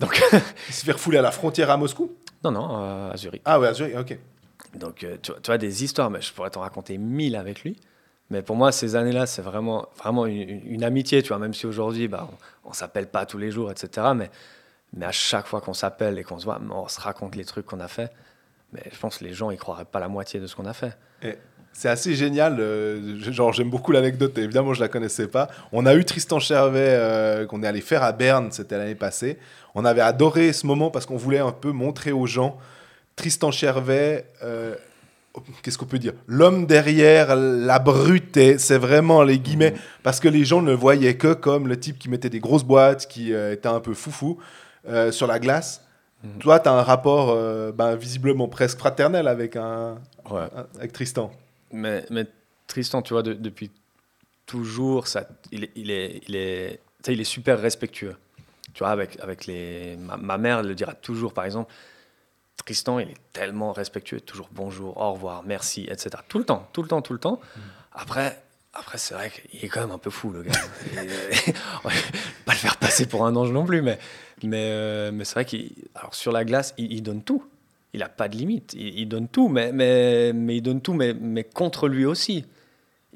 [0.01, 0.21] Donc,
[0.67, 2.11] Il se fait refouler à la frontière à Moscou
[2.43, 3.41] non, non, euh, à Zurich.
[3.45, 4.17] Ah ouais, à Zurich, ok.
[4.75, 7.61] Donc, euh, tu, vois, tu vois, des histoires, mais je pourrais t'en raconter mille avec
[7.63, 7.79] lui.
[8.31, 11.53] Mais pour moi, ces années-là, c'est vraiment, vraiment une, une- une amitié, tu vois, même
[11.53, 12.27] si aujourd'hui, bah,
[12.65, 14.07] on, on s'appelle pas tous les jours, etc.
[14.15, 14.31] Mais,
[14.93, 17.65] mais à chaque fois qu'on s'appelle et qu'on se voit, on se raconte les trucs
[17.67, 18.11] qu'on a fait.
[18.73, 20.73] Mais je pense que les gens, ils croiraient pas la moitié de ce qu'on a
[20.73, 20.97] fait.
[21.73, 22.57] C'est assez génial.
[22.59, 24.37] euh, genre, j'aime beaucoup l'anecdote.
[24.37, 25.49] Évidemment, je la connaissais pas.
[25.71, 28.49] On a eu Tristan Chervet euh, qu'on est allé faire à Berne.
[28.51, 29.37] C'était l'année passée.
[29.73, 32.57] On avait adoré ce moment parce qu'on voulait un peu montrer aux gens
[33.15, 34.25] Tristan Chervet.
[34.43, 34.75] euh,
[35.63, 36.11] Qu'est-ce qu'on peut dire?
[36.27, 41.15] L'homme derrière la brute, c'est vraiment les guillemets, parce que les gens ne le voyaient
[41.15, 44.39] que comme le type qui mettait des grosses boîtes, qui était un peu foufou
[45.11, 45.85] sur la glace.
[46.25, 46.37] Mhm.
[46.39, 49.95] Toi, tu as un rapport euh, ben, visiblement presque fraternel avec, un,
[50.29, 50.41] Ouais.
[50.53, 51.31] un- avec Tristan.
[51.71, 52.25] Mais, mais
[52.67, 53.71] Tristan, tu vois, de- depuis
[54.45, 58.15] toujours, ça, il, est, il, est, il, est, il est super respectueux.
[58.73, 61.73] Tu vois, avec, avec les, ma, ma mère elle le dira toujours, par exemple,
[62.57, 66.09] Tristan, il est tellement respectueux, toujours bonjour, au revoir, merci, etc.
[66.27, 67.39] Tout le temps, tout le temps, tout le temps.
[67.93, 68.41] Après,
[68.73, 70.51] après c'est vrai qu'il est quand même un peu fou, le gars.
[70.93, 71.51] Et,
[71.83, 71.89] va
[72.45, 73.97] pas le faire passer pour un ange non plus, mais,
[74.43, 77.43] mais, euh, mais c'est vrai qu'il, alors sur la glace, il, il donne tout.
[77.93, 78.73] Il n'a pas de limite.
[78.73, 82.45] Il, donne tout, mais, mais, mais il donne tout, mais, mais contre lui aussi.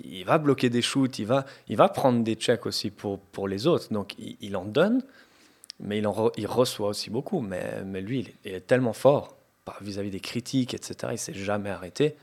[0.03, 3.47] Il va bloquer des shoots, il va, il va prendre des checks aussi pour, pour
[3.47, 3.93] les autres.
[3.93, 5.01] Donc il, en donne,
[5.79, 7.39] mais il, en il reçoit aussi beaucoup.
[7.39, 9.37] Mais, mais lui, il est, tellement fort
[9.81, 11.13] vis-à-vis des critiques, etc.
[11.13, 12.15] Il s'est jamais arrêté.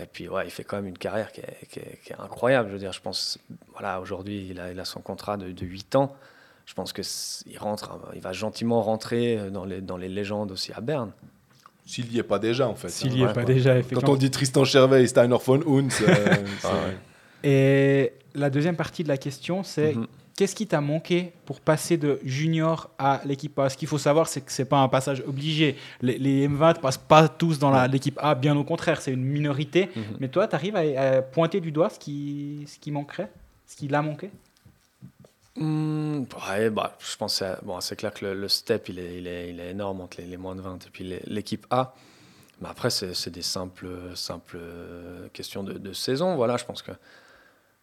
[0.00, 2.68] Et puis, ouais, il fait quand même une carrière qui est, qui est- incroyable.
[2.68, 3.38] Je veux dire, je pense,
[3.72, 6.16] voilà, aujourd'hui, il a, il a son contrat de, de 8 ans.
[6.66, 10.50] Je pense que c- il rentre, il va gentiment rentrer dans les, dans les légendes
[10.50, 11.12] aussi à Berne.
[11.84, 12.88] S'il n'y est pas déjà, en fait.
[12.88, 13.14] S'il hein.
[13.14, 14.12] n'y est Ouais, pas déjà, Quand effectivement.
[14.12, 16.96] on dit Tristan Chervet et Steiner von Huns, euh, ouais.
[17.44, 20.06] Et la deuxième partie de la question, c'est Mhm.
[20.36, 23.68] qu'est-ce qui t'a manqué pour passer de junior à l'équipe A?
[23.68, 25.76] Ce qu'il faut savoir, c'est que c'est pas un passage obligé.
[26.00, 29.24] Les, les M20 passent pas tous dans la- l'équipe A, bien au contraire, c'est une
[29.24, 29.90] minorité.
[29.94, 30.02] Mhm.
[30.20, 30.80] Mais toi, tu arrives à,
[31.16, 33.30] à pointer du doigt ce qui, ce qui manquerait
[33.66, 34.30] Ce qui l'a manqué?
[35.56, 39.50] Hmm, ouais, bah, je pense bon, c'est clair que le, step il est, il, est,
[39.50, 41.94] il est énorme entre les, moins de 20 et puis l'équipe A.
[42.60, 46.36] Mais après, c'est des simples, simples euh, questions de, saison.
[46.36, 46.92] Voilà, je pense que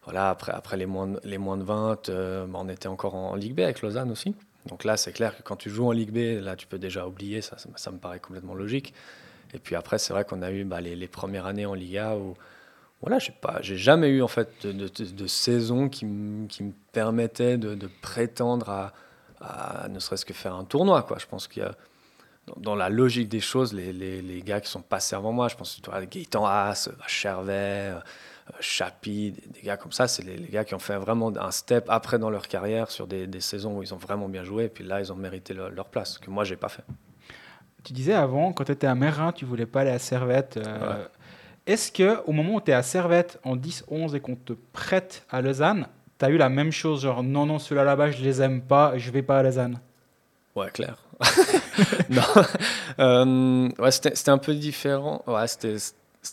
[0.04, 3.34] voilà, après, après les, moins les moins de 20, euh, bah, on était encore en,
[3.36, 4.34] Ligue B avec Lausanne aussi.
[4.66, 7.06] Donc là, c'est clair que quand tu joues en Ligue B, là, tu peux déjà
[7.06, 8.94] oublier, ça, ça, ça me paraît complètement logique.
[9.54, 12.16] Et puis après, c'est vrai qu'on a eu bah, les, les premières années en Liga
[12.16, 12.34] où
[13.00, 16.46] voilà, j'ai pas, j'ai jamais eu en fait de, de, de- de saison qui, me-
[16.46, 18.92] qui me permettait de, de prétendre à,
[19.40, 21.02] à ne serait-ce que faire un tournoi.
[21.02, 21.16] Quoi.
[21.18, 21.72] Je pense qu'il y a
[22.56, 25.56] dans, la logique des choses, les, les, les gars qui sont passés avant moi, je
[25.56, 30.08] pense tu vois, Gaëtan Haas, euh, Chervet, euh, euh, Chapi, des, des gars comme ça,
[30.08, 33.06] c'est les, les gars qui ont fait vraiment un step après dans leur carrière sur
[33.06, 34.64] des, des saisons où ils ont vraiment bien joué.
[34.64, 36.82] Et puis là, ils ont mérité leur, leur place, que moi, j'ai pas fait.
[37.84, 40.56] Tu disais avant, quand tu étais à Mérin, tu voulais pas aller à Servette.
[40.58, 41.06] euh, Ouais.
[41.66, 45.24] Est-ce que au moment où tu es à Servette en 10-11 et qu'on te prête
[45.30, 45.86] à Lausanne,
[46.18, 48.96] tu as eu la même chose Genre, non, non, ceux-là là-bas, je les aime pas,
[48.96, 49.80] je vais pas à Lausanne?
[50.56, 50.96] Ouais, clair.
[52.10, 52.22] non.
[52.98, 55.22] Euh, ouais, c'était un peu différent.
[55.26, 55.76] Ouais, c'était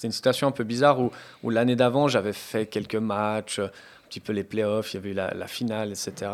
[0.03, 1.11] une situation un peu bizarre où,
[1.43, 3.69] où l'année d'avant, j'avais fait quelques matchs, un
[4.09, 6.31] petit peu les playoffs, il y avait eu la, finale, etc.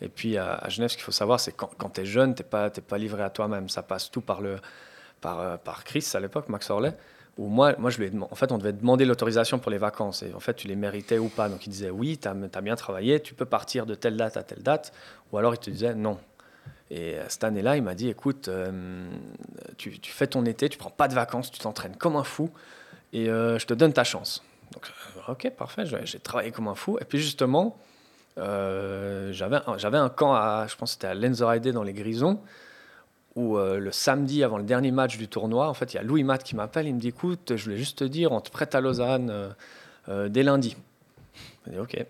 [0.00, 2.42] Et puis à, Genève, ce qu'il faut savoir, c'est quand, quand tu es jeune, tu
[2.42, 3.68] n'es pas, pas livré à toi-même.
[3.68, 4.56] Ça passe tout par, le,
[5.20, 6.96] par, euh, par Chris à l'époque, Max Orley.
[7.38, 10.22] Où moi, moi je lui ai en fait, on devait demander l'autorisation pour les vacances.
[10.22, 11.48] Et en fait, tu les méritais ou pas.
[11.48, 14.42] Donc il disait oui, tu as, bien travaillé, tu peux partir de telle date à
[14.42, 14.92] telle date.
[15.32, 16.18] Ou alors il te disait non.
[16.90, 19.08] Et euh, cette année-là, il m'a dit écoute, euh,
[19.76, 22.50] tu, fais ton été, tu prends pas de vacances, tu t'entraînes comme un fou.
[23.12, 24.42] et euh, je te donne ta chance.
[24.72, 24.90] Donc,
[25.28, 26.98] ok, parfait, j'ai travaillé comme un fou.
[27.00, 27.76] Et puis justement,
[28.36, 29.56] j'avais
[29.96, 32.40] un- camp à, je pense c'était à Lenzerheide dans les Grisons,
[33.36, 36.02] où euh, le samedi avant le dernier match du tournoi, en fait, il y a
[36.02, 38.50] Louis Matt qui m'appelle, il me dit, écoute, je voulais juste te dire, on te
[38.50, 39.50] prête à Lausanne euh,
[40.08, 40.76] euh, dès lundi.
[41.66, 42.04] Je dis, ok.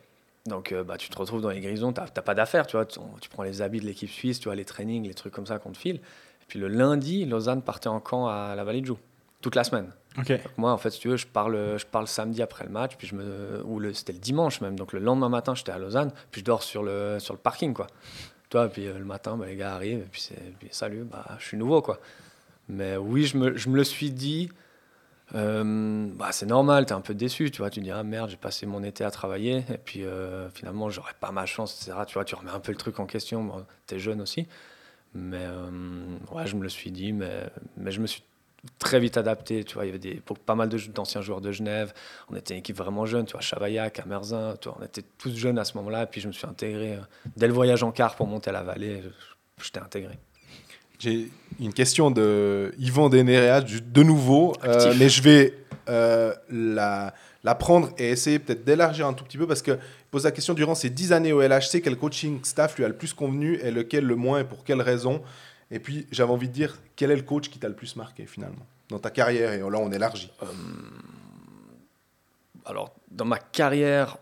[0.46, 3.00] Donc, bah, tu te retrouves dans les Grisons, tu n'as pas d'affaires, tu vois, tu,
[3.20, 5.58] tu prends les habits de l'équipe suisse, tu vois, les trainings, les trucs comme ça
[5.58, 5.96] qu'on te file.
[5.96, 8.98] Et puis le lundi, Lausanne partait en camp à la Vallée de Joux,
[9.40, 9.90] toute la semaine.
[10.16, 12.92] Donc moi, en fait, si tu veux, je parle, je parle samedi après le match,
[12.96, 14.78] puis je me, ou le, c'était le dimanche même.
[14.78, 17.74] Donc le lendemain matin, j'étais à Lausanne, puis je dors sur le, sur le parking,
[17.74, 17.88] quoi.
[18.50, 20.30] Toi, puis euh, le matin, bah, les gars arrivent, et puis,
[20.70, 22.00] salut, bah, je suis nouveau, quoi.
[22.68, 24.50] Mais oui, je me, je me le suis dit.
[25.34, 27.70] euh, bah, c'est normal, tu es un peu déçu, tu vois.
[27.70, 31.14] Tu dis, ah merde, j'ai passé mon été à travailler, et puis euh, finalement, j'aurais
[31.20, 32.04] pas ma chance, etc.
[32.06, 33.44] Tu vois, tu remets un peu le truc en question.
[33.44, 34.46] Bon, tu es jeune aussi.
[35.14, 35.70] Mais euh,
[36.32, 38.22] ouais, je me le suis dit, mais, mais je me suis
[38.78, 39.64] très vite adapté.
[39.64, 41.92] Tu vois, il y avait des, pour pas mal d'anciens joueurs de Genève.
[42.30, 43.24] On était une équipe vraiment jeune.
[43.26, 44.56] Tu vois, Chavaillac, Amerzin.
[44.60, 46.04] Tu vois, on était tous jeunes à ce moment-là.
[46.04, 47.00] Et puis je me suis intégré euh,
[47.36, 49.02] dès le voyage en car pour monter à la vallée.
[49.62, 50.18] J'étais intégré.
[50.98, 51.30] J'ai
[51.60, 55.54] une question de Yvan Denérea, du- de nouveau, euh, mais je vais
[55.90, 57.12] euh, la,
[57.44, 59.78] la prendre et essayer peut-être d'élargir un tout petit peu parce qu'il
[60.10, 62.96] pose la question durant ces 10 années au LHC, quel coaching staff lui a le
[62.96, 65.20] plus convenu et lequel le moins et pour quelles raisons
[65.70, 68.26] Et puis j'avais envie de dire, quel est le coach qui t'a le plus marqué
[68.26, 69.52] finalement dans ta carrière?
[69.52, 70.30] Et là on élargit.
[72.64, 74.18] Alors, dans ma carrière,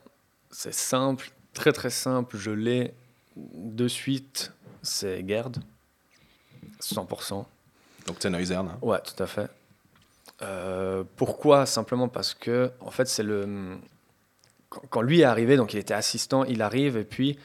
[0.51, 2.37] c'est simple, très très simple.
[2.37, 2.95] Je l'ai
[3.37, 4.53] de suite.
[4.83, 5.57] C'est Gerd.
[6.81, 7.45] 100%.
[8.07, 8.69] Donc c'est Neusern.
[8.69, 8.79] hein.
[8.83, 9.51] Ouais, tout à fait.
[10.43, 11.65] Euh, pourquoi?
[11.65, 13.79] Simplement parce que, en fait, c'est le.
[14.69, 17.41] Quand, lui est arrivé, donc il était assistant, il arrive et puis euh,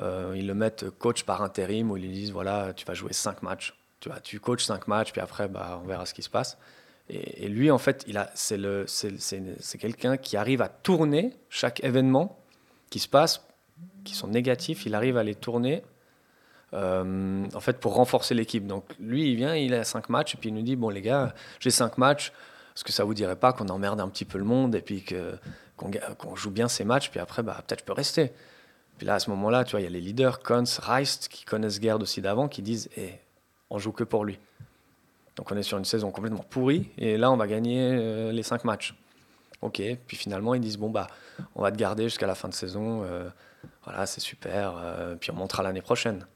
[0.00, 3.42] ils le mettent coach par intérim où ils lui disent voilà, tu vas jouer cinq
[3.42, 3.74] matchs.
[4.00, 6.58] Tu vois, tu coaches cinq matchs, puis après, bah, on verra ce qui se passe.
[7.08, 12.38] Et, lui, en fait, c'est quelqu'un qui arrive à tourner chaque événement
[12.88, 13.46] qui se passe,
[14.04, 15.82] qui sont négatifs, il arrive à les tourner
[16.72, 18.66] euh, en fait, pour renforcer l'équipe.
[18.66, 21.02] Donc, lui, il vient, il a cinq matchs, et puis il nous dit Bon, les
[21.02, 22.32] gars, j'ai cinq matchs,
[22.74, 25.04] est-ce que ça vous dirait pas qu'on emmerde un petit peu le monde, et puis
[25.76, 28.32] qu'on joue bien ces matchs, puis après, bah, peut-être je peux rester.
[28.98, 31.44] Puis là, à ce moment-là, tu vois, il y a les leaders, Kons, Reist, qui
[31.44, 33.14] connaissent Gerd aussi d'avant, qui disent Eh,
[33.70, 34.38] on joue que pour lui.
[35.36, 38.44] Donc, on est sur une saison complètement pourrie, et là, on va gagner euh, les
[38.44, 38.94] cinq matchs.
[39.62, 41.08] Ok, puis finalement, ils disent Bon, bah,
[41.54, 43.28] on va te garder jusqu'à la fin de saison, euh,
[43.84, 46.26] voilà, c'est super, euh, puis on montera l'année prochaine.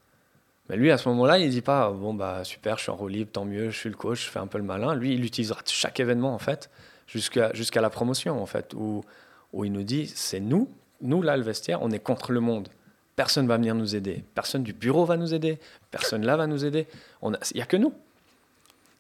[0.69, 3.09] Mais lui, à ce moment-là, il dit pas bon bah super, je suis en roue
[3.09, 4.95] libre, tant mieux, je suis le coach, je fais un peu le malin.
[4.95, 6.69] Lui, il utilisera chaque événement en fait
[7.07, 9.03] jusqu'à jusqu'à la promotion en fait où
[9.55, 10.69] où il nous dit c'est nous,
[11.01, 12.69] nous là le vestiaire, on est contre le monde.
[13.17, 15.59] Personne va venir nous aider, personne du bureau va nous aider,
[15.91, 16.87] personne là va nous aider.
[17.23, 17.93] Il y a que nous.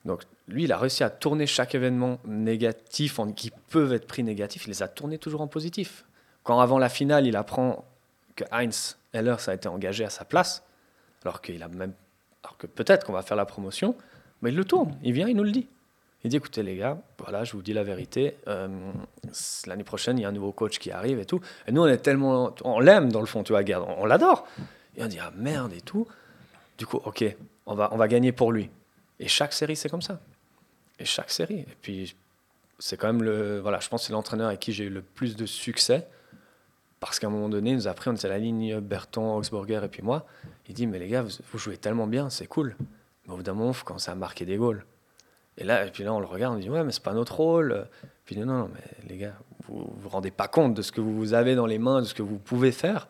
[0.04, 4.24] Donc lui, il a réussi à tourner chaque événement négatif en, qui peuvent être pris
[4.24, 6.04] négatifs, il les a tournés toujours en positif.
[6.42, 7.84] Quand avant la finale, il apprend
[8.34, 10.62] que Heinz Heller a été engagé à sa place,
[11.22, 11.92] alors qu'il a même,
[12.42, 13.94] alors que peut-être qu'on va faire la promotion,
[14.40, 15.68] mais il le tourne, il vient, il nous le dit.
[16.28, 18.68] Il dit écoutez les gars, voilà, je vous dis la vérité, euh,
[19.66, 21.40] l'année prochaine il y a un nouveau coach qui arrive et tout.
[21.66, 24.46] Et nous on est tellement, on l'aime dans le fond, tu vois, Gerd, on, l'adore.
[24.98, 26.06] Et on dit ah merde et tout.
[26.76, 27.24] Du coup, ok,
[27.64, 28.68] on va, on va gagner pour lui.
[29.18, 30.20] Et chaque série c'est comme ça.
[30.98, 31.60] Et chaque série.
[31.60, 32.14] Et puis
[32.78, 35.00] c'est quand même le, voilà, je pense que c'est l'entraîneur avec qui j'ai eu le
[35.00, 36.06] plus de succès.
[37.00, 39.34] Parce qu'à un moment donné, il nous a pris, on était à la ligne Berton,
[39.34, 40.26] Augsburger et puis moi.
[40.68, 42.76] Il dit, mais les gars, vous, vous jouez tellement bien, c'est cool.
[43.24, 44.84] Mais au bout d'un moment, il faut commencer à marquer des goals.
[45.58, 47.86] Et là, puis là, on le regarde, on dit, ouais, mais c'est pas notre rôle.
[48.24, 49.34] Puis non, non, mais les gars,
[49.66, 52.14] vous vous rendez pas compte de ce que vous avez dans les mains, de ce
[52.14, 53.08] que vous pouvez faire.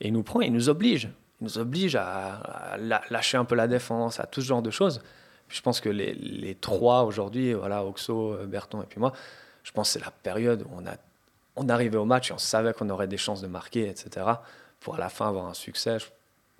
[0.00, 1.10] Et il nous prend, il nous oblige.
[1.40, 2.76] Il nous oblige à,
[3.10, 5.02] lâcher un peu la défense, à tout ce genre de choses.
[5.48, 9.12] Puis je pense que les, les trois aujourd'hui, voilà, Oxo, Berton et puis moi,
[9.64, 10.94] je pense que c'est la période où on a
[11.56, 14.26] on arrivait au match et on savait qu'on aurait des chances de marquer, etc.
[14.80, 15.98] Pour à la fin avoir un succès.
[15.98, 16.06] Je,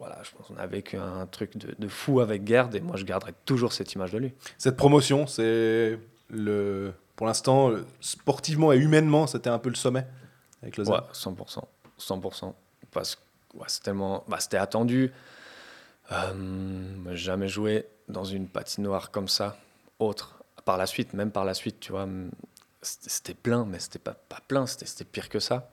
[0.00, 2.96] voilà, je pense qu'on a vécu un truc de, de fou avec Gerd et moi
[2.96, 4.32] je garderai toujours cette image de lui.
[4.56, 5.98] Cette promotion, c'est
[6.30, 7.70] le, pour l'instant,
[8.00, 10.06] sportivement et humainement, c'était un peu le sommet
[10.62, 10.94] avec Lausanne.
[10.94, 11.62] Ouais, 100%.
[11.98, 12.54] 100%.
[12.90, 13.20] Parce que
[13.58, 15.12] ouais, c'est tellement, bah, c'était attendu.
[16.12, 19.58] Euh, jamais joué dans une patinoire comme ça,
[19.98, 20.42] autre.
[20.64, 22.08] Par la suite, même par la suite, tu vois,
[22.80, 25.70] c'était plein, mais c'était pas, pas plein, c'était pire que ça.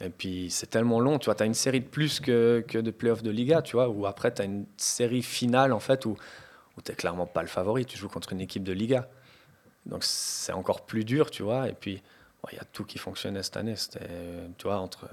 [0.00, 2.78] Et puis c'est tellement long, tu vois, tu as une série de plus que, que
[2.78, 6.04] de playoffs de Liga, tu vois, où après tu as une série finale en fait
[6.04, 6.16] où,
[6.76, 9.08] où tu clairement pas le favori, tu joues contre une équipe de Liga.
[9.86, 12.02] Donc c'est encore plus dur, tu vois, et puis
[12.52, 13.76] il y a tout qui fonctionnait cette année.
[13.76, 14.06] C'était,
[14.58, 15.08] tu vois, entre.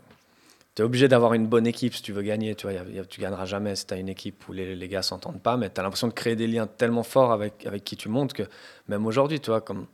[0.76, 3.06] Tu es obligé d'avoir une bonne équipe si tu veux gagner, tu vois, y a-
[3.06, 5.70] tu gagneras jamais si tu as une équipe où les, les gars s'entendent pas, mais
[5.70, 8.44] tu as l'impression de créer des liens tellement forts avec, avec qui tu montes que
[8.88, 9.86] même aujourd'hui, tu vois, comme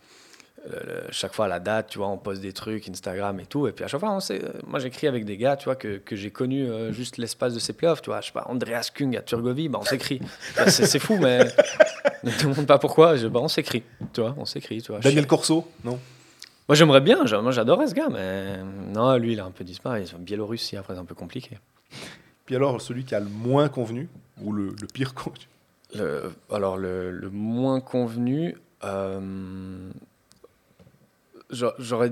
[0.71, 3.45] le- le- chaque fois à la date, tu vois, on poste des trucs, Instagram et
[3.45, 3.67] tout.
[3.67, 5.97] Et puis à chaque fois, on sait, moi j'écris avec des gars, tu vois, que,
[5.97, 8.21] que j'ai connus euh, juste l'espace de ces playoffs, tu vois.
[8.21, 10.19] Je sais pas, Andreas Kung à Turgovie, bah, on s'écrit.
[10.55, 11.39] Bah, c'est fou, mais
[12.23, 13.15] ne te demande pas pourquoi.
[13.17, 15.01] Je, bah, on s'écrit, tu vois, on s'écrit, tu vois.
[15.01, 15.99] Daniel Corso Non?
[16.69, 18.57] Moi j'aimerais bien, moi j'adorais ce gars, mais
[18.93, 20.03] non, lui il a un peu disparu.
[20.13, 21.57] En Biélorussie, après c'est un peu compliqué.
[22.45, 24.09] Puis alors, celui qui a le moins convenu,
[24.41, 25.47] ou le, le pire convenu?
[25.95, 29.89] Le- alors, le, le moins convenu, euh,
[31.49, 32.11] j'aurais.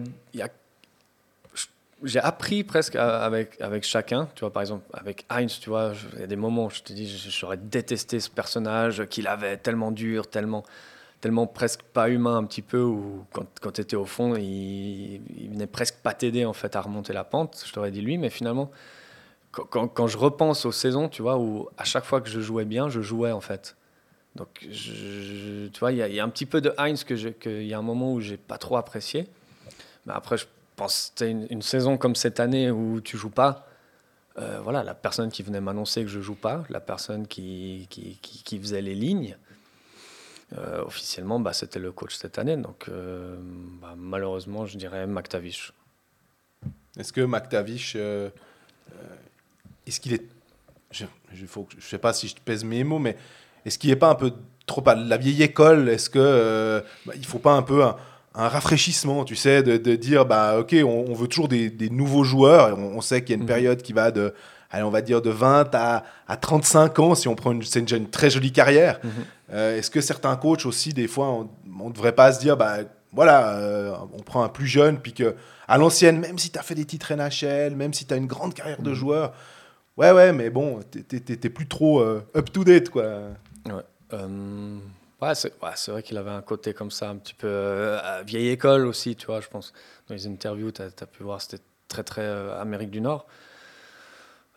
[2.03, 6.19] J'ai appris presque avec, avec chacun, tu vois, par exemple, avec Heinz, tu vois, il
[6.19, 9.91] y a des moments où je te dis, j'aurais détesté ce personnage qu'il avait tellement
[9.91, 10.63] dur, tellement,
[11.21, 15.21] tellement presque pas humain un petit peu, où quand, quand tu étais au fond, il,
[15.37, 18.17] il venait presque pas t'aider en fait à remonter la pente, je t'aurais dit lui,
[18.17, 18.71] mais finalement,
[19.51, 22.41] quand, quand- quand je repense aux saisons, tu vois, où à chaque fois que je
[22.41, 23.75] jouais bien, je jouais en fait.
[24.35, 27.73] Donc, je- tu vois, il y, a- un petit peu de Heinz que qu'il y
[27.73, 29.27] a un moment où j'ai pas trop apprécié.
[30.05, 33.67] Mais après, je pense c'était une, saison comme cette année où tu joues pas.
[34.37, 38.59] euh, voilà, la personne qui venait m'annoncer que je joue pas, la personne qui, qui,
[38.59, 39.37] faisait les lignes,
[40.57, 42.57] euh, officiellement, bah, c'était le coach cette année.
[42.57, 43.37] Donc, euh,
[43.81, 45.71] bah, malheureusement, je dirais McTavish.
[46.97, 48.31] Est-ce que McTavish, est-ce
[50.01, 50.25] qu'il est,
[50.91, 51.05] je,
[51.45, 53.15] que- je sais pas si je pèse mes mots, mais
[53.65, 54.31] est-ce qu'il est pas un peu
[54.65, 55.89] trop à la vieille école?
[55.89, 57.95] Est-ce que euh, bah, il faut pas un peu un,
[58.35, 61.89] un rafraîchissement, tu sais, de, de dire bah ok, on, on veut toujours des, des
[61.89, 62.69] nouveaux joueurs.
[62.69, 63.47] Et on, on sait qu'il y a une Mhm.
[63.47, 64.33] période qui va de,
[64.71, 67.79] allez, on va dire de 20 à, à 35 ans si on prend une, c'est
[67.79, 68.99] une, une très jolie carrière.
[69.03, 69.09] Mhm.
[69.53, 71.27] Euh, Est-ce que certains coachs aussi, des fois,
[71.79, 72.77] on ne devrait pas se dire, bah
[73.13, 75.35] voilà, euh, on prend un plus jeune, puis que
[75.67, 78.25] à l'ancienne, même si tu as fait des titres NHL, même si tu as une
[78.27, 79.31] grande carrière de joueur,
[79.97, 83.03] ouais, ouais, mais bon, t'es plus trop euh, up-to-date, quoi.
[84.13, 84.77] Euh,
[85.21, 88.21] ouais, c'est ouais, c'est vrai qu'il avait un côté comme ça, un petit peu euh,
[88.25, 89.73] vieille école aussi, tu vois, je pense.
[90.07, 93.25] Dans les interviews, tu as, pu voir, c'était très, très euh, Amérique du Nord.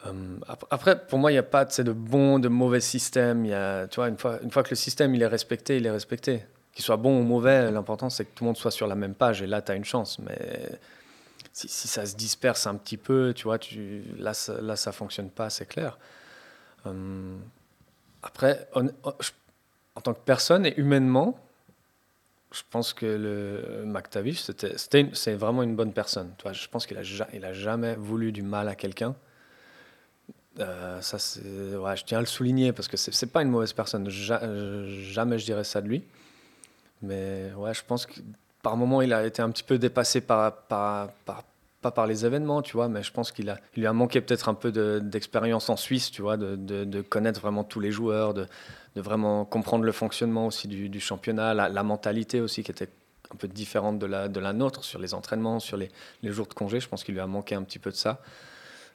[0.06, 3.44] Euh, ap- après, pour moi, il n'y a pas de bon, de mauvais système.
[3.44, 5.86] Y a, tu vois, une, fois, une fois que le système il est respecté, il
[5.86, 6.44] est respecté.
[6.72, 9.14] Qu'il soit bon ou mauvais, l'important c'est que tout le monde soit sur la même
[9.14, 9.42] page.
[9.42, 10.18] Et là, tu as une chance.
[10.20, 10.78] Mais
[11.52, 14.92] si, si ça se disperse un petit peu, tu vois, tu, là, ça, là, ça
[14.92, 15.98] fonctionne pas, c'est clair.
[18.22, 21.38] Après, en tant que personne et humainement,
[22.52, 23.84] je pense que le
[25.00, 26.32] une- c'est vraiment une bonne personne.
[26.38, 29.14] Tu je pense qu'il a, ja- il a jamais voulu du mal à quelqu'un.
[30.58, 31.00] Euh,
[31.78, 34.08] ouais, je tiens à le souligner parce que c'est, pas une mauvaise personne.
[34.30, 36.02] Euh, jamais je dirais ça de lui.
[37.02, 38.20] Mais ouais, je pense que
[38.62, 41.44] par moment, il a été un petit peu dépassé par, par-
[41.80, 44.20] pas par les événements, tu vois, mais je pense qu'il a, il lui a manqué
[44.20, 47.92] peut-être un peu de- d'expérience en Suisse, tu vois, de, de- connaître vraiment tous les
[47.92, 48.46] joueurs, de,
[48.96, 52.88] vraiment comprendre le fonctionnement aussi du, championnat, la, mentalité aussi qui était
[53.32, 55.90] un peu différente de la, de la nôtre sur les entraînements, sur les,
[56.22, 56.80] les jours de congé.
[56.80, 58.20] Je pense qu'il lui a manqué un petit peu de ça.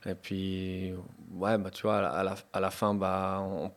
[0.06, 0.94] Et puis,
[1.36, 3.72] ouais, bah, tu vois, à la, à la fin, bah, on,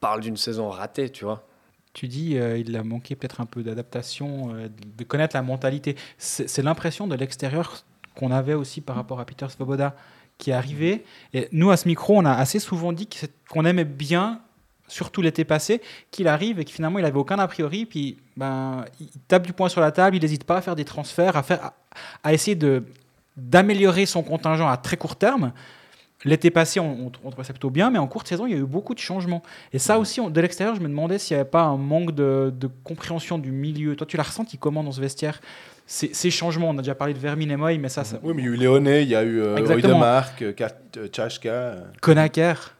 [0.00, 1.46] parle d'une saison ratée, tu vois.
[1.92, 5.94] Tu dis euh, il a manqué peut-être un peu d'adaptation, euh, de connaître la mentalité.
[6.18, 7.84] C'est l'impression de l'extérieur
[8.14, 9.94] qu'on avait aussi par rapport à Peter Svoboda
[10.38, 11.04] qui est arrivé.
[11.34, 13.08] Et nous, à ce micro, on a assez souvent dit
[13.48, 14.40] qu'on aimait bien,
[14.88, 17.86] surtout l'été passé, qu'il arrive et que finalement, il avait aucun a priori.
[17.86, 20.84] Puis, ben, il tape du poing sur la table, il n'hésite pas à faire des
[20.84, 21.70] transferts, à, faire,
[22.24, 22.58] à, essayer
[23.36, 25.52] d'améliorer son contingent à très court terme.
[26.24, 28.54] L'été passé, on, on, on trouvait ça plutôt bien, mais en courte saison, il y
[28.54, 29.42] a eu beaucoup de changements.
[29.72, 32.12] Et ça aussi, on- de l'extérieur, je me demandais s'il n'y avait pas un manque
[32.12, 33.96] de, de compréhension du milieu.
[33.96, 35.40] Toi, tu l'as ressenti comment dans ce vestiaire
[35.84, 38.18] ces, ces changements, on a déjà parlé de Vermin et Moy, mais ça, ça...
[38.22, 39.56] Oui, mais il y a eu Léoné, il y a eu euh.
[39.66, 40.52] Oidemark, euh,
[40.96, 41.50] euh, Tchachka.
[41.50, 41.80] euh.
[42.00, 42.74] Konaker.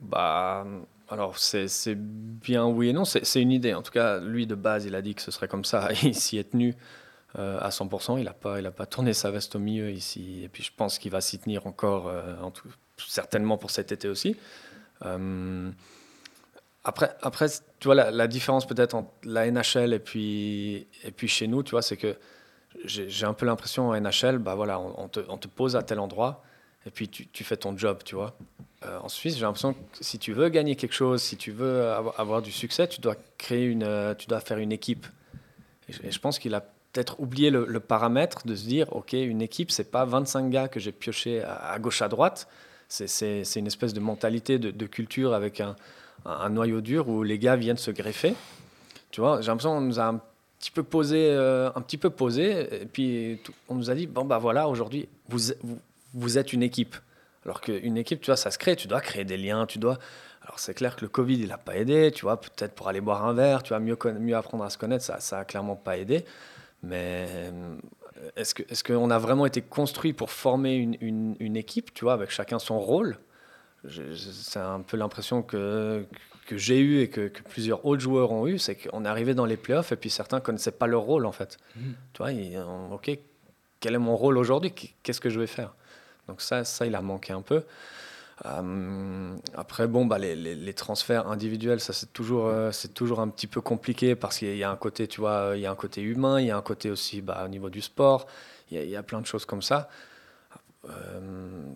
[0.00, 0.66] Bah,
[1.08, 3.74] alors c'est bien oui et non, c'est c'est une idée.
[3.74, 5.88] En tout cas, lui de base, il a dit que ce serait comme ça.
[6.02, 6.74] Il s'y est tenu
[7.38, 8.18] euh, à 100%.
[8.18, 10.42] Il n'a pas, pas tourné sa veste au milieu ici.
[10.44, 12.34] Et puis je pense qu'il va s'y tenir encore, euh,
[12.98, 14.36] certainement pour cet été aussi.
[15.06, 15.70] Euh,
[16.84, 17.46] après, après,
[17.78, 21.70] tu vois, la, différence peut-être entre la NHL et puis, et puis chez nous, tu
[21.70, 22.18] vois, c'est que
[22.84, 26.00] j'ai un peu l'impression en NHL, bah voilà, on, te, on te pose à tel
[26.00, 26.42] endroit
[26.84, 28.36] et puis tu, tu fais ton job, tu vois.
[29.02, 32.42] En Suisse, j'ai l'impression que si tu veux gagner quelque chose, si tu veux avoir,
[32.42, 35.06] du succès, tu dois créer une, tu dois faire une équipe.
[35.88, 39.70] Et je pense qu'il a peut-être oublié le, paramètre de se dire, ok, une équipe,
[39.70, 42.48] c'est pas 25 gars que j'ai pioché à, gauche à droite.
[42.88, 45.76] C'est- une espèce de mentalité, de, culture avec un,
[46.26, 48.34] un, noyau dur où les gars viennent se greffer.
[49.10, 50.20] Tu vois, j'ai l'impression qu'on nous a un
[50.58, 54.24] petit peu posé, euh, un petit peu posé, et puis on nous a dit, bon
[54.24, 55.52] bah voilà, aujourd'hui, vous,
[56.14, 56.94] vous, êtes une équipe.
[57.44, 59.98] Alors qu'une équipe, tu vois, ça se crée, tu dois créer des liens, tu dois
[60.42, 63.00] Alors c'est clair que le Covid, il n'a pas aidé, tu vois, peut-être pour aller
[63.00, 65.76] boire un verre, tu vois, mieux, mieux apprendre à se connaître, ça, ça a clairement
[65.76, 66.24] pas aidé.
[66.82, 67.76] Mais euh,
[68.36, 72.04] est-ce que est-ce qu'on a vraiment été construit pour former une, une- une équipe, tu
[72.04, 73.18] vois, avec chacun son rôle?
[73.88, 76.06] C'est un peu l'impression que,
[76.46, 79.34] que j'ai eu et que, que plusieurs autres joueurs ont eu, c'est qu'on est arrivé
[79.34, 81.58] dans les playoffs et puis certains connaissaient pas leur rôle en fait.
[82.12, 82.56] Tu vois, ils
[82.92, 83.10] ok,
[83.80, 84.72] quel est mon rôle aujourd'hui?
[85.02, 85.74] Qu'est-ce que je vais faire?
[86.28, 87.64] Donc ça, ça, il a manqué un peu.
[88.46, 93.20] Euh, après, bon, bah, les, les- les transferts individuels, ça c'est toujours, euh, c'est toujours
[93.20, 95.70] un petit peu compliqué parce qu'il y a un côté, tu vois, il y a
[95.70, 98.26] un côté humain, il y a un côté aussi bah, au niveau du sport,
[98.70, 99.88] il y, a, il y a plein de choses comme ça.
[100.90, 101.20] Euh,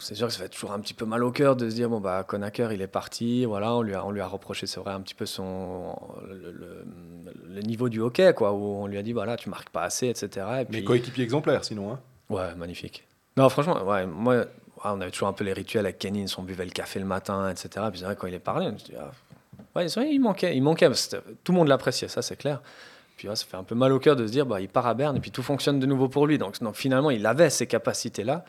[0.01, 1.89] c'est sûr que ça fait toujours un petit peu mal au cœur de se dire
[1.89, 4.81] bon bah Conacher il est parti voilà on lui a on lui a reproché c'est
[4.81, 5.97] vrai un petit peu son
[6.29, 6.85] le, le-
[7.47, 10.09] le niveau du hockey quoi où on lui a dit voilà tu marques pas assez
[10.09, 11.93] etc et Mais coéquipier exemplaire, sinon.
[11.93, 12.01] Hein.
[12.31, 13.07] Ouais, magnifique.
[13.37, 14.45] Non, franchement, ouais, moi,
[14.87, 17.07] ouais, on avait toujours un peu les rituels avec Kenny, on buvait le café le
[17.07, 17.87] matin, etc.
[17.93, 19.13] Puis quand il est parlé, on se dit, ah,
[19.75, 20.63] ouais, il manquait, il
[21.45, 22.61] tout le monde l'appréciait, ça c'est clair.
[23.17, 24.95] Puis ça fait un peu mal au cœur de se dire, bah, il part à
[24.95, 26.37] Berne et puis tout fonctionne de nouveau pour lui.
[26.37, 28.45] Donc, finalement, il avait ces capacités-là.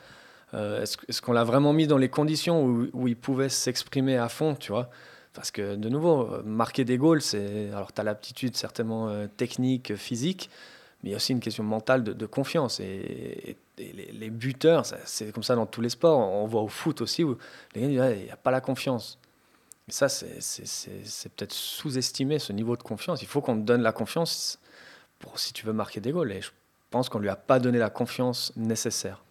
[0.54, 2.64] Euh, est-ce, qu'on l'a vraiment mis dans les conditions
[2.94, 4.90] où, il pouvait s'exprimer à fond, tu vois?
[5.34, 7.70] Parce que de nouveau, marquer des goals, c'est.
[7.72, 10.50] Alors, tu as l'aptitude certainement euh, technique, physique,
[11.02, 12.80] mais il y a aussi une question mentale de, de confiance.
[12.80, 16.18] Et, et- les, buteurs, c'est comme ça dans tous les sports.
[16.18, 17.38] On voit au foot aussi où
[17.76, 18.00] les il n'y
[18.30, 19.20] a pas la confiance.
[19.88, 23.22] Et ça, c'est peut-être sous-estimé ce niveau de confiance.
[23.22, 24.60] Il faut qu'on te donne la confiance
[25.20, 26.32] pour si tu veux marquer des goals.
[26.32, 26.52] Et je
[26.90, 29.24] pense qu'on lui a pas donné la confiance nécessaire.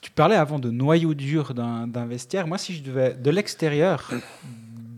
[0.00, 2.46] Tu parlais avant de noyau dur d'un vestiaire.
[2.46, 4.10] Moi, si je devais, de l'extérieur,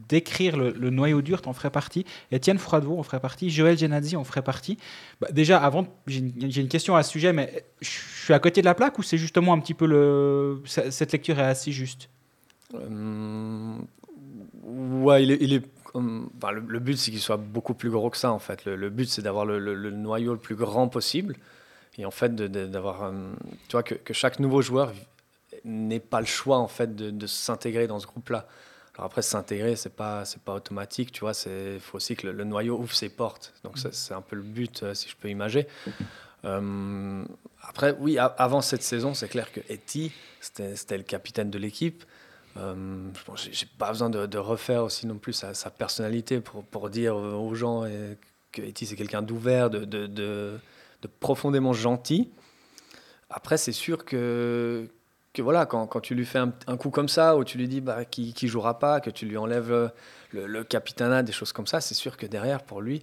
[0.08, 2.04] décrire le, noyau dur, t'en ferais partie.
[2.30, 3.50] Étienne Froidevaux en ferait partie.
[3.50, 4.78] Joël Genadzi en ferait partie.
[5.20, 7.90] Bah, déjà, avant, j'ai une, question à ce sujet, mais je
[8.24, 10.62] suis à côté de la plaque ou c'est justement un petit peu le.
[10.64, 12.08] Cette lecture est assez juste?
[12.74, 13.76] Euh,
[14.62, 15.62] ouais, il est.
[15.94, 18.64] enfin, le, but, c'est qu'il soit beaucoup plus gros que ça, en fait.
[18.64, 21.36] Le, but, c'est d'avoir le, noyau le plus grand possible.
[21.98, 23.04] Et en fait, d'avoir.
[23.04, 23.32] euh,
[23.68, 24.92] tu vois, que, que chaque nouveau joueur
[25.64, 28.46] n'ait pas le choix, en fait, de, de s'intégrer dans ce groupe-là.
[28.94, 31.32] Alors après, s'intégrer, c'est pas, c'est pas automatique, tu vois.
[31.46, 33.54] Il faut aussi que le, noyau ouvre ses portes.
[33.64, 35.66] Donc, ça, c'est un peu le but, euh, si je peux imaginer.
[36.44, 37.24] Euh,
[37.62, 42.04] après, oui, avant cette saison, c'est clair que Eti, c'était le capitaine de l'équipe.
[42.58, 47.16] Euh, que j'ai- pas besoin de, refaire aussi non plus sa, personnalité pour, pour dire
[47.16, 48.14] aux gens euh,
[48.50, 52.30] que Eti c'est quelqu'un d'ouvert, de, de- de profondément gentil.
[53.30, 54.88] Après, c'est sûr que,
[55.32, 57.80] que voilà, quand, quand tu lui fais un, coup comme ça, ou tu lui dis
[57.80, 59.90] bah, qu'il ne jouera pas, que tu lui enlèves
[60.32, 63.02] le, le capitanat, des choses comme ça, c'est sûr que derrière, pour lui,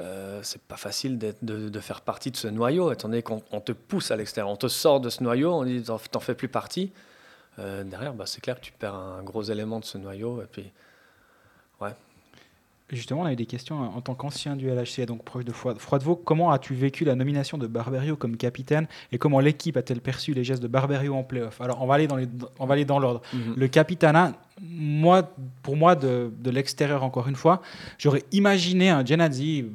[0.00, 3.60] euh, c'est pas facile de, de faire partie de ce noyau, étant donné qu'on on
[3.60, 6.48] te pousse à l'extérieur, on te sort de ce noyau, on dit t'en fais plus
[6.48, 6.92] partie.
[7.58, 10.40] Euh, derrière, bah, c'est clair que tu perds un gros élément de ce noyau.
[12.90, 15.74] Justement, on a eu des questions en tant qu'ancien du LHC, donc proche de Froid-
[15.78, 16.16] Froidevaux.
[16.16, 20.42] Comment as-tu vécu la nomination de Barberio comme capitaine et comment l'équipe a-t-elle perçu les
[20.42, 21.60] gestes de Barberio en playoff?
[21.60, 22.28] Alors, on va aller dans, les-
[22.58, 23.20] on va aller dans l'ordre.
[23.56, 24.32] Le capitanat,
[24.62, 25.30] moi,
[25.62, 27.60] pour moi, de, de l'extérieur, encore une fois,
[27.98, 29.66] j'aurais imaginé un Genadzi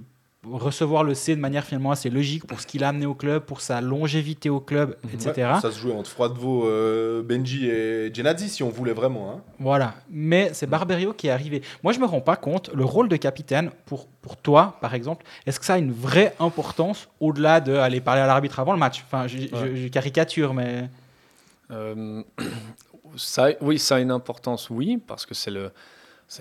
[0.45, 3.43] recevoir le C de manière finalement assez logique pour ce qu'il a amené au club,
[3.43, 5.31] pour sa longévité au club, etc.
[5.53, 9.31] Ouais, ça se jouait entre Froidevaux, euh, Benji et Genadzi, si on voulait vraiment.
[9.31, 9.41] Hein.
[9.59, 11.61] Voilà, mais c'est Barberio qui est arrivé.
[11.83, 15.25] Moi, je me rends pas compte, le rôle de capitaine, pour, pour toi, par exemple,
[15.45, 18.79] est-ce que ça a une vraie importance au-delà de aller parler à l'arbitre avant le
[18.79, 19.03] match?
[19.05, 19.75] Enfin, je, je- Ouais.
[19.75, 20.89] je caricature, mais...
[21.71, 22.21] Euh,
[23.15, 25.71] ça, oui, ça a une importance, oui, parce que c'est le,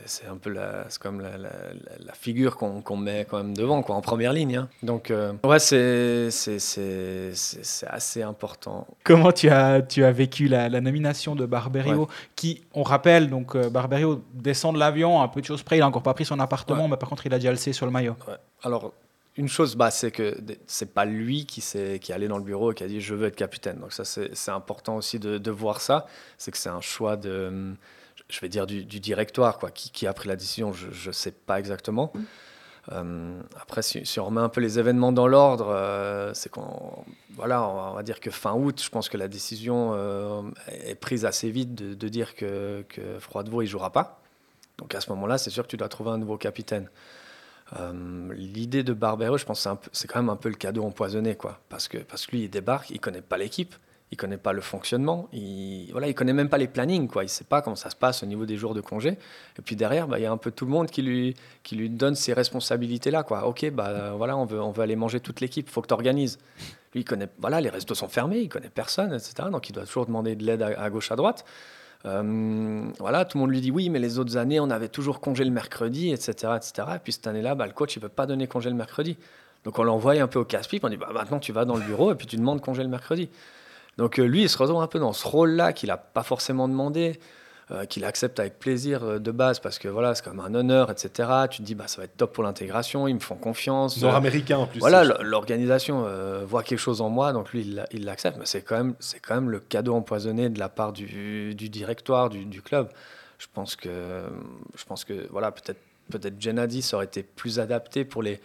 [0.07, 3.83] c'est un peu la, comme la, la- la- la figure qu'on met quand même devant,
[3.83, 4.57] quoi, en première ligne.
[4.57, 4.69] hein.
[4.83, 6.29] Donc, euh, ouais, c'est
[7.87, 8.87] assez important.
[9.05, 13.55] Comment tu as, tu as vécu la, la nomination de Barberio, qui, on rappelle, donc
[13.57, 16.25] euh, Barberio descend de l'avion, un peu de choses près, il n'a encore pas pris
[16.25, 16.91] son appartement, Ouais.
[16.91, 18.17] mais par contre, il a déjà le C sur le maillot.
[18.29, 18.35] Ouais.
[18.63, 18.93] Alors,
[19.37, 20.37] une chose, bah, c'est que
[20.67, 23.01] c'est pas lui qui, s'est- qui est allé dans le bureau et qui a dit
[23.01, 23.79] je veux être capitaine.
[23.79, 26.07] Donc ça, c'est c'est important aussi de, de voir ça.
[26.37, 27.73] C'est que c'est un choix de,
[28.33, 29.71] je vais dire du, du directoire, quoi.
[29.71, 32.13] Qui, qui a pris la décision, je ne sais pas exactement.
[32.91, 37.05] Euh, après, si, si on remet un peu les événements dans l'ordre, euh, c'est qu'on,
[37.35, 40.43] voilà, on va, on va dire que fin août, je pense que la décision euh,
[40.67, 44.21] est prise assez vite de, de dire que, que Froidevaux il jouera pas.
[44.79, 46.89] Donc à ce moment-là, c'est sûr que tu dois trouver un nouveau capitaine.
[48.35, 51.59] L'idée de Barbero, je pense que c'est quand même un peu le cadeau empoisonné, quoi.
[51.71, 53.75] Parce que, parce que lui, il débarque, il connaît pas l'équipe,
[54.13, 57.25] il connaît pas le fonctionnement, il, voilà, il connaît même pas les plannings, quoi.
[57.25, 59.19] Il sait pas comment ça se passe au niveau des jours de congé.
[59.59, 61.77] Et puis derrière, bah, il y a un peu tout le monde qui lui, qui
[61.77, 63.47] lui donne ces responsabilités-là, quoi.
[63.47, 66.39] Ok, bah voilà, on veut, on veut aller manger toute l'équipe, faut que tu organises.
[66.95, 69.49] Lui, connaît, voilà, les restos sont fermés, il connaît personne, etc.
[69.51, 71.47] Donc, il doit toujours demander de l'aide à, à gauche, à droite.
[72.05, 75.21] Euh, voilà, tout le monde lui dit oui, mais les autres années, on avait toujours
[75.21, 76.53] congé le mercredi, etc.
[76.57, 76.89] etc.
[76.97, 79.17] Et puis cette année-là, bah, le coach, il ne peut pas donner congé le mercredi.
[79.65, 81.83] Donc on l'envoie un peu au casse-pipe, on dit bah, maintenant tu vas dans le
[81.83, 83.29] bureau et puis tu demandes congé le mercredi.
[83.99, 86.67] Donc euh, lui, il se retrouve un peu dans ce rôle-là qu'il n'a pas forcément
[86.69, 87.21] demandé,
[87.71, 90.91] euh, qu'il accepte avec plaisir euh, de base parce que voilà, c'est comme un honneur,
[90.91, 91.29] etc.
[91.51, 94.01] Tu te dis bah ça va être top pour l'intégration, ils me font confiance.
[94.01, 94.81] Nord-américain en plus.
[94.81, 98.37] Voilà, l'organisation euh, voit quelque chose en moi, donc lui, il l'a- il l'accepte.
[98.39, 102.31] Mais c'est quand, même, quand même le cadeau empoisonné de la part du, du directoire,
[102.31, 102.89] du, du club.
[103.39, 104.23] Je pense que,
[104.77, 105.81] je pense que voilà, peut-être
[106.11, 108.41] peut-être Gennady, ça aurait été plus adapté pour les,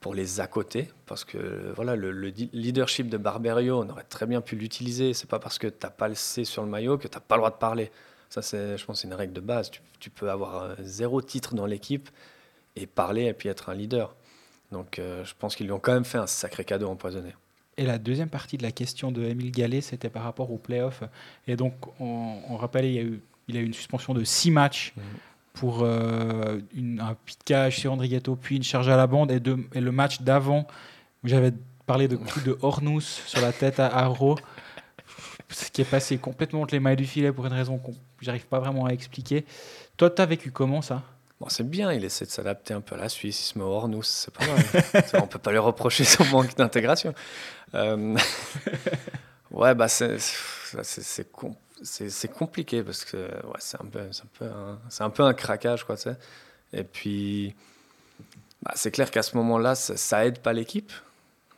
[0.00, 4.40] pour les à côté, parce que voilà, le, leadership de Barberio, on aurait très bien
[4.40, 5.12] pu l'utiliser.
[5.12, 7.20] C'est pas parce que tu n'as pas le C sur le maillot que tu n'as
[7.20, 7.90] pas le droit de parler.
[8.30, 9.70] Ça, c'est, je pense, une règle de base.
[9.70, 12.08] Tu, tu peux avoir euh, zéro titre dans l'équipe
[12.76, 14.14] et parler et puis être un leader.
[14.72, 17.34] Donc, euh, je pense qu'ils lui ont quand même fait un sacré cadeau empoisonné.
[17.76, 21.02] Et la deuxième partie de la question de Émile Gallet, c'était par rapport aux playoffs.
[21.46, 24.24] Et donc, on, on rappelait, il, y a eu, il a eu une suspension de
[24.24, 25.02] six matchs Mhm.
[25.60, 26.58] Pour euh,
[27.00, 29.30] un piquage sur Andrigetto, puis une charge à la bande.
[29.30, 29.40] Et,
[29.78, 30.66] le match d'avant,
[31.22, 31.52] où j'avais
[31.84, 34.38] parlé de coup de Hornous sur la tête à Haro,
[35.50, 37.90] ce qui est passé complètement entre les mailles du filet pour une raison que
[38.22, 39.44] j'arrive pas vraiment à expliquer.
[39.98, 41.02] Toi, tu as vécu comment ça?
[41.38, 43.64] Bon, c'est bien, il essaie de s'adapter un peu à la Suisse, il se met
[43.64, 45.04] hors nous, c'est pas mal.
[45.22, 47.12] On peut pas lui reprocher son manque d'intégration.
[47.74, 48.16] Euh,
[49.50, 54.10] ouais, bah c'est c'est- c'est com- c'est- compliqué parce que ouais, c'est un, peu- un,
[54.38, 56.08] peu un- un peu un craquage, quoi, tu.
[56.72, 57.54] Et puis,
[58.62, 60.92] bah, c'est clair qu'à ce moment-là, ça, ça aide pas l'équipe.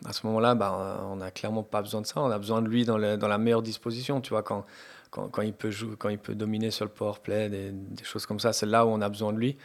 [0.04, 2.20] À ce moment-là, bah, on n'a clairement pas besoin de ça.
[2.20, 4.66] On a besoin de lui dans, le- dans la meilleure disposition, tu vois, quand,
[5.10, 7.72] quand, quand il peut jouer, quand il peut dominer sur le power play, des,
[8.04, 8.52] choses comme ça.
[8.52, 9.56] C'est là où on a besoin de lui.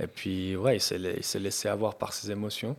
[0.00, 0.98] Et puis, ouais, il s'est
[1.40, 2.76] laissé avoir par ses émotions.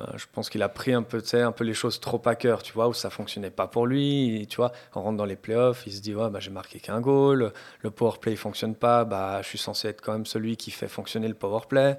[0.00, 2.62] Euh, je pense qu'il a pris un peu, un peu les choses trop à cœur,
[2.62, 4.46] tu vois, où ça fonctionnait pas pour lui.
[4.48, 7.00] Tu vois, on rentre dans les playoffs, il se dit, ouais, bah, j'ai marqué qu'un
[7.00, 10.70] goal, le power play fonctionne pas, bah, je suis censé être quand même celui qui
[10.70, 11.98] fait fonctionner le power play.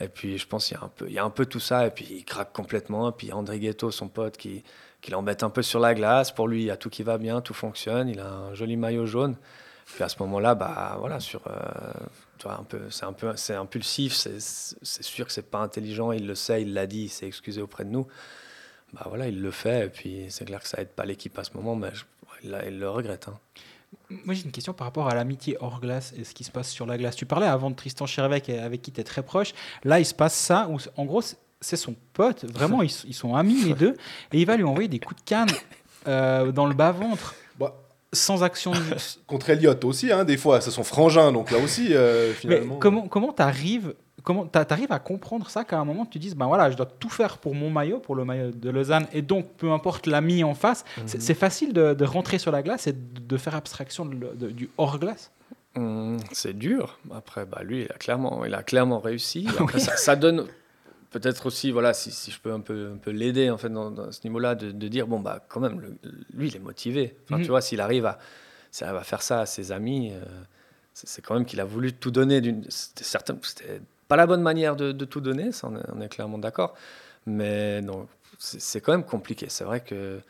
[0.00, 1.60] Et puis, je pense qu'il y a un peu, il y a un peu tout
[1.60, 3.10] ça, et puis il craque complètement.
[3.10, 4.64] Et puis, André Ghetto, son pote, qui,
[5.00, 6.32] qui l'embête un peu sur la glace.
[6.32, 8.08] Pour lui, il y a tout qui va bien, tout fonctionne.
[8.08, 9.36] Il a un joli maillot jaune.
[9.86, 11.52] Puis à ce moment-là, bah voilà, sur, euh,
[12.50, 14.14] un peu, c'est un peu, c'est impulsif.
[14.14, 16.12] C'est, c'est sûr que c'est pas intelligent.
[16.12, 18.06] Il le sait, il l'a dit, il s'est excusé auprès de nous.
[18.92, 19.86] Bah voilà, il le fait.
[19.86, 22.04] Et puis c'est clair que ça aide pas l'équipe à ce moment, mais je-
[22.44, 23.28] il, le regrette.
[23.28, 23.38] hein.
[24.10, 26.68] Moi, j'ai une question par rapport à l'amitié hors glace et ce qui se passe
[26.68, 27.16] sur la glace.
[27.16, 29.52] Tu parlais avant de Tristan Chervec, avec qui tu es très proche.
[29.84, 32.44] Là, il se passe ça, où en gros, c'est- son pote.
[32.44, 33.96] Vraiment, ils, ils sont amis les deux.
[34.32, 35.48] Et il va lui envoyer des coups de canne
[36.06, 37.34] euh, dans le bas-ventre,
[38.14, 38.70] sans action.
[38.72, 38.78] de-
[39.26, 42.76] contre Elliott aussi, hein, des fois, c'est son frangin, donc là aussi, euh, Mais finalement.
[42.76, 46.46] comment comment t'arrives comment t'a- t'arrives à comprendre ça qu'à un moment tu dises ben
[46.46, 49.44] voilà je dois tout faire pour mon maillot pour le maillot de Lausanne et donc
[49.58, 52.94] peu importe l'ami en face c'est- c'est facile de, de rentrer sur la glace et
[52.94, 55.30] de, de faire abstraction de- de- du hors glace
[55.76, 57.00] Hum, c'est dur.
[57.12, 59.46] Après, bah, lui, il a clairement, il a clairement réussi.
[59.58, 60.46] Après, ça, ça donne
[61.18, 63.90] peut-être aussi, voilà, si, si je peux un peu, un peu l'aider en fait dans,
[63.90, 65.96] dans ce niveau-là, de, de dire bon bah quand même, le-
[66.34, 67.16] lui, il est motivé.
[67.24, 67.42] Enfin, Mhm.
[67.44, 68.18] Tu vois, s'il arrive à,
[68.82, 70.24] arrive à faire ça à ses amis, euh,
[70.92, 72.40] c'est quand même qu'il a voulu tout donner.
[72.68, 76.00] C'était certain, c'était pas la bonne manière de, de tout donner, ça, on est, on
[76.00, 76.74] est clairement d'accord.
[77.26, 78.06] Mais non,
[78.38, 79.46] c'est quand même compliqué.
[79.48, 80.20] C'est vrai que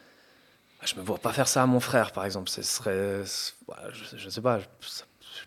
[0.84, 2.48] je me vois pas faire ça à mon frère, par exemple.
[2.50, 3.22] Ce serait,
[3.66, 4.60] voilà, je, je sais pas.
[4.80, 5.04] ça-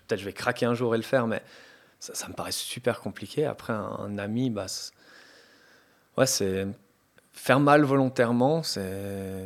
[0.07, 1.41] Peut-être je vais craquer un jour et le faire, mais
[1.99, 3.45] ça, ça me paraît super compliqué.
[3.45, 4.65] Après, un, un ami, bah,
[6.17, 6.67] ouais, c'est
[7.33, 9.45] faire mal volontairement, c'est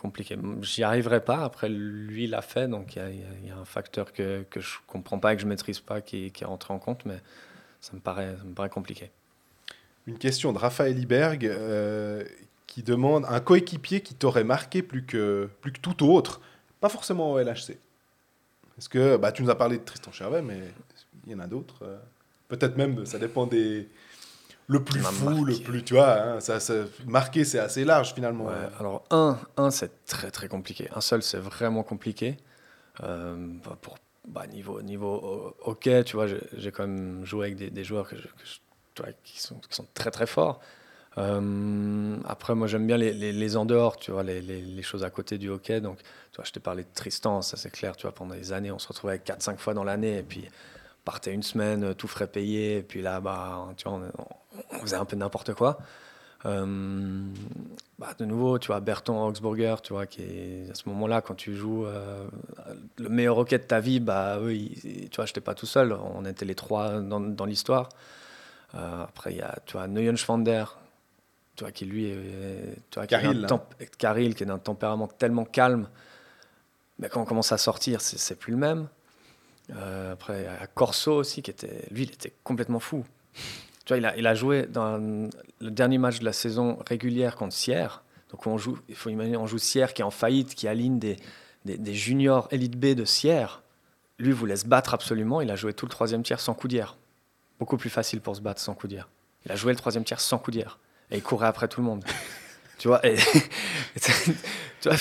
[0.00, 0.36] compliqué.
[0.62, 1.44] J'y arriverai pas.
[1.44, 3.02] Après, lui, l'a fait, donc il
[3.44, 6.00] y y a- un facteur que, que je comprends pas et que je maîtrise pas
[6.00, 7.18] qui, qui est rentré en compte, mais
[7.80, 9.10] ça me paraît, ça me paraît compliqué.
[10.06, 12.24] Une question de Raphaël Iberg euh,
[12.66, 16.40] qui demande un coéquipier qui t'aurait marqué plus que, plus que tout autre,
[16.80, 17.78] pas forcément au LHC.
[18.78, 20.60] Est-ce que bah, tu nous as parlé de Tristan Chervet, mais
[21.26, 21.82] il y en a d'autres.
[21.82, 21.98] euh,
[22.48, 23.88] Peut-être même, ça dépend des.
[24.68, 25.84] Le plus fou, le plus.
[25.84, 26.74] Tu vois, hein, ça, ça-
[27.06, 28.46] marqué, c'est assez large finalement.
[28.46, 30.88] Ouais, alors, un, un c'est très très compliqué.
[30.94, 32.36] Un seul, c'est vraiment compliqué.
[33.04, 37.56] Euh, bah, pour, bah, niveau, niveau ho- hockey, tu vois, j'ai quand même joué avec
[37.56, 38.58] des, des joueurs que je- que je-
[38.94, 40.60] tu vois, qui, sont, qui sont très très forts.
[41.18, 44.82] Euh, après, moi, j'aime bien les, les, les en dehors, tu vois, les, les, les
[44.82, 45.80] choses à côté du hockey.
[45.80, 48.52] Donc, tu vois, je t'ai parlé de Tristan, ça c'est clair, tu vois, pendant des
[48.52, 50.44] années, on se retrouvait 4-5 fois dans l'année, et puis
[51.04, 54.26] partait une semaine, euh, tout frais payé, et puis là, bah, tu vois, on, on
[54.80, 55.78] faisait un peu n'importe quoi.
[56.44, 57.24] Euh,
[57.98, 61.34] bah, de nouveau, tu vois, Berton Augsburger, tu vois, qui est à ce moment-là, quand
[61.34, 62.26] tu joues euh,
[62.98, 65.66] le meilleur hockey de ta vie, bah, eux, ils- tu vois, je n'étais pas tout
[65.66, 67.88] seul, on était les trois dans, dans l'histoire.
[68.74, 70.64] Euh, après, il y a, tu vois, Neuenschwander,
[71.56, 74.58] tu vois, qui lui est, tu vois, qui, est d'un temp- Carril, qui est d'un
[74.58, 75.88] tempérament tellement calme,
[76.98, 78.88] mais quand on commence à sortir, c'est, plus le même.
[80.12, 83.04] Après, à Corso aussi, qui était, lui, il était complètement fou.
[83.86, 87.36] Tu vois, il a, il a joué dans le dernier match de la saison régulière
[87.36, 88.02] contre Sierre.
[88.30, 90.98] Donc on joue, il faut imaginer, on joue Sierre qui est en faillite, qui aligne
[90.98, 91.16] des,
[91.64, 93.62] des, des juniors élite B de Sierre.
[94.18, 95.40] Lui voulait se battre absolument.
[95.40, 96.96] Il a joué tout le troisième tiers sans coup d'hier.
[97.60, 99.08] Beaucoup plus facile pour se battre sans coup d'hier.
[99.44, 100.80] Il a joué le troisième tiers sans coup d'hier.
[101.12, 102.04] Et il courait après tout le monde.
[102.78, 103.16] tu vois, et,
[104.80, 104.96] tu vois,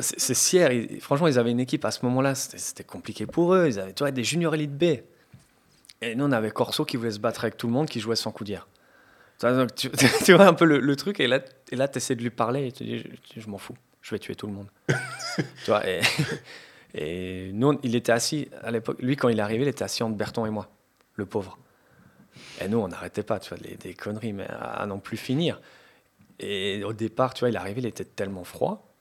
[0.00, 0.70] c'est Sierre.
[1.00, 2.34] franchement, ils avaient une équipe à ce moment-là.
[2.34, 3.66] C'était c'était compliqué pour eux.
[3.66, 5.02] Ils avaient tu vois, des juniors élite B.
[6.02, 8.16] Et nous, on avait Corso qui voulait se battre avec tout le monde, qui jouait
[8.16, 8.66] sans coup d'hier.
[9.38, 9.90] Tu
[10.24, 11.20] tu, vois un peu le, le truc.
[11.20, 11.40] Et là,
[11.70, 12.68] et là tu essaies de lui parler.
[12.68, 13.76] Et tu dis, je, je m'en fous.
[14.02, 14.68] Je vais tuer tout le monde.
[15.36, 16.00] tu vois, et,
[16.94, 19.00] et nous, on- il était assis à l'époque.
[19.00, 20.68] Lui, quand il est arrivé, il était assis entre Berton et moi,
[21.14, 21.58] le pauvre.
[22.60, 25.16] Et nous, on n'arrêtait pas, tu vois, les- des conneries, mais à, à n'en plus
[25.16, 25.60] finir.
[26.38, 28.94] Et au départ, tu vois, il est arrivé, il était tellement froid.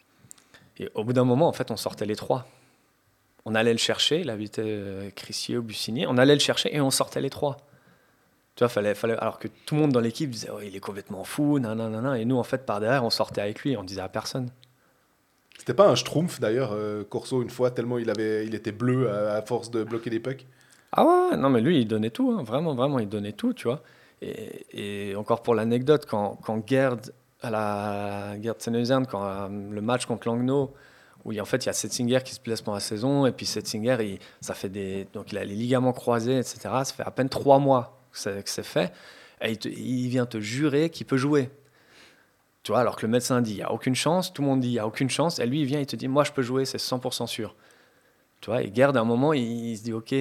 [0.78, 2.48] Et au bout d'un moment, en fait, on sortait les trois.
[3.46, 5.64] On allait le chercher, il habitait euh, Crissier au.
[6.08, 7.58] On allait le chercher et on sortait les trois.
[8.56, 10.80] Tu vois, fallait, fallait, alors que tout le monde dans l'équipe disait, oh, il est
[10.80, 12.18] complètement fou, nanana.
[12.18, 14.50] Et nous, en fait, par derrière, on sortait avec lui, on disait à personne.
[15.58, 19.10] C'était pas un schtroumpf d'ailleurs, euh, Corso, une fois, tellement il, avait, il était bleu
[19.10, 20.46] à, à force de bloquer les pucks?
[20.94, 23.68] Ah ouais, non, mais lui, il donnait tout, hein, vraiment, vraiment, il donnait tout, tu
[23.68, 23.82] vois.
[24.22, 29.82] Et, et encore pour l'anecdote, quand, quand Gerd, à la Gerd Senneusern, quand euh, le
[29.82, 30.74] match contre Langnau,
[31.26, 33.32] où il, en fait il y a Setzinger qui se blesse pendant la saison, et
[33.32, 36.60] puis Setzinger, il, ça fait des, donc il a les ligaments croisés, etc.
[36.62, 38.94] Ça fait à peine trois mois que c'est, fait,
[39.42, 41.50] et il, vient te jurer qu'il peut jouer.
[42.64, 44.62] Tu vois, alors que le médecin dit il n'y a aucune chance, tout le monde
[44.62, 46.32] dit il n'y a aucune chance, et lui il vient, il te dit moi je
[46.32, 47.56] peux jouer, c'est 100% sûr.
[48.42, 50.14] Tu vois, et Gerd, à un moment, il se dit ok,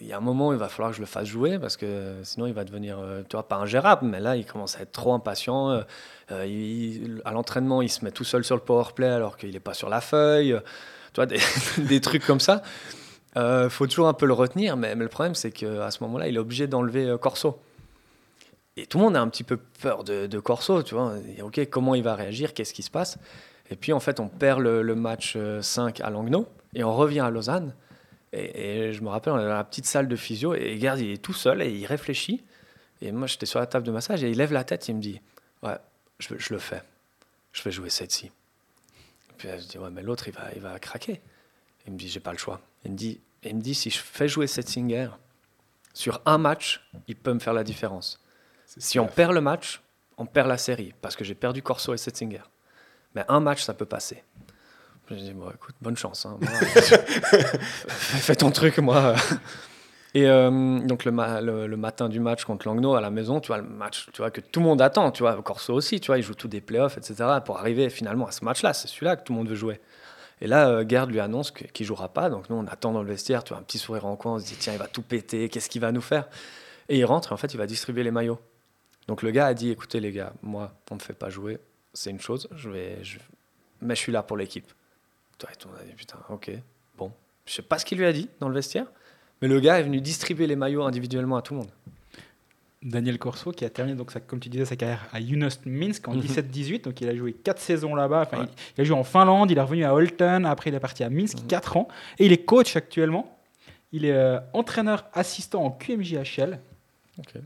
[0.00, 1.76] il y a un moment où il va falloir que je le fasse jouer parce
[1.76, 4.06] que sinon il va devenir, euh, tu vois, pas ingérable.
[4.06, 5.70] Mais là, il commence à être trop impatient.
[5.70, 5.82] euh,
[6.30, 9.60] euh, à l'entraînement, il se met tout seul sur le power play alors qu'il n'est
[9.60, 10.52] pas sur la feuille.
[10.52, 10.60] euh,
[11.12, 11.26] tu vois,
[11.78, 12.62] des, trucs comme ça.
[13.36, 14.76] Il faut toujours un peu le retenir.
[14.76, 17.58] Mais, le problème, c'est qu'à ce moment-là, il est obligé d'enlever euh, Corso.
[18.76, 21.14] Et tout le monde a un petit peu peur de, Corso, tu vois.
[21.42, 22.54] Ok, comment il va réagir?
[22.54, 23.18] Qu'est-ce qui se passe?
[23.70, 27.20] Et puis, en fait, on perd le, match euh, 5 à Langnau et on revient
[27.20, 27.74] à Lausanne.
[28.32, 31.00] Et, et je me rappelle, on est dans la petite salle de physio et Gerd,
[31.00, 32.42] il est tout seul et il réfléchit.
[33.00, 35.00] Et moi, j'étais sur la table de massage et il lève la tête il me
[35.00, 35.20] dit
[35.62, 35.76] Ouais,
[36.18, 36.82] je, je le fais.
[37.52, 38.30] Je vais jouer cette-ci.
[39.36, 41.20] Puis là, je dis Ouais, mais l'autre, il va, il va craquer.
[41.86, 42.60] Il me dit J'ai pas le choix.
[42.84, 45.10] Il me dit, il me dit Si je fais jouer Setzinger,
[45.94, 48.22] sur un match, il peut me faire la différence.
[48.66, 49.82] Si on perd le match,
[50.16, 52.42] on perd la série parce que j'ai perdu Corso et Setzinger.
[53.14, 54.22] Mais un match, ça peut passer.
[55.10, 56.24] Je dis, bon, écoute, bonne chance.
[56.26, 56.38] hein.
[56.40, 56.50] Moi,
[57.88, 59.14] fais ton truc, moi.
[60.14, 63.40] Et euh, donc, le, ma- le, le matin du match contre Langnau à la maison,
[63.40, 65.10] tu vois, le match tu vois, que tout le monde attend.
[65.10, 67.14] Tu vois, Corso aussi, tu vois, il joue tous des playoffs, etc.
[67.44, 68.72] pour arriver finalement à ce match-là.
[68.74, 69.80] C'est celui-là que tout le monde veut jouer.
[70.40, 72.30] Et là, euh, Gerd lui annonce qu'il jouera pas.
[72.30, 74.34] Donc, nous, on attend dans le vestiaire, tu vois, un petit sourire en coin.
[74.34, 75.48] On se dit, tiens, il va tout péter.
[75.48, 76.28] Qu'est-ce qu'il va nous faire?
[76.88, 78.40] Et il rentre et en fait, il va distribuer les maillots.
[79.08, 81.58] Donc, le gars a dit, écoutez, les gars, moi, on me fait pas jouer.
[81.94, 82.48] C'est une chose.
[83.80, 84.70] Mais je suis là pour l'équipe.
[85.38, 86.50] Toi, et tout le monde a dit, putain, ok,
[86.96, 87.10] bon.
[87.46, 88.86] Je sais pas ce qu'il lui a dit dans le vestiaire,
[89.40, 91.70] mais le gars est venu distribuer les maillots individuellement à tout le monde.
[92.82, 96.08] Daniel Corso qui a terminé donc sa- comme tu disais sa carrière à Junost Minsk
[96.08, 96.20] en Mhm.
[96.20, 98.48] 17-18 donc il a joué 4 saisons là-bas Enfin, Ouais.
[98.48, 101.04] il, il a joué en Finlande il est revenu à Holton après il est parti
[101.04, 101.46] à Minsk Mhm.
[101.46, 101.86] 4 ans
[102.18, 103.38] et il est coach actuellement
[103.92, 106.58] il est euh, entraîneur assistant en QMJHL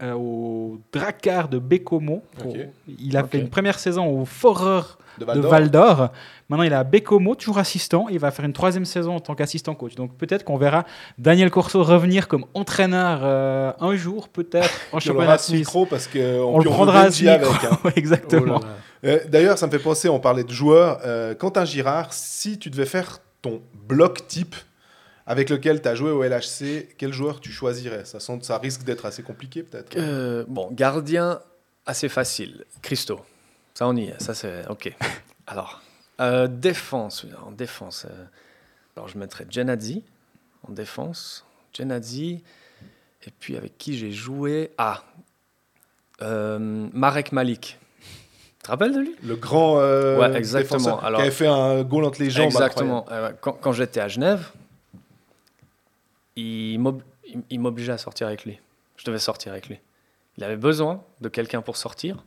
[0.02, 2.22] Euh, au Drakkar de Bécomo
[3.00, 4.82] il a fait une première saison au Forer
[5.18, 6.10] De Val d'Or.
[6.48, 8.06] Maintenant, il est à Bécomo, toujours assistant.
[8.08, 9.96] et Il va faire une troisième saison en tant qu'assistant coach.
[9.96, 10.84] Donc, peut-être qu'on verra
[11.18, 15.58] Daniel Corso revenir comme entraîneur euh, un jour, peut-être en On championnat de Suisse.
[15.58, 16.18] micro parce qu'on
[16.54, 17.50] On le prendra à ce micro.
[17.50, 17.64] avec.
[17.64, 17.78] hein.
[17.96, 18.60] Exactement.
[19.04, 21.00] Euh, D'ailleurs, ça me fait penser, on parlait de joueurs.
[21.04, 24.54] euh, Quentin Girard, si tu devais faire ton bloc type
[25.26, 28.04] avec lequel tu as joué au LHC, quel joueur tu choisirais?
[28.04, 29.96] Ça, sent- ça risque d'être assez compliqué peut-être.
[29.96, 31.40] Euh, bon, gardien,
[31.84, 32.64] assez facile.
[32.82, 33.20] Christo.
[33.74, 34.22] Ça, on y est.
[34.22, 34.92] Ça, c'est OK.
[35.46, 35.82] Alors,
[36.20, 37.26] euh, défense.
[37.46, 38.24] En défense, euh,
[38.96, 40.02] alors je mettrais Genadzi
[40.68, 41.44] en défense.
[41.76, 42.42] Genadzi.
[43.26, 44.70] Et puis, avec qui j'ai joué?
[44.78, 45.02] Ah,
[46.20, 47.78] Marek Malik.
[48.00, 49.14] Tu te rappelles de lui?
[49.22, 50.78] Le grand Ouais, exactement.
[50.78, 52.46] défenseur Alors- qui avait fait un goal entre les jambes.
[52.46, 53.06] Exactement.
[53.40, 54.48] Quand quand j'étais à Genève,
[56.36, 58.58] il m'ob- il- il m'obligeait à sortir avec lui.
[58.96, 59.78] Je devais sortir avec lui.
[60.36, 62.24] Il avait besoin de quelqu'un pour sortir.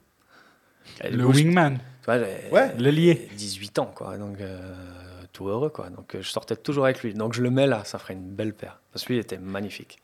[1.03, 2.73] Et Le coup, wingman, Ouais.
[2.77, 3.29] l'ailier.
[3.35, 4.17] 18 ans, quoi.
[4.17, 4.73] Donc, euh,
[5.33, 5.89] tout heureux, quoi.
[5.91, 7.13] Donc, euh, je sortais toujours avec lui.
[7.13, 8.79] Donc, je le mets là, ça ferait une belle paire.
[8.91, 9.99] Parce que lui, il était magnifique.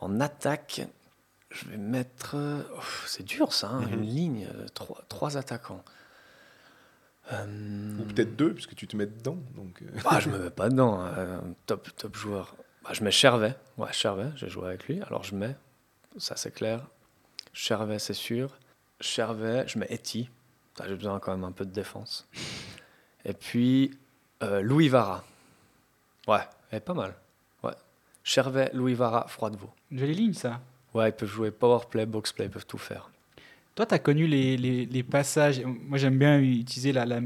[0.00, 0.82] En attaque,
[1.50, 2.32] je vais mettre.
[2.34, 2.62] euh,
[3.06, 3.92] c'est dur ça, hein, Mhm.
[3.92, 5.84] une ligne, trois, trois attaquants.
[7.32, 9.38] Euh, Ou peut-être deux, puisque tu te mets dedans.
[9.56, 11.00] Donc, bah, je me mets pas dedans.
[11.04, 12.54] euh, top, top joueur.
[12.84, 13.56] Bah, je mets Chervet.
[13.78, 15.00] Ouais, Chervet, j'ai joué avec lui.
[15.02, 15.56] Alors je mets,
[16.18, 16.82] ça c'est clair.
[17.52, 18.50] Chervet, c'est sûr.
[19.00, 20.28] Chervet, je mets Eti.
[20.86, 22.28] J'ai besoin quand même un peu de défense.
[23.24, 23.96] Et puis
[24.42, 25.24] euh, Louis Vara.
[26.26, 27.14] Ouais, elle est pas mal.
[27.62, 27.74] Ouais.
[28.22, 29.72] Chervet, Louis Vara, Froidevaux.
[29.90, 30.60] Jolie ligne, ça.
[30.92, 33.10] Ouais, ils peuvent jouer powerplay, boxplay, ils peuvent tout faire.
[33.74, 35.60] Toi, tu as connu les, les- les passages.
[35.88, 37.18] Moi, j'aime bien utiliser la, la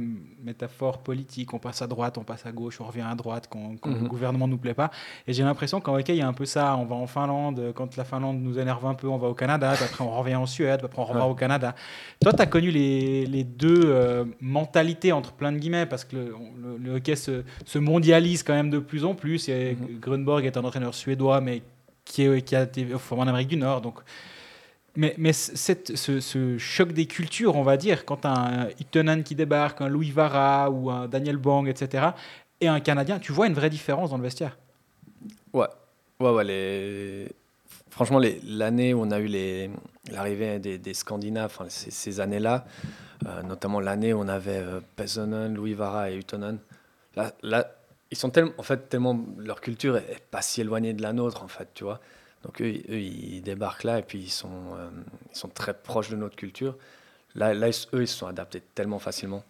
[0.43, 1.53] métaphore politique.
[1.53, 3.97] On passe à droite, on passe à gauche, on revient à droite quand, quand le
[4.01, 4.09] Mhm.
[4.09, 4.91] gouvernement ne nous plaît pas.
[5.27, 6.75] Et j'ai l'impression qu'en hockey, il y a un peu ça.
[6.79, 7.73] On va en Finlande.
[7.75, 9.73] Quand la Finlande nous énerve un peu, on va au Canada.
[9.75, 10.79] Puis après, on revient en Suède.
[10.79, 11.31] Puis après, on revient Ouais.
[11.31, 11.75] au Canada.
[12.23, 16.16] Toi, tu as connu les, les deux euh, mentalités, entre plein de guillemets, parce que
[16.16, 19.51] le, le- le hockey se, se mondialise quand même de plus en plus.
[19.51, 19.77] Et.
[20.01, 21.61] Grunborg est un entraîneur suédois, mais
[22.07, 23.83] qui, est, qui a été formé en Amérique du Nord.
[23.83, 23.99] Donc,
[24.99, 29.87] mais, mais ce, choc des cultures, on va dire, quand un Itonen qui débarque, un
[29.87, 32.09] Louis Vara ou un Daniel Bang, etc.,
[32.61, 34.59] et un Canadien, tu vois une vraie différence dans le vestiaire?
[35.53, 35.69] Ouais,
[36.19, 37.29] ouais, ouais.
[37.91, 39.29] Franchement, l'année où on a eu
[40.11, 42.65] l'arrivée des, Scandinaves, ces, années-là,
[43.25, 46.59] euh, notamment l'année où on avait euh, Pesonen, Louis Vara et Utonen,
[47.15, 47.70] là,
[48.11, 51.12] ils sont tellement, en fait, tellement, leur culture est, est pas si éloignée de la
[51.12, 52.01] nôtre, en fait, tu vois.
[52.44, 54.90] Donc eux, ils- débarquent là et puis ils sont, euh,
[55.51, 56.77] très proches de notre culture.
[57.35, 59.44] Là, eux, ils se sont adaptés tellement facilement.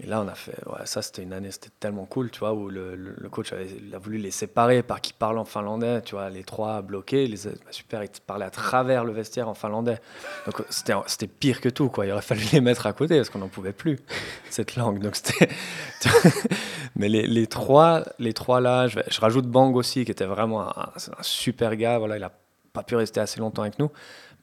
[0.00, 2.52] Et là, on a fait, ouais, ça c'était une année, c'était tellement cool, tu vois,
[2.52, 6.30] où le, coach avait, a voulu les séparer par qui parlent en finlandais, tu vois,
[6.30, 7.36] les trois bloqués, les,
[7.70, 9.98] super, ils parlaient à travers le vestiaire en finlandais.
[10.46, 12.06] Donc c'était, pire que tout, quoi.
[12.06, 13.98] Il aurait fallu les mettre à côté parce qu'on n'en pouvait plus,
[14.50, 15.00] cette langue.
[15.00, 15.48] Donc c'était.
[16.94, 20.92] Mais les, trois, les trois là, je, je rajoute Bang aussi, qui était vraiment un,
[21.22, 22.32] super gars, voilà, il a
[22.72, 23.90] pas pu rester assez longtemps avec nous.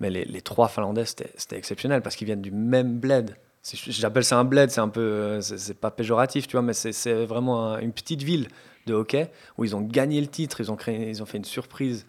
[0.02, 3.38] Mais les, les trois Finlandais, c'était exceptionnel parce qu'ils viennent du même bled.
[3.74, 7.26] J'appelle ça un bled, c'est un peu, euh, c'est, pas péjoratif, tu vois, mais c'est,
[7.26, 8.48] vraiment un- une petite ville
[8.86, 11.46] de hockey où ils ont gagné le titre, ils ont, créé, ils ont fait une
[11.46, 12.06] surprise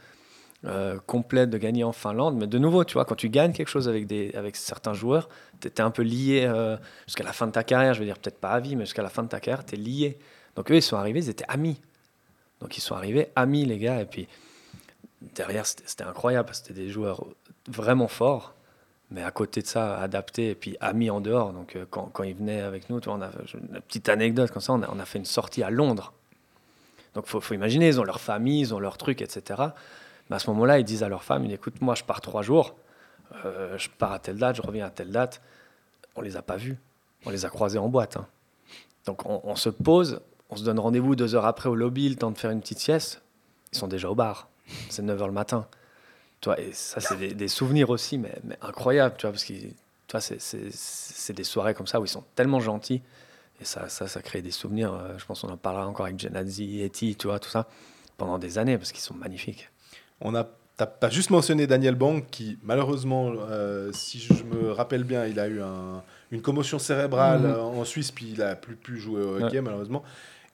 [0.66, 2.36] euh, complète de gagner en Finlande.
[2.36, 5.28] Mais de nouveau, tu vois, quand tu gagnes quelque chose avec, des, avec certains joueurs,
[5.60, 6.76] tu es un peu lié euh,
[7.06, 9.02] jusqu'à la fin de ta carrière, je veux dire peut-être pas à vie, mais jusqu'à
[9.02, 10.18] la fin de ta carrière, tu es lié.
[10.56, 11.80] Donc eux, ils sont arrivés, ils étaient amis.
[12.60, 14.28] Donc ils sont arrivés amis, les gars, et puis
[15.34, 17.24] derrière, c'était incroyable, parce que c'était des joueurs
[17.68, 18.54] vraiment forts,
[19.10, 21.52] mais à côté de ça, adaptés, et puis amis en dehors.
[21.52, 24.62] Donc euh, quand, quand ils venaient avec nous, tu on a, une petite anecdote comme
[24.62, 26.12] ça, on a, on a fait une sortie à Londres.
[27.14, 29.62] Donc faut, faut imaginer, ils ont leur famille, ils ont leur truc, etc.
[30.28, 32.74] Mais à ce moment-là, ils disent à leur femme, écoute, moi je pars trois jours,
[33.44, 35.40] euh, je pars à telle date, je reviens à telle date.
[36.16, 36.78] On les a pas vus,
[37.24, 38.16] on les a croisés en boîte.
[38.16, 38.26] hein.
[39.04, 40.20] Donc on, on se pose,
[40.50, 42.78] on se donne rendez-vous deux heures après au lobby, le temps de faire une petite
[42.80, 43.22] sieste.
[43.72, 44.48] Ils sont déjà au bar.
[44.88, 45.66] C'est 9 h le matin.
[46.40, 49.52] Toi, et ça, c'est des, des souvenirs aussi, mais, mais incroyables, tu vois, parce que
[49.54, 53.02] tu vois, c'est- des soirées comme ça où ils sont tellement gentils.
[53.60, 54.92] Et ça, ça, ça crée des souvenirs.
[54.92, 57.66] euh, Je pense qu'on en parlera encore avec Genadzi, Eti, tu vois, tout ça,
[58.18, 59.70] pendant des années, parce qu'ils sont magnifiques.
[60.20, 60.46] On a,
[60.76, 65.48] t'as, juste mentionné Daniel Bang qui, malheureusement, euh, si je me rappelle bien, il a
[65.48, 67.46] eu un- une commotion cérébrale Mhm.
[67.46, 70.02] euh, en Suisse, puis il a plus pu jouer au hockey, malheureusement.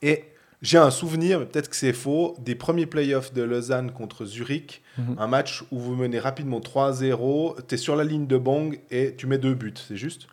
[0.01, 0.25] Et
[0.63, 4.83] j'ai un souvenir, mais peut-être que c'est faux, des premiers playoffs de Lausanne contre Zurich,
[4.99, 5.17] Mhm.
[5.19, 9.15] un match où vous menez rapidement 3-0, tu es sur la ligne de Bang et
[9.17, 10.27] tu mets deux buts, c'est juste?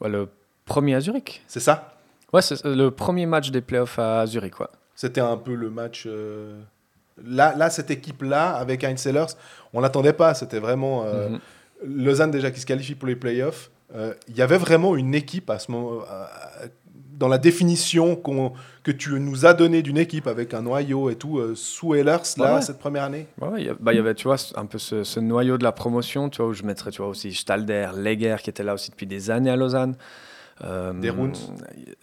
[0.00, 0.28] Ouais, le
[0.66, 1.42] premier à Zurich.
[1.46, 1.96] C'est ça?
[2.32, 4.54] Ouais, c'est le premier match des playoffs à Zurich.
[4.94, 6.04] C'était un peu le match.
[6.06, 6.60] euh,
[7.24, 9.26] Là, là, cette équipe-là, avec Heinz Sellers,
[9.72, 10.34] on l'attendait pas.
[10.34, 11.38] C'était vraiment euh, Mhm.
[11.84, 13.70] Lausanne déjà qui se qualifie pour les playoffs.
[13.94, 16.26] Euh, Il y avait vraiment une équipe à ce moment, euh,
[17.24, 18.20] dans la définition
[18.82, 22.18] que tu nous as donnée d'une équipe avec un noyau et tout euh, sous Ehlers
[22.36, 22.60] là Ouais, ouais.
[22.60, 23.28] cette première année?
[23.40, 26.28] Ouais, il bah, y avait, tu vois, un peu ce, ce noyau de la promotion,
[26.28, 29.06] tu vois, où je mettrais, tu vois, aussi Stalder, Leger, qui était là aussi depuis
[29.06, 29.96] des années à Lausanne.
[30.64, 31.32] Euh, Deruns.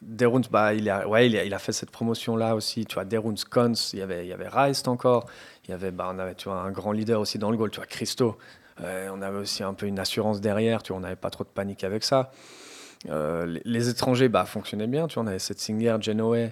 [0.02, 3.06] Deruns, bah, il a, ouais, il a, il a fait cette promotion-là aussi, tu vois,
[3.06, 5.27] Deruns, Kons, il y avait, il y avait Reist encore,
[5.68, 7.69] il y avait, bah, on avait, tu vois, un grand leader aussi dans le goal,
[7.69, 8.39] tu vois, Christo.
[8.84, 11.43] Euh, on avait aussi un peu une assurance derrière, tu vois, on n'avait pas trop
[11.43, 12.31] de panique avec ça.
[13.10, 16.52] Euh, les, étrangers, bah, fonctionnaient bien, tu vois, on avait Setzinger, Genoe,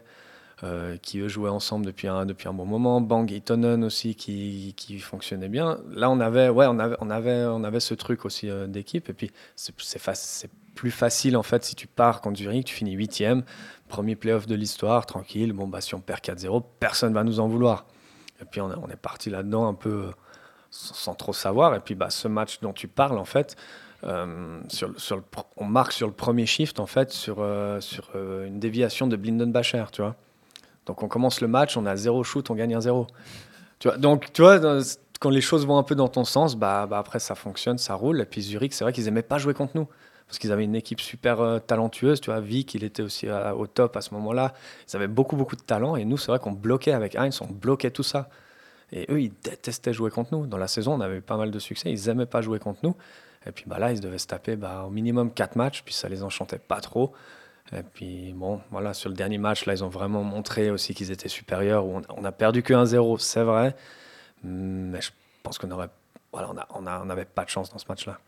[0.64, 3.02] euh, qui jouaient ensemble depuis un, depuis un bon moment.
[3.02, 3.42] Bang et
[3.84, 5.80] aussi qui, qui fonctionnaient bien.
[5.92, 9.10] Là, on avait, ouais, on avait, on avait, on avait ce truc aussi euh, d'équipe.
[9.10, 9.74] Et puis, c'est
[10.76, 13.44] plus facile en fait si tu pars contre Zurich, tu finis huitième,
[13.90, 15.54] premier playoff de l'histoire, tranquille.
[15.54, 17.86] Bon, bah, si on perd 4-0, personne va nous en vouloir.
[18.42, 20.10] Et puis, on, est- parti là-dedans un peu
[20.72, 21.76] sans, sans trop savoir.
[21.76, 23.56] Et puis, bah, ce match dont tu parles, en fait,
[24.04, 24.62] euh,
[25.58, 29.16] on marque sur le premier shift en fait sur, euh, sur euh, une déviation de
[29.16, 30.16] Blindenbacher, tu vois.
[30.86, 33.08] Donc on commence le match, on a zéro shoot, on gagne un zéro.
[33.80, 34.60] Tu vois, donc tu vois,
[35.20, 37.94] quand les choses vont un peu dans ton sens, bah, bah après ça fonctionne, ça
[37.96, 38.22] roule.
[38.22, 39.88] Et puis Zurich, c'est vrai qu'ils aimaient pas jouer contre nous
[40.28, 42.22] parce qu'ils avaient une équipe super talentueuse.
[42.22, 44.54] Tu vois, Vic, il était aussi au top à ce moment-là.
[44.88, 45.96] Ils avaient beaucoup, beaucoup de talent.
[45.96, 48.30] Et nous, c'est vrai qu'on bloquait avec Heinz, on bloquait tout ça.
[48.92, 50.46] Et eux, ils détestaient jouer contre nous.
[50.46, 51.92] Dans la saison, on avait eu pas mal de succès.
[51.92, 52.96] Ils aimaient pas jouer contre nous.
[53.50, 55.82] Et puis bah, là, ils devaient se taper bah, au minimum 4 matchs.
[55.84, 57.14] Puis ça les enchantait pas trop.
[57.76, 61.12] Et puis bon, voilà, sur le dernier match, là, ils ont vraiment montré aussi qu'ils
[61.12, 61.86] étaient supérieurs.
[61.86, 63.76] On, on a perdu que 1-0, c'est vrai.
[64.44, 65.10] Mais je
[65.44, 65.90] pense qu'on aurait.
[66.32, 68.20] Voilà, on a- on a- on n'avait pas de chance dans ce match-là.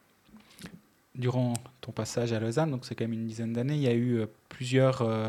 [1.16, 3.94] Durant ton passage à Lausanne, donc c'est quand même une dizaine d'années, il y a
[3.94, 5.28] eu euh, plusieurs euh,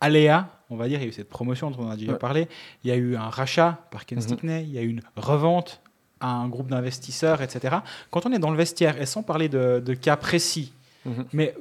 [0.00, 0.98] aléas, on va dire.
[1.00, 2.18] Il y a eu cette promotion dont on a déjà Ouais.
[2.18, 2.48] parlé.
[2.84, 4.22] Il y a eu un rachat par Ken Mhm.
[4.22, 4.62] Stickney.
[4.64, 5.80] Il y a eu une revente
[6.20, 7.76] à un groupe d'investisseurs, etc.
[8.10, 10.72] Quand on est dans le vestiaire, et sans parler de, de cas précis,
[11.04, 11.24] Mhm.
[11.32, 11.54] mais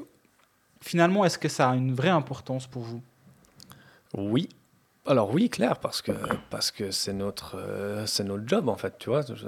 [0.82, 3.02] finalement, est-ce que ça a une vraie importance pour vous?
[4.16, 4.50] Oui.
[5.08, 6.14] Alors oui, clair, parce que
[6.50, 9.22] parce que c'est notre euh, c'est notre job en fait, tu vois.
[9.22, 9.46] Je-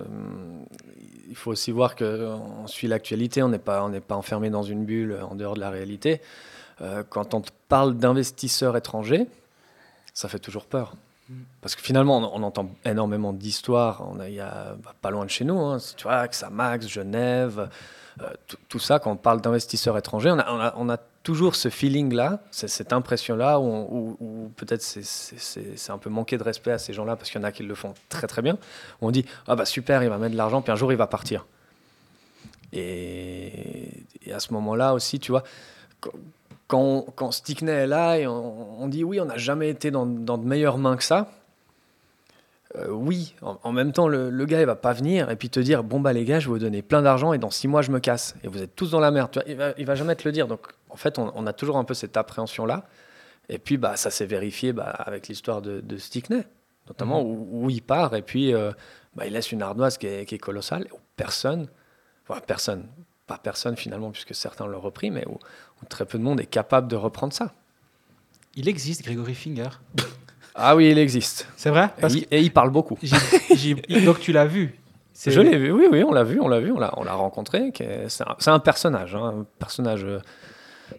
[1.30, 2.28] il faut aussi voir que
[2.62, 5.56] on suit l'actualité, on n'est pas on n'est pas enfermé dans une bulle en dehors
[5.56, 6.22] de la réalité.
[6.82, 9.26] Euh, quand on te parle d'investisseurs étrangers,
[10.14, 10.94] ça fait toujours peur.
[11.62, 14.08] Parce que finalement, on, entend énormément d'histoires.
[14.10, 14.30] On a,
[14.76, 17.70] bah, pas loin de chez nous, hein, tu vois, Max, Genève,
[18.22, 18.30] euh,
[18.70, 19.00] tout- ça.
[19.00, 25.90] Quand on parle d'investisseurs étrangers, on a, toujours ce feeling-là, cette impression-là, où, peut-être c'est-
[25.92, 27.76] un peu manquer de respect à ces gens-là, parce qu'il y en a qui le
[27.76, 28.54] font très très bien.
[29.02, 30.98] Où on dit ah bah super, il va mettre de l'argent, puis un jour il
[30.98, 31.46] va partir.
[32.72, 35.44] Et à ce moment-là aussi, tu vois,
[36.68, 40.06] quand, quand, Stickney est là et on, on dit oui, on n'a jamais été dans,
[40.06, 41.30] dans de meilleures mains que ça.
[42.76, 45.50] euh, oui, en, en même temps, le, le gars, il va pas venir et puis
[45.50, 47.68] te dire bon bah les gars, je vais vous donner plein d'argent et dans six
[47.68, 49.32] mois je me casse et vous êtes tous dans la merde.
[49.32, 50.48] Tu vois, il va, il va jamais te le dire.
[50.48, 52.84] Donc en fait, on, on a toujours un peu cette appréhension là.
[53.50, 56.44] Et puis bah ça s'est vérifié bah, avec l'histoire de, de Stickney,
[56.88, 58.72] notamment où, où il part et puis euh,
[59.16, 60.88] bah, il laisse une ardoise qui est, qui est colossale.
[60.92, 61.68] Où personne,
[62.28, 62.86] enfin personne,
[63.26, 65.40] pas personne finalement puisque certains l'ont repris, mais où,
[65.82, 67.54] où très peu de monde est capable de reprendre ça.
[68.56, 69.70] Il existe Gregory Finger.
[70.60, 71.48] Ah oui, il existe.
[71.56, 71.92] C'est vrai?
[71.98, 72.98] Et il, et il parle beaucoup.
[74.06, 74.80] Donc tu l'as vu
[75.30, 77.14] Je l'ai vu, oui, oui, on l'a vu, on l'a vu, on l'a, on l'a
[77.14, 77.72] rencontré.
[78.08, 80.20] C'est un, personnage, hein, un personnage euh,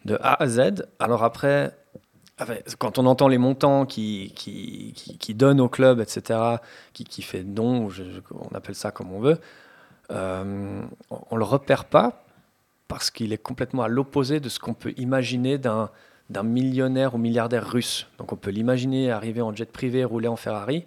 [0.05, 0.87] de A à Z.
[1.01, 1.73] Alors après,
[2.79, 6.39] quand on entend les montants qui, qui, qui, qui donnent au club, etc.,
[6.93, 9.39] qui, qui fait don, je- on appelle ça comme on veut,
[10.13, 12.23] euh, on, on le repère pas
[12.89, 15.91] parce qu'il est complètement à l'opposé de ce qu'on peut imaginer d'un
[16.31, 18.07] d'un millionnaire ou milliardaire russe.
[18.19, 20.85] Donc on peut l'imaginer arriver en jet privé, rouler en Ferrari,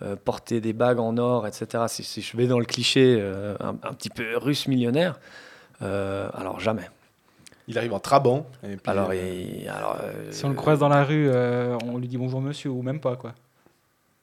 [0.00, 1.84] euh, porter des bagues en or, etc.
[1.88, 5.20] Si, si je vais dans le cliché euh, un, un petit peu russe millionnaire,
[5.82, 6.88] euh, alors jamais.
[7.68, 8.46] Il arrive en Trabant.
[8.64, 11.76] Et puis, Alors, euh, il- alors, euh, Si on le croise dans la rue, euh,
[11.84, 13.34] on lui dit bonjour monsieur ou même pas quoi.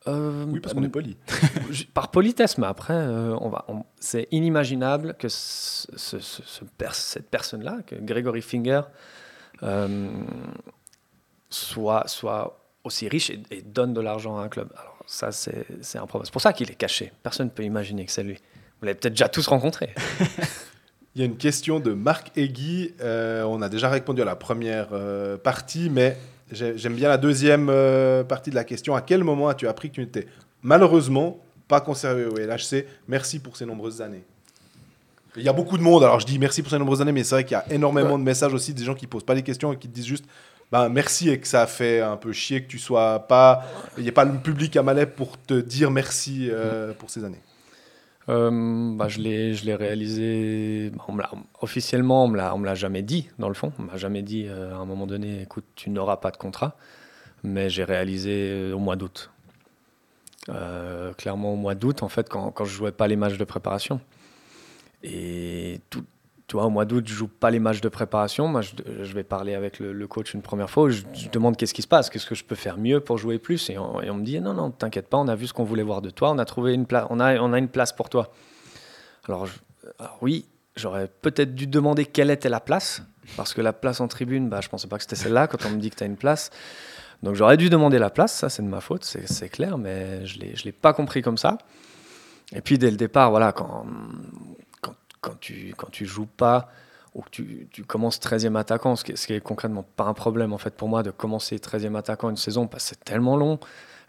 [0.08, 1.18] Euh, oui, parce qu'on est poli.
[1.94, 6.64] Par politesse, mais après, euh, on va, on- c'est inimaginable que ce- ce- ce- ce
[6.78, 8.82] pers- cette personne-là, que Gregory Finger,
[9.64, 10.10] euh,
[11.50, 14.70] soit, soit aussi riche et, et donne de l'argent à un club.
[14.78, 16.26] Alors ça, c'est c'est improbable.
[16.28, 17.12] C'est pour ça qu'il est caché.
[17.24, 18.36] Personne ne peut imaginer que c'est lui.
[18.80, 19.94] Vous l'avez peut-être déjà tous rencontré.
[21.16, 22.94] Il y a une question de Marc Egui.
[23.02, 24.90] On a déjà répondu à la première
[25.44, 26.16] partie, mais
[26.52, 28.95] j'aime bien la deuxième euh, partie de la question.
[28.95, 30.28] À quel moment as-tu appris que tu n'étais
[30.61, 34.24] malheureusement pas conservé au LHC Merci pour ces nombreuses années.
[35.36, 37.24] Il y a beaucoup de monde, alors je dis merci pour ces nombreuses années, mais
[37.24, 39.44] c'est vrai qu'il y a énormément de messages aussi des gens qui posent pas les
[39.44, 40.26] questions et qui te disent juste
[40.72, 43.64] ben, merci et que ça a fait un peu chier que tu sois pas.
[43.98, 47.24] Il n'y a pas le public à Malais pour te dire merci euh, pour ces
[47.24, 47.40] années.
[48.30, 50.91] Euh, bah, je l'ai, réalisé.
[51.08, 51.18] on
[51.62, 53.30] officiellement, on on me l'a jamais dit.
[53.40, 56.18] Dans le fond, on m'a jamais dit euh, à un moment donné, écoute, tu n'auras
[56.18, 56.76] pas de contrat.
[57.44, 59.32] Mais j'ai réalisé euh, au mois d'août.
[61.18, 63.99] Clairement au mois d'août, en fait, quand, quand je jouais pas les matchs de préparation.
[65.04, 66.06] Et tout,
[66.48, 68.48] tu vois, au mois d'août, je joue pas les matchs de préparation.
[68.48, 70.90] Moi, je, vais parler avec le, coach une première fois.
[70.90, 73.38] Je, je demande qu'est-ce qui se passe, qu'est-ce que je peux faire mieux pour jouer
[73.38, 73.69] plus.
[73.69, 76.02] Et on, me dit non, non, t'inquiète pas, on a vu ce qu'on voulait voir
[76.02, 78.32] de toi, on a trouvé une place, on a, une place pour toi.
[79.28, 79.48] Alors,
[80.22, 80.45] oui,
[80.78, 83.02] j'aurais peut-être dû demander quelle était la place,
[83.36, 85.72] parce que la place en tribune, bah, je pensais pas que c'était celle-là quand on
[85.72, 86.49] me dit que tu as une place.
[87.24, 90.40] Donc j'aurais dû demander la place, ça c'est de ma faute, c'est clair, mais je
[90.40, 91.57] ne l'ai pas compris comme ça.
[92.56, 93.86] Et puis dès le départ, voilà, quand,
[95.22, 96.69] quand, tu quand tu joues pas
[97.15, 100.06] ou que tu, tu commences 13e attaquant, ce qui, est- ce qui est concrètement pas
[100.06, 103.03] un problème en fait pour moi de commencer 13e attaquant une saison parce que c'est
[103.03, 103.60] tellement long,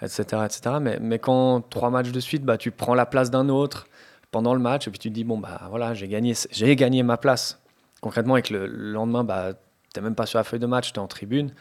[0.02, 0.44] etc.
[0.46, 0.76] etc.
[0.80, 3.86] Mais, mais quand trois matchs de suite, bah, tu prends la place d'un autre
[4.30, 7.02] pendant le match et puis tu te dis, bon, bah voilà, j'ai gagné, j'ai gagné
[7.02, 7.60] ma place.
[8.00, 9.52] Concrètement, avec le, le lendemain, bah,
[9.94, 11.52] tu n'es même pas sur la feuille de match, tu es en tribune.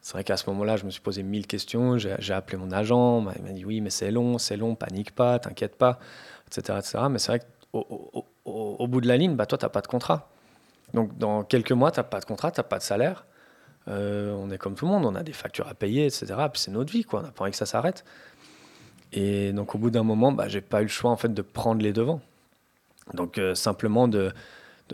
[0.00, 1.98] c'est vrai qu'à ce moment-là, je me suis posé mille questions.
[1.98, 3.24] J'ai appelé mon agent.
[3.36, 5.98] Il m'a dit oui, mais c'est long, c'est long, panique pas, t'inquiète pas,
[6.48, 6.98] etc., etc.
[7.10, 9.80] Mais c'est vrai qu'au au, au- bout de la ligne, bah, toi, tu n'as pas
[9.82, 10.28] de contrat.
[10.94, 13.24] Donc, dans quelques mois, tu n'as pas de contrat, tu n'as pas de salaire.
[13.88, 16.26] Euh, on est comme tout le monde, on a des factures à payer, etc.
[16.52, 17.20] Puis c'est notre vie, quoi.
[17.20, 18.04] On n'a pas envie que ça s'arrête.
[19.12, 21.42] Et donc, au bout d'un moment, bah, j'ai pas eu le choix, en fait, de
[21.42, 22.20] prendre les devants.
[23.14, 24.32] Donc, euh, simplement de,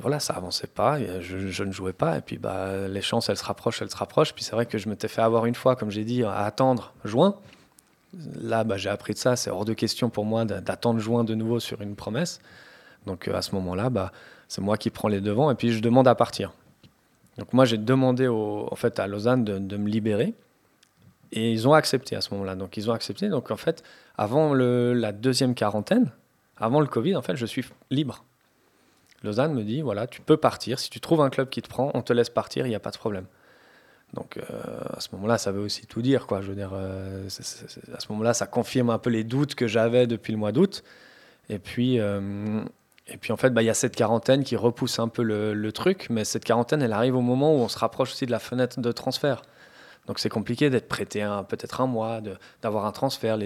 [0.00, 2.18] Voilà, ça avançait pas, je, je ne jouais pas.
[2.18, 4.34] Et puis, bah, les chances, elles se rapprochent, elles se rapprochent.
[4.34, 6.92] Puis c'est vrai que je m'étais fait avoir une fois, comme j'ai dit, à attendre
[7.04, 7.36] juin.
[8.40, 9.34] Là, bah, j'ai appris de ça.
[9.36, 12.40] C'est hors de question pour moi d'a- d'attendre juin de nouveau sur une promesse.
[13.06, 14.12] Donc, euh, à ce moment-là, bah,
[14.48, 16.52] c'est moi qui prends les devants et puis je demande à partir.
[17.38, 20.34] Donc, moi, j'ai demandé au, en fait, à Lausanne de, me libérer.
[21.32, 22.54] Et ils ont accepté à ce moment-là.
[22.54, 23.28] Donc, ils ont accepté.
[23.28, 23.82] Donc, en fait,
[24.16, 26.12] avant le- la deuxième quarantaine,
[26.56, 28.24] avant le Covid, en fait, je suis libre.
[29.24, 30.78] Lausanne me dit voilà, tu peux partir.
[30.78, 32.80] Si tu trouves un club qui te prend, on te laisse partir, il n'y a
[32.80, 33.26] pas de problème.
[34.12, 34.42] Donc, euh,
[34.96, 36.26] à ce moment-là, ça veut aussi tout dire.
[36.28, 36.40] Quoi.
[36.40, 40.06] Je veux dire, euh, à ce moment-là, ça confirme un peu les doutes que j'avais
[40.06, 40.84] depuis le mois d'août.
[41.48, 41.98] Et puis,
[43.06, 45.72] et puis, en fait, bah, il y a cette quarantaine qui repousse un peu le,
[45.72, 46.06] truc.
[46.10, 48.80] Mais cette quarantaine, elle arrive au moment où on se rapproche aussi de la fenêtre
[48.80, 49.42] de transfert.
[50.06, 52.20] Donc, c'est compliqué d'être prêté peut-être un mois,
[52.62, 53.38] d'avoir un transfert.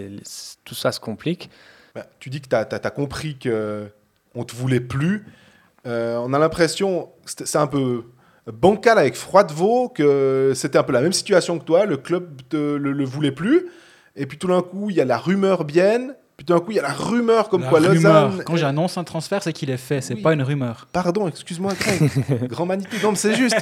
[0.65, 1.51] Tout ça se complique.
[1.95, 3.89] Bah, tu dis que tu as, compris que
[4.35, 5.27] on te voulait plus.
[5.87, 8.05] Euh, on a l'impression, c'est un peu
[8.47, 11.85] bancal avec Froidevaux, que c'était un peu la même situation que toi.
[11.85, 13.67] Le club te, le, le voulait plus.
[14.15, 16.15] Et puis tout d'un coup, il y a la rumeur bien.
[16.39, 18.29] Puis tout d'un coup, il y a la rumeur comme La quoi rumeur.
[18.29, 18.45] Lausanne.
[18.45, 20.23] Quand j'annonce un transfert, c'est qu'il est fait, c'est Oui.
[20.23, 20.87] pas une rumeur.
[20.93, 22.11] Pardon, excuse-moi, Greg.
[22.49, 22.97] Grand manité.
[23.03, 23.57] Non, mais c'est juste.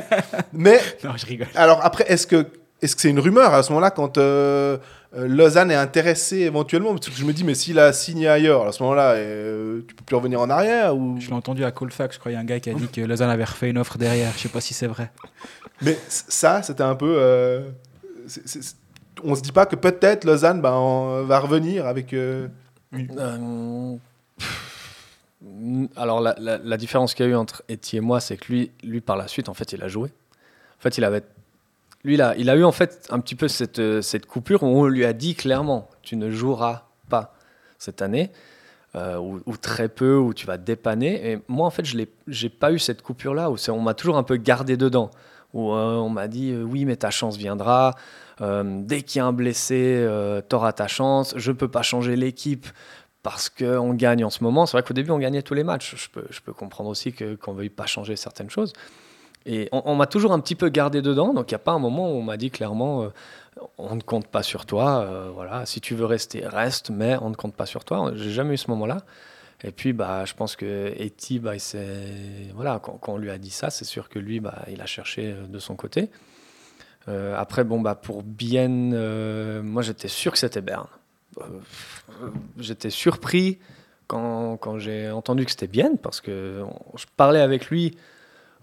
[0.52, 1.48] Mais Non, je rigole.
[1.54, 2.46] alors après, est-ce que
[2.82, 4.76] est-ce que c'est une rumeur à ce moment-là quand euh,
[5.16, 6.92] euh, Lausanne est intéressé éventuellement?
[6.92, 9.94] Parce que je me dis, mais s'il a signé ailleurs, à ce moment-là, euh, tu
[9.94, 11.16] peux plus revenir en arrière ou...
[11.18, 12.86] Je l'ai entendu à Colfax, je crois, il y a un gars qui a dit
[12.88, 14.30] que Lausanne avait refait une offre derrière.
[14.36, 15.10] Je sais pas si c'est vrai.
[15.80, 17.14] Mais c- ça, c'était un peu.
[17.18, 17.62] euh,
[18.26, 18.76] c'est-
[19.24, 22.14] on se dit pas que peut-être Lausanne ben, en- va revenir avec.
[22.94, 23.96] Euh,
[25.96, 29.00] alors la, différence qu'il y a eu entre Eti et moi, c'est que lui, lui
[29.00, 30.10] par la suite, en fait, il a joué.
[30.78, 31.22] En fait, il avait,
[32.04, 34.62] lui, il a, il a eu en fait un petit peu cette, euh, cette coupure
[34.62, 37.34] où on lui a dit clairement, tu ne joueras pas
[37.78, 38.30] cette année,
[38.94, 41.32] euh, ou, très peu, ou tu vas dépanner.
[41.32, 44.22] Et moi, en fait, je n'ai pas eu cette coupure-là, où on m'a toujours un
[44.22, 45.10] peu gardé dedans,
[45.52, 47.94] où on m'a dit, oui, mais ta chance viendra.
[48.40, 50.06] Euh, dès qu'il y a un blessé,
[50.48, 51.34] tu auras ta chance.
[51.36, 52.66] Je peux pas changer l'équipe
[53.26, 54.66] parce qu'on gagne en ce moment.
[54.66, 55.96] C'est vrai qu'au début, on gagnait tous les matchs.
[56.30, 58.72] Je peux, comprendre aussi que- qu'on ne veuille pas changer certaines choses.
[59.46, 61.34] Et on, m'a toujours un petit peu gardé dedans.
[61.34, 63.08] Donc, il n'y a pas un moment où on m'a dit clairement euh,
[63.78, 65.00] on ne compte pas sur toi.
[65.00, 68.12] euh, voilà, si tu veux rester, reste, mais on ne compte pas sur toi.
[68.14, 68.98] J'ai jamais eu ce moment-là.
[69.64, 71.54] Et puis, bah, je pense que Eti, bah,
[72.54, 74.86] voilà, quand, quand on lui a dit ça, c'est sûr que lui, bah, il a
[74.86, 76.10] cherché euh, de son côté.
[77.08, 80.88] Euh, après, bon, bah, pour Bienne, euh, moi j'étais sûr que c'était Berne.
[81.38, 81.42] Euh,
[82.58, 83.58] j'étais surpris
[84.06, 87.96] quand, quand j'ai entendu que c'était Bienne, parce que on- je parlais avec lui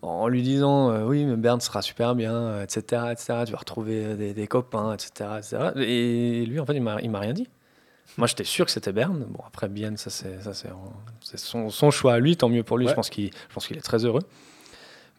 [0.01, 3.43] en lui disant Oui, mais Berne sera super bien, etc., etc.
[3.45, 5.57] Tu vas retrouver des, des copains, etc., etc.
[5.77, 7.47] Et lui, en fait, il m'a rien dit.
[8.17, 9.25] Moi, j'étais sûr que c'était Berne.
[9.29, 12.85] Bon, après, Bienne, ça, c'est son, son choix à lui, tant mieux pour lui.
[12.85, 12.91] Ouais.
[12.91, 14.21] Je pense qu'il je pense qu'il est très heureux.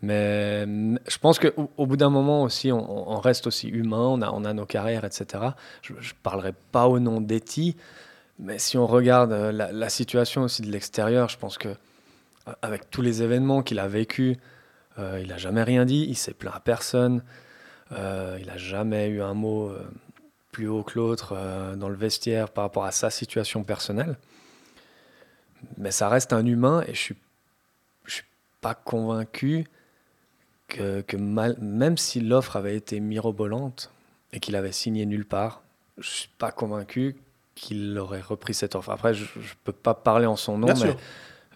[0.04, 4.44] Mais mm, je pense qu'au au bout d'un moment aussi, on, reste aussi humain, on
[4.44, 5.44] a, nos carrières, etc.
[5.82, 7.76] Je ne parlerai pas au nom d'Eti,
[8.38, 12.90] mais si on regarde euh, la, situation aussi de l'extérieur, je pense que euh, avec
[12.90, 14.36] tous les événements qu'il a vécu,
[14.98, 17.22] euh, il n'a jamais rien dit, il s'est plaint à personne,
[17.90, 19.72] il n'a jamais eu un mot
[20.50, 21.36] plus haut que l'autre
[21.76, 24.16] dans le vestiaire par rapport à sa situation personnelle.
[25.76, 27.16] Mais ça reste un humain et je suis,
[28.06, 28.24] je suis
[28.60, 29.68] pas convaincu
[30.68, 33.90] que, que mal- même si l'offre avait été mirobolante
[34.32, 35.62] et qu'il avait signé nulle part,
[35.98, 37.16] je suis pas convaincu
[37.54, 38.90] qu'il aurait repris cette offre.
[38.90, 40.96] Après, je ne peux pas parler en son nom, Bien mais, sûr.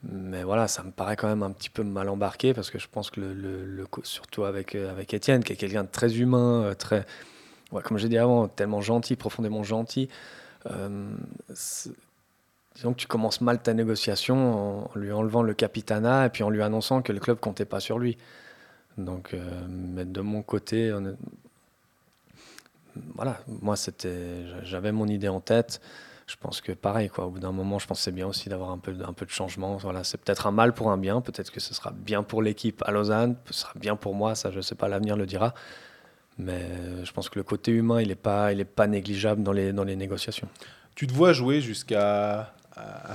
[0.04, 2.86] mais voilà, ça me paraît quand même un petit peu mal embarqué parce que je
[2.86, 5.88] pense que le, le- le co- surtout avec, euh, avec Étienne, qui est quelqu'un de
[5.88, 7.04] très humain, euh, très,
[7.72, 10.08] ouais, comme j'ai dit avant, tellement gentil, profondément gentil.
[10.70, 11.10] euh,
[12.74, 16.50] disons que tu commences mal ta négociation en lui enlevant le capitanat et puis en
[16.50, 18.16] lui annonçant que le club comptait pas sur lui.
[18.98, 19.38] Donc, euh,
[19.68, 20.92] mais de mon côté,
[23.14, 25.80] voilà, moi c'était, j'avais mon idée en tête.
[26.26, 27.24] Je pense que pareil, quoi.
[27.24, 29.76] Au bout d'un moment, je c'est bien aussi d'avoir un peu, un peu de changement.
[29.76, 31.22] Voilà, c'est peut-être un mal pour un bien.
[31.22, 33.36] Peut-être que ce sera bien pour l'équipe à Lausanne.
[33.46, 34.34] Ce sera bien pour moi.
[34.34, 35.54] Ça, je sais pas, l'avenir le dira.
[36.36, 39.42] Mais euh, je pense que le côté humain, il est pas, il est pas négligeable
[39.42, 40.48] dans les, dans les négociations.
[40.94, 42.52] Tu te vois jouer jusqu'à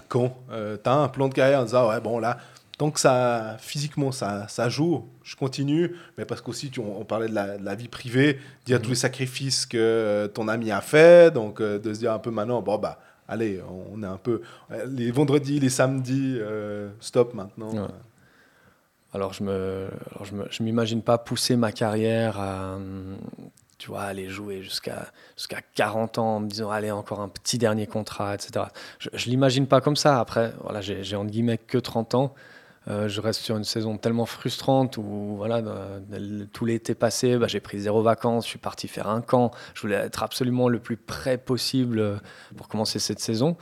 [0.09, 2.37] quand euh, T'as un plan de carrière en disant, ouais, bon, là,
[2.77, 5.95] tant que ça, physiquement, ça, ça joue, je continue.
[6.17, 8.95] Mais parce qu'aussi, on, on parlait de la, de la vie privée, dire tous les
[8.95, 11.33] sacrifices que euh, ton ami a fait.
[11.33, 13.61] Donc, euh, de se dire un peu maintenant, bon, bah, allez,
[13.93, 14.41] on est un peu.
[14.71, 17.73] euh, les vendredis, les samedis, euh, stop maintenant.
[17.73, 17.87] Ouais.
[19.13, 23.17] Alors je me, alors je me, je m'imagine pas pousser ma carrière à, hum,
[23.77, 25.05] tu vois, aller jouer jusqu'à
[25.37, 28.65] jusqu'à 40 ans en me disant allez encore un petit dernier contrat, etc.
[28.97, 30.19] Je, je l'imagine pas comme ça.
[30.19, 32.33] Après, voilà, j'ai, j'ai entre guillemets que 30 ans.
[32.89, 36.01] Euh, je reste sur une saison tellement frustrante où voilà, dans-
[36.51, 39.51] tout l'été passé, bah, j'ai pris zéro vacances, je suis parti faire un camp.
[39.73, 42.17] Je voulais être absolument le plus près possible euh,
[42.57, 43.55] pour commencer cette saison.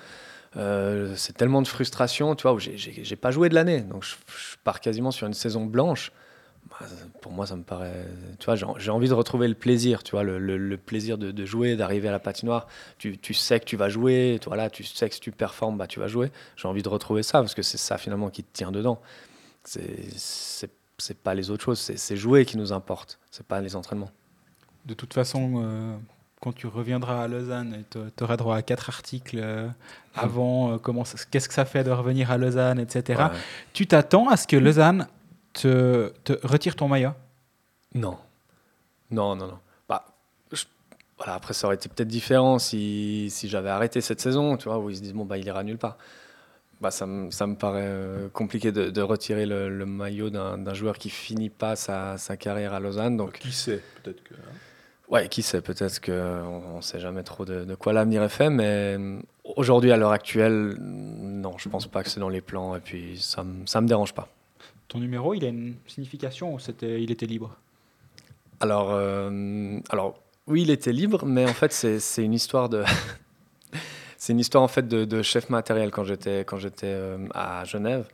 [0.58, 3.82] Euh, c'est tellement de frustration, tu vois, où j'ai- pas joué de l'année.
[3.82, 4.16] Donc je
[4.64, 6.12] pars quasiment sur une saison blanche.
[6.80, 6.86] Bah,
[7.22, 8.08] pour moi, ça me paraît.
[8.40, 11.32] Tu vois, j'ai envie de retrouver le plaisir, tu vois, le, le- le plaisir de,
[11.32, 12.68] de jouer, d'arriver à la patinoire.
[12.98, 15.78] Tu, tu sais que tu vas jouer, tu, voilà, tu sais que si tu performes,
[15.78, 16.32] bah, tu vas jouer.
[16.56, 19.02] J'ai envie de retrouver ça parce que c'est ça finalement qui te tient dedans.
[19.64, 20.70] C'est-
[21.24, 24.12] pas les autres choses, c'est jouer qui nous importe, c'est pas les entraînements.
[24.86, 25.96] De toute façon, euh,
[26.40, 29.68] quand tu reviendras à Lausanne, tu auras droit à quatre articles euh,
[30.16, 33.20] avant, euh, comment qu'est-ce que ça fait de revenir à Lausanne, etc.
[33.24, 33.38] Ouais.
[33.74, 35.08] Tu t'attends à ce que Lausanne
[35.54, 37.12] te, te retire ton maillot?
[37.94, 38.18] Non.
[39.10, 39.60] Non, non, non.
[39.90, 40.06] Bah,
[40.52, 40.66] je-
[41.18, 44.80] voilà, après, ça aurait été peut-être différent si, si j'avais arrêté cette saison, tu vois,
[44.80, 45.98] où ils se disent, bon, bah, il ira nulle part.
[46.80, 50.58] Bah, ça, me, ça me paraît euh, compliqué de, de retirer le, le maillot d'un
[50.58, 53.18] d'un joueur qui finit pas sa, sa carrière à Lausanne.
[53.18, 54.34] Donc, Qui sait Peut-être que.
[54.34, 54.54] hein?
[55.10, 58.50] ouais, qui sait, peut-être qu'on ne sait jamais trop de, de quoi l'avenir est fait,
[58.50, 58.98] mais
[59.44, 63.20] aujourd'hui, à l'heure actuelle, non, je pense pas que c'est dans les plans, et puis
[63.20, 64.28] ça me, ça me dérange pas.
[64.92, 67.56] Ton numéro, il a une signification ou c'était, il était libre?
[68.60, 72.84] Alors, euh, alors, oui, il était libre, mais en fait, c'est une histoire de.
[74.18, 78.10] c'est une histoire en fait de, chef matériel quand j'étais quand j'étais euh, à Genève.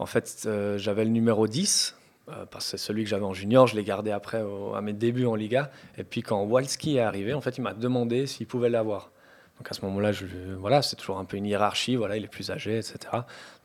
[0.00, 1.96] En fait, euh, j'avais le numéro 10
[2.28, 3.68] euh, parce que c'est celui que j'avais en junior.
[3.68, 4.42] Je l'ai gardé après
[4.74, 5.70] à mes débuts en Liga.
[5.96, 9.12] Et puis quand Walski est arrivé, en fait, il m'a demandé s'il pouvait l'avoir.
[9.58, 10.26] Donc à ce moment-là, je,
[10.58, 11.96] voilà, c'est toujours un peu une hiérarchie.
[11.96, 12.98] Voilà, il est plus âgé, etc.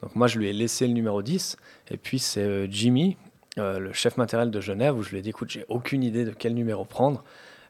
[0.01, 1.57] Donc moi, je lui ai laissé le numéro 10.
[1.89, 3.17] Et puis c'est euh, Jimmy,
[3.57, 6.23] euh, le chef matériel de Genève, où je lui ai dit, écoute, j'ai aucune idée
[6.23, 7.23] de quel numéro prendre.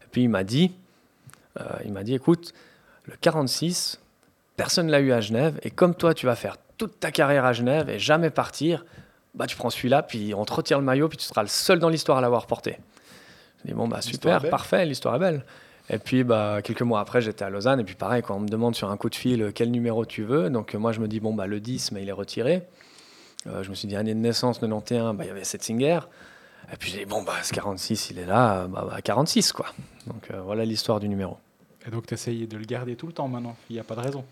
[0.03, 0.71] Et puis il m'a dit,
[1.59, 2.53] euh, il m'a dit, écoute,
[3.05, 3.99] le 46,
[4.55, 7.53] personne l'a eu à Genève, et comme toi, tu vas faire toute ta carrière à
[7.53, 8.85] Genève et jamais partir,
[9.33, 11.79] bah tu prends celui-là, puis on te retire le maillot, puis tu seras le seul
[11.79, 12.77] dans l'histoire à l'avoir porté.
[13.59, 15.45] Je dis bon bah super, parfait, l'histoire est belle.
[15.91, 18.47] Et puis bah quelques mois après, j'étais à Lausanne, et puis pareil, quand on me
[18.47, 21.01] demande sur un coup de fil euh, quel numéro tu veux, donc euh, moi je
[21.01, 22.63] me dis bon bah le 10, mais il est retiré.
[23.47, 25.99] Euh, je me suis dit année de naissance 91, bah il y avait Setzinger.
[26.71, 29.67] Et puis j'ai dit bon bah ce 46, il est là, bah, bah 46 quoi.
[30.07, 31.37] Donc euh, voilà l'histoire du numéro.
[31.85, 33.95] Et donc tu essayes de le garder tout le temps maintenant, il n'y a pas
[33.95, 34.23] de raison.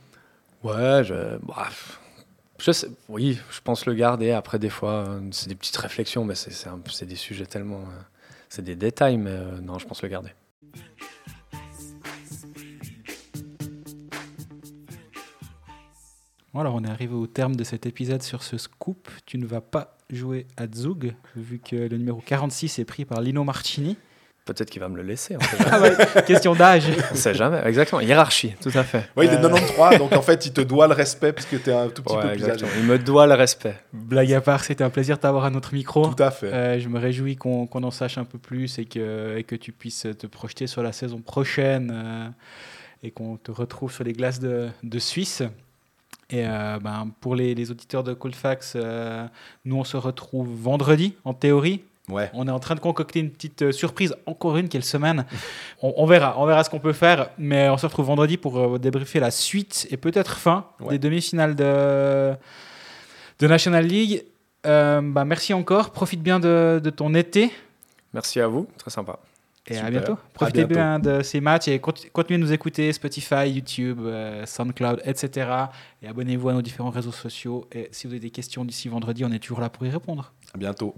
[0.63, 1.99] Ouais, je, bref,
[2.59, 4.31] je sais, oui, je pense le garder.
[4.31, 7.81] Après, des fois, c'est des petites réflexions, mais c'est des sujets tellement,
[8.49, 10.29] c'est des détails, mais euh, non, je pense le garder.
[16.53, 19.07] Bon, alors on est arrivé au terme de cet épisode sur ce scoop.
[19.25, 23.21] Tu ne vas pas jouer à Zug, vu que le numéro 46 est pris par
[23.21, 23.97] Lino Martini.
[24.45, 25.37] Peut-être qu'il va me le laisser.
[25.39, 25.69] Sait jamais.
[25.71, 25.79] Ah
[26.15, 26.85] ouais, question d'âge.
[27.11, 27.61] On sait jamais.
[27.65, 28.01] Exactement.
[28.01, 29.07] Hiérarchie, tout à fait.
[29.15, 29.41] Ouais, il est Euh.
[29.47, 32.01] 93, donc en fait, il te doit le respect parce que tu es un tout
[32.01, 32.65] petit Ouais, peu plus âgé.
[32.79, 33.75] Il me doit le respect.
[33.93, 36.07] Blague à part, c'était un plaisir de t'avoir à notre micro.
[36.11, 36.47] Tout à fait.
[36.51, 39.71] Euh, je me réjouis qu'on en sache un peu plus et que, et que tu
[39.71, 42.27] puisses te projeter sur la saison prochaine euh,
[43.03, 45.43] et qu'on te retrouve sur les glaces de, de Suisse.
[46.31, 49.25] Et euh, ben, pour les, les auditeurs de Coldfax, euh,
[49.65, 51.81] nous on se retrouve vendredi en théorie.
[52.07, 52.29] Ouais.
[52.33, 55.25] On est en train de concocter une petite euh, surprise, encore une, quelle semaine.
[55.81, 58.57] On, on verra, on verra ce qu'on peut faire, mais on se retrouve vendredi pour
[58.57, 60.97] euh, débriefer la suite et peut-être fin Ouais.
[60.97, 62.33] des demi-finales de,
[63.39, 64.23] de National League.
[64.65, 67.51] Euh, bah, merci encore, profite bien de, de ton été
[68.13, 68.67] Merci à vous.
[68.79, 69.19] Très sympa.
[69.69, 70.13] Et à bientôt.
[70.13, 70.73] À Profitez bientôt.
[70.75, 75.49] bien de ces matchs et conti- continuez de nous écouter Spotify, YouTube, euh, SoundCloud, etc.
[76.01, 77.67] Et abonnez-vous à nos différents réseaux sociaux.
[77.71, 80.33] Et si vous avez des questions d'ici vendredi, on est toujours là pour y répondre.
[80.53, 80.95] À bientôt.